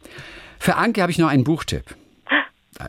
[0.58, 1.84] Für Anke habe ich noch einen Buchtipp.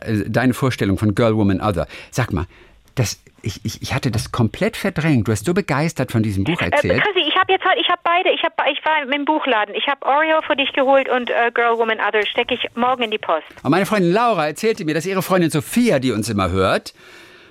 [0.00, 1.86] Äh, Deine Vorstellung von Girl, Woman, Other.
[2.10, 2.46] Sag mal,
[2.94, 5.28] das, ich, ich, ich hatte das komplett verdrängt.
[5.28, 7.02] Du hast so begeistert von diesem Buch Äh, erzählt.
[7.14, 10.04] Ich habe jetzt heute, ich habe beide, ich habe, ich war im Buchladen, ich habe
[10.04, 13.46] Oreo für dich geholt und äh, Girl, Woman, Other stecke ich morgen in die Post.
[13.62, 16.94] Und meine Freundin Laura erzählte mir, dass ihre Freundin Sophia, die uns immer hört,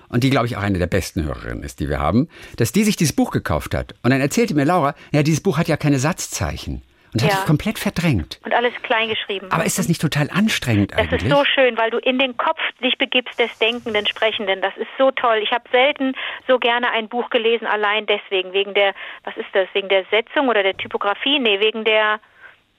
[0.10, 2.84] und die, glaube ich, auch eine der besten Hörerinnen ist, die wir haben, dass die
[2.84, 3.94] sich dieses Buch gekauft hat.
[4.04, 6.82] Und dann erzählte mir Laura, ja, dieses Buch hat ja keine Satzzeichen.
[7.14, 7.30] Und das Ja.
[7.30, 8.40] hatte ich komplett verdrängt.
[8.44, 9.48] Und alles klein geschrieben.
[9.52, 11.24] Aber ist das nicht total anstrengend Das eigentlich?
[11.24, 14.62] ist so schön, weil du in den Kopf dich begibst des Denkenden, Sprechenden.
[14.62, 15.40] Das ist so toll.
[15.44, 16.14] Ich habe selten
[16.48, 18.94] so gerne ein Buch gelesen, allein deswegen, wegen der,
[19.24, 21.40] was ist das, wegen der Setzung oder der Typografie?
[21.40, 22.20] Nee, wegen der,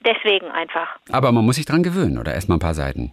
[0.05, 0.87] deswegen einfach.
[1.11, 2.33] Aber man muss sich dran gewöhnen, oder?
[2.33, 3.11] Erst mal ein paar Seiten.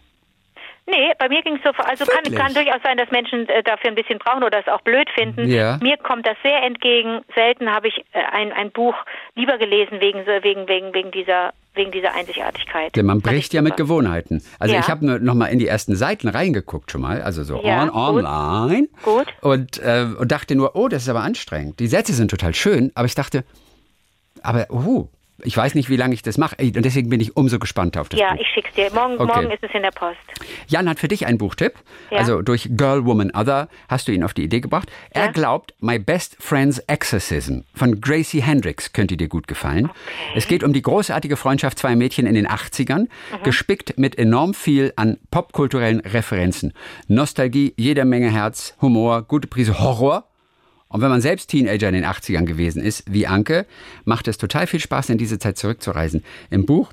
[0.89, 3.91] Nee, bei mir ging es so, also kann, kann durchaus sein, dass Menschen äh, dafür
[3.91, 5.49] ein bisschen brauchen oder es auch blöd finden.
[5.49, 5.79] Ja.
[5.83, 7.23] Mir kommt das sehr entgegen.
[7.35, 8.95] Selten habe ich äh, ein, ein Buch
[9.35, 12.97] lieber gelesen wegen, wegen, wegen, wegen dieser wegen dieser Einzigartigkeit.
[12.97, 13.83] Denn man bricht ja mit super.
[13.83, 14.43] Gewohnheiten.
[14.59, 14.81] Also Ja.
[14.81, 17.83] ich habe nur noch mal in die ersten Seiten reingeguckt schon mal, also so Ja,
[17.83, 18.25] on, gut.
[18.25, 18.89] online.
[19.03, 19.27] Gut.
[19.43, 21.79] Und, äh, und dachte nur, oh, das ist aber anstrengend.
[21.79, 23.45] Die Sätze sind total schön, aber ich dachte,
[24.43, 25.09] aber, oh,
[25.45, 26.57] ich weiß nicht, wie lange ich das mache.
[26.59, 28.41] Und deswegen bin ich umso gespannter auf das Ja, Buch.
[28.41, 28.91] ich schick's dir.
[28.93, 29.27] Morgen, Okay.
[29.27, 30.17] morgen ist es in der Post.
[30.69, 31.75] Jan hat für dich einen Buchtipp.
[32.11, 32.19] Ja.
[32.19, 34.91] Also durch Girl, Woman, Other hast du ihn auf die Idee gebracht.
[35.11, 35.31] Er Ja.
[35.33, 39.91] glaubt, My Best Friend's Exorcism von Gracie Hendricks könnte dir gut gefallen.
[40.35, 43.43] Es geht um die großartige Freundschaft zweier Mädchen in den 80ern, Mhm.
[43.45, 46.73] gespickt mit enorm viel an popkulturellen Referenzen.
[47.09, 50.25] Nostalgie, jeder Menge Herz, Humor, gute Prise Horror.
[50.89, 53.67] Und wenn man selbst Teenager in den 80ern gewesen ist, wie Anke,
[54.05, 56.25] macht es total viel Spaß, in diese Zeit zurückzureisen.
[56.51, 56.93] Im Buch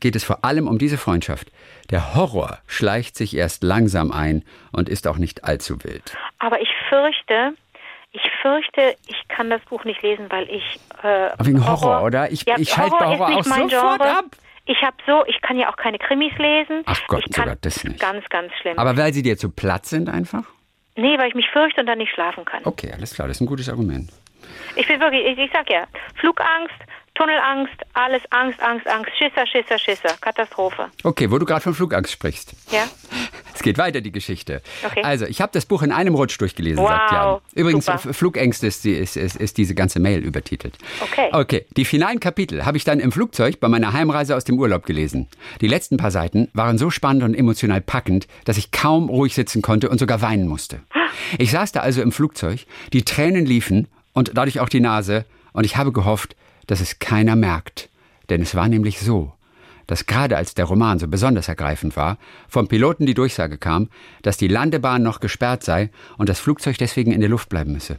[0.00, 1.50] geht es vor allem um diese Freundschaft.
[1.90, 6.16] Der Horror schleicht sich erst langsam ein und ist auch nicht allzu wild.
[6.38, 7.54] Aber ich fürchte,
[8.12, 12.30] ich fürchte, ich kann das Buch nicht lesen, weil ich äh, Wegen Horror, oder?
[12.32, 14.18] Ich- ich schalte bei Horror nicht auch sofort Genre.
[14.18, 14.24] ab.
[14.66, 16.82] Ich habe so, ich kann ja auch keine Krimis lesen.
[16.86, 18.00] Ach Gott, ich sogar das nicht.
[18.00, 18.78] Ganz, ganz schlimm.
[18.78, 20.44] Aber weil sie dir zu platt sind einfach?
[20.96, 22.62] Nee, weil ich mich fürchte und dann nicht schlafen kann.
[22.64, 24.10] Okay, alles klar, das ist ein gutes Argument.
[24.76, 25.86] Ich bin wirklich, ich, ich sag ja,
[26.16, 26.74] Flugangst,
[27.14, 30.90] Tunnelangst, alles Angst, Angst, Angst, Schisser, Schisser, Schisser, Katastrophe.
[31.04, 32.54] Okay, wo du gerade von Flugangst sprichst.
[32.70, 32.84] Ja?
[33.54, 34.62] Es geht weiter, die Geschichte.
[34.84, 35.02] Okay.
[35.04, 37.38] Also, ich habe das Buch in einem Rutsch durchgelesen, Wow, sagt Jan.
[37.54, 38.12] Übrigens, super.
[38.12, 40.76] Flugängste ist, ist, ist, ist diese ganze Mail übertitelt.
[41.00, 41.28] Okay.
[41.30, 44.86] Okay, die finalen Kapitel habe ich dann im Flugzeug bei meiner Heimreise aus dem Urlaub
[44.86, 45.28] gelesen.
[45.60, 49.62] Die letzten paar Seiten waren so spannend und emotional packend, dass ich kaum ruhig sitzen
[49.62, 50.80] konnte und sogar weinen musste.
[51.38, 55.64] Ich saß da also im Flugzeug, die Tränen liefen und dadurch auch die Nase und
[55.64, 56.34] ich habe gehofft,
[56.66, 57.90] dass es keiner merkt.
[58.30, 59.33] Denn es war nämlich so,
[59.86, 62.18] dass gerade als der Roman so besonders ergreifend war,
[62.48, 63.88] vom Piloten die Durchsage kam,
[64.22, 67.98] dass die Landebahn noch gesperrt sei und das Flugzeug deswegen in der Luft bleiben müsse.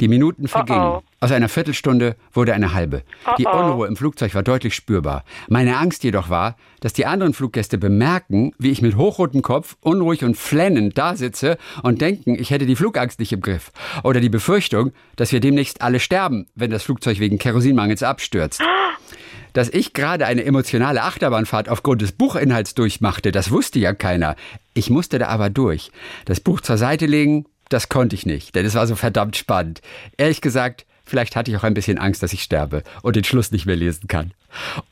[0.00, 0.80] Die Minuten vergingen.
[0.80, 1.02] Oh oh.
[1.20, 3.02] Aus einer Viertelstunde wurde eine halbe.
[3.38, 3.58] Die Oh oh.
[3.58, 5.24] Unruhe im Flugzeug war deutlich spürbar.
[5.48, 10.22] Meine Angst jedoch war, dass die anderen Fluggäste bemerken, wie ich mit hochrotem Kopf, unruhig
[10.22, 13.72] und flennend da sitze und denken, ich hätte die Flugangst nicht im Griff.
[14.02, 18.62] Oder die Befürchtung, dass wir demnächst alle sterben, wenn das Flugzeug wegen Kerosinmangels abstürzt.
[19.54, 24.36] Dass ich gerade eine emotionale Achterbahnfahrt aufgrund des Buchinhalts durchmachte, das wusste ja keiner.
[24.74, 25.90] Ich musste da aber durch.
[26.26, 29.80] Das Buch zur Seite legen, das konnte ich nicht, denn es war so verdammt spannend.
[30.16, 33.52] Ehrlich gesagt, vielleicht hatte ich auch ein bisschen Angst, dass ich sterbe und den Schluss
[33.52, 34.32] nicht mehr lesen kann.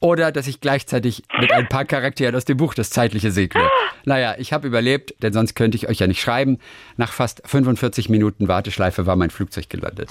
[0.01, 3.69] Oder dass ich gleichzeitig mit ein paar Charakteren aus dem Buch das Zeitliche segne.
[4.05, 6.59] Naja, ich habe überlebt, denn sonst könnte ich euch ja nicht schreiben.
[6.97, 10.09] Nach fast 45 Minuten Warteschleife war mein Flugzeug gelandet.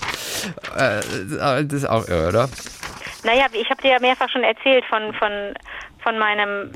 [0.76, 1.02] Äh,
[1.66, 2.50] das ist auch irre, oder?
[3.24, 5.32] Naja, ich habe dir ja mehrfach schon erzählt von, von,
[6.00, 6.72] von meinem,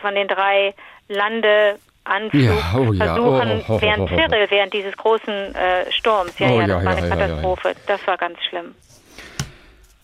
[0.00, 0.74] von den drei
[1.08, 4.16] Landeanflugversuchen Ja, oh ja, oh, oh, oh, während oh, oh.
[4.16, 6.38] Cyril, während dieses großen äh, Sturms.
[6.38, 7.26] Ja, Oh ja, ja, das war ja, eine ja, ja, ja.
[7.26, 7.74] Katastrophe.
[7.86, 8.74] Das war ganz schlimm.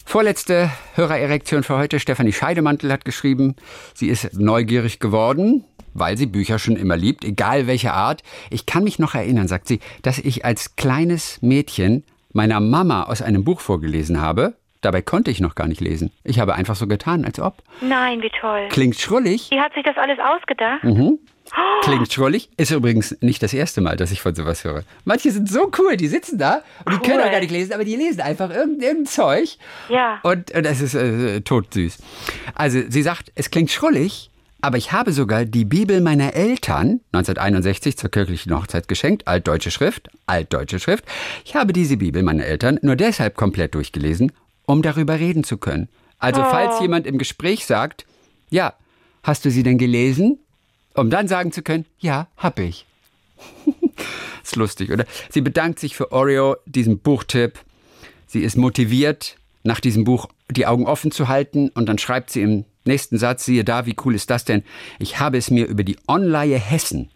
[0.05, 1.99] Vorletzte Hörererektion für heute.
[1.99, 3.57] Stefanie Scheidemantel hat geschrieben,
[3.93, 8.23] sie ist neugierig geworden, weil sie Bücher schon immer liebt, egal welche Art.
[8.51, 13.21] Ich kann mich noch erinnern, sagt sie, dass ich als kleines Mädchen meiner Mama aus
[13.21, 14.55] einem Buch vorgelesen habe.
[14.87, 16.13] Dabei konnte ich noch gar nicht lesen.
[16.23, 17.61] Ich habe einfach so getan, als ob.
[17.81, 18.69] Nein, wie toll.
[18.69, 20.85] Klingt schrullig, Die hat sich das alles ausgedacht?
[20.85, 21.19] Mhm.
[21.83, 22.51] klingt schrullig.
[22.57, 24.85] Ist übrigens nicht das erste Mal, dass ich von sowas höre.
[25.05, 27.27] Manche sind so cool, die sitzen da und die können Cool.
[27.27, 29.57] auch gar nicht lesen, aber die lesen einfach irgendein, Zeug.
[29.89, 30.21] Ja.
[30.23, 31.99] Und äh, das ist äh, todsüß.
[32.55, 34.31] Also sie sagt, es klingt schrullig,
[34.63, 40.11] aber ich habe sogar die Bibel meiner Eltern 1961 zur kirchlichen Hochzeit geschenkt, altdeutsche Schrift,
[40.27, 41.05] altdeutsche Schrift.
[41.45, 44.31] Ich habe diese Bibel meiner Eltern nur deshalb komplett durchgelesen,
[44.67, 45.89] um darüber reden zu können.
[46.19, 48.07] Also falls jemand im Gespräch sagt,
[48.51, 48.75] ja,
[49.23, 50.39] hast du sie denn gelesen?
[50.95, 52.87] Um dann sagen zu können, ja, hab ich.
[54.43, 55.05] ist lustig, oder?
[55.31, 57.59] Sie bedankt sich für Oreo, diesen Buchtipp.
[58.27, 62.43] Sie ist motiviert, nach diesem Buch die Augen offen zu halten und dann schreibt sie
[62.43, 64.63] im nächsten Satz, siehe da, wie cool ist das denn?
[64.99, 67.11] Ich habe es mir über die Online Hessen,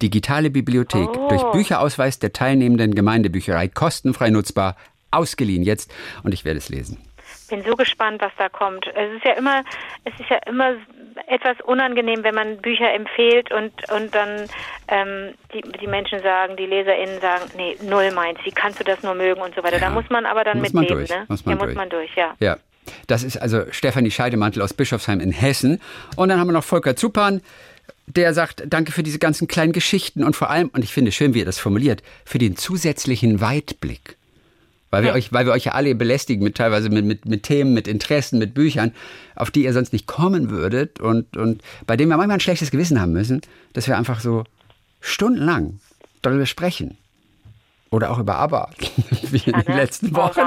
[0.00, 4.76] digitale Bibliothek, durch Bücherausweis der teilnehmenden Gemeindebücherei kostenfrei nutzbar,
[5.10, 5.92] ausgeliehen jetzt
[6.22, 6.98] und ich werde es lesen.
[7.48, 8.86] bin so gespannt, was da kommt.
[8.88, 9.64] Es ist ja immer,
[10.04, 10.74] es ist ja immer
[11.26, 14.46] etwas unangenehm, wenn man Bücher empfiehlt und und dann
[14.88, 19.02] ähm, die, die Menschen sagen, die LeserInnen sagen, nee, null meins, wie kannst du das
[19.02, 19.78] nur mögen und so weiter.
[19.78, 19.90] Da Ja.
[19.90, 21.24] muss man aber dann Muss mit man leben, durch, ne?
[21.28, 21.68] muss man ja, durch.
[21.74, 22.34] muss man durch, ja.
[22.40, 22.56] Ja,
[23.06, 25.80] das ist also Stefanie Scheidemantel aus Bischofsheim in Hessen.
[26.16, 27.42] Und dann haben wir noch Volker Zupan,
[28.06, 31.34] der sagt, danke für diese ganzen kleinen Geschichten und vor allem, und ich finde schön,
[31.34, 34.16] wie er das formuliert, für den zusätzlichen Weitblick.
[34.90, 37.74] Weil wir, euch, weil wir euch ja alle belästigen mit teilweise mit, mit, mit Themen,
[37.74, 38.92] mit Interessen, mit Büchern,
[39.36, 42.70] auf die ihr sonst nicht kommen würdet und, und bei denen wir manchmal ein schlechtes
[42.70, 43.42] Gewissen haben müssen,
[43.74, 44.44] dass wir einfach so
[45.00, 45.80] stundenlang
[46.22, 46.96] darüber sprechen.
[47.90, 48.70] Oder auch über Aber,
[49.30, 50.40] wie in den letzten Wochen.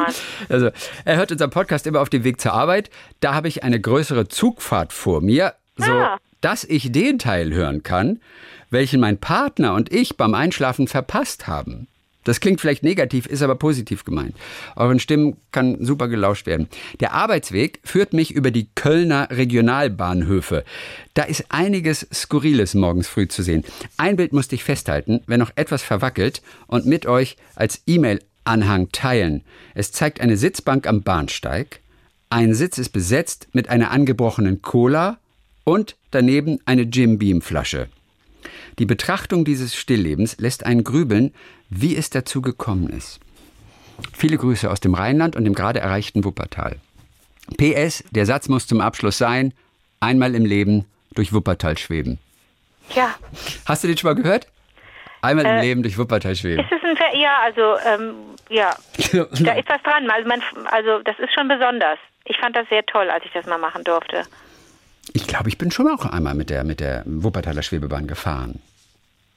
[0.50, 0.70] Also,
[1.06, 2.90] er hört unseren Podcast immer auf dem Weg zur Arbeit.
[3.20, 6.18] Da habe ich eine größere Zugfahrt vor mir, so Ah.
[6.42, 8.20] dass ich den Teil hören kann,
[8.70, 11.88] welchen mein Partner und ich beim Einschlafen verpasst haben.
[12.24, 14.36] Das klingt vielleicht negativ, ist aber positiv gemeint.
[14.76, 16.68] Euren Stimmen kann super gelauscht werden.
[17.00, 20.64] Der Arbeitsweg führt mich über die Kölner Regionalbahnhöfe.
[21.14, 23.64] Da ist einiges Skurriles morgens früh zu sehen.
[23.98, 29.44] Ein Bild musste ich festhalten, wenn noch etwas verwackelt und mit euch als E-Mail-Anhang teilen.
[29.74, 31.80] Es zeigt eine Sitzbank am Bahnsteig.
[32.30, 35.18] Ein Sitz ist besetzt mit einer angebrochenen Cola
[35.64, 37.90] und daneben eine Jim Beam Flasche.
[38.80, 41.34] Die Betrachtung dieses Stilllebens lässt einen grübeln,
[41.72, 43.20] wie es dazu gekommen ist.
[44.14, 46.76] Viele Grüße aus dem Rheinland und dem gerade erreichten Wuppertal.
[47.58, 49.54] PS, der Satz muss zum Abschluss sein,
[50.00, 50.86] einmal im Leben
[51.16, 52.20] durch Wuppertal schweben.
[52.96, 53.16] Ja,
[53.66, 54.48] Hast du den schon mal gehört?
[55.22, 56.64] Einmal im Leben durch Wuppertal schweben.
[56.66, 58.16] ist es ein Ver ja, also ähm,
[58.50, 58.76] ja,
[59.14, 60.10] da ist was dran.
[60.10, 62.00] Also man, also das ist schon besonders.
[62.26, 64.24] Ich fand das sehr toll, als ich das mal machen durfte.
[65.14, 68.62] Ich glaube, ich bin schon auch einmal mit der, mit der Wuppertaler Schwebebahn gefahren.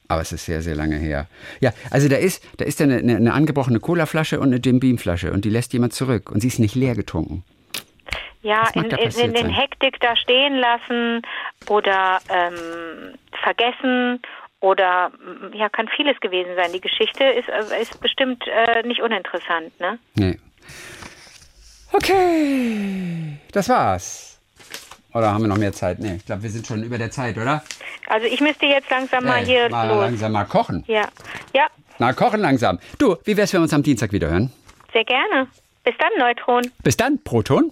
[0.07, 1.27] Aber es ist sehr, sehr lange her.
[1.59, 4.97] Ja, also da ist, da ist eine, eine, eine angebrochene Colaflasche und eine Jim Beam
[4.97, 7.43] Flasche und die lässt jemand zurück und sie ist nicht leer getrunken.
[8.41, 9.49] Ja, in, in, den?
[9.49, 11.23] Hektik da stehen lassen
[11.67, 14.21] oder ähm, vergessen
[14.59, 16.71] oder mm, ja, kann vieles gewesen sein.
[16.71, 19.97] Die Geschichte ist, äh, ist bestimmt äh, nicht uninteressant, ne?
[20.13, 20.37] Nee.
[21.91, 24.34] Okay, das war's.
[25.15, 25.99] Oder haben wir noch mehr Zeit?
[25.99, 27.63] Nee, ich glaube, wir sind schon über der Zeit, oder?
[28.07, 30.01] Also ich müsste jetzt langsam mal Ey, hier mal los.
[30.01, 30.83] langsam mal kochen.
[30.87, 31.07] Ja,
[31.53, 31.67] ja,
[31.99, 32.79] Na, kochen langsam.
[32.97, 34.51] Du, wie wär's, wenn wir uns am Dienstag wieder hören?
[34.91, 35.47] sehr gerne.
[35.85, 36.63] Bis dann, Neutron.
[36.83, 37.71] Bis dann, Proton.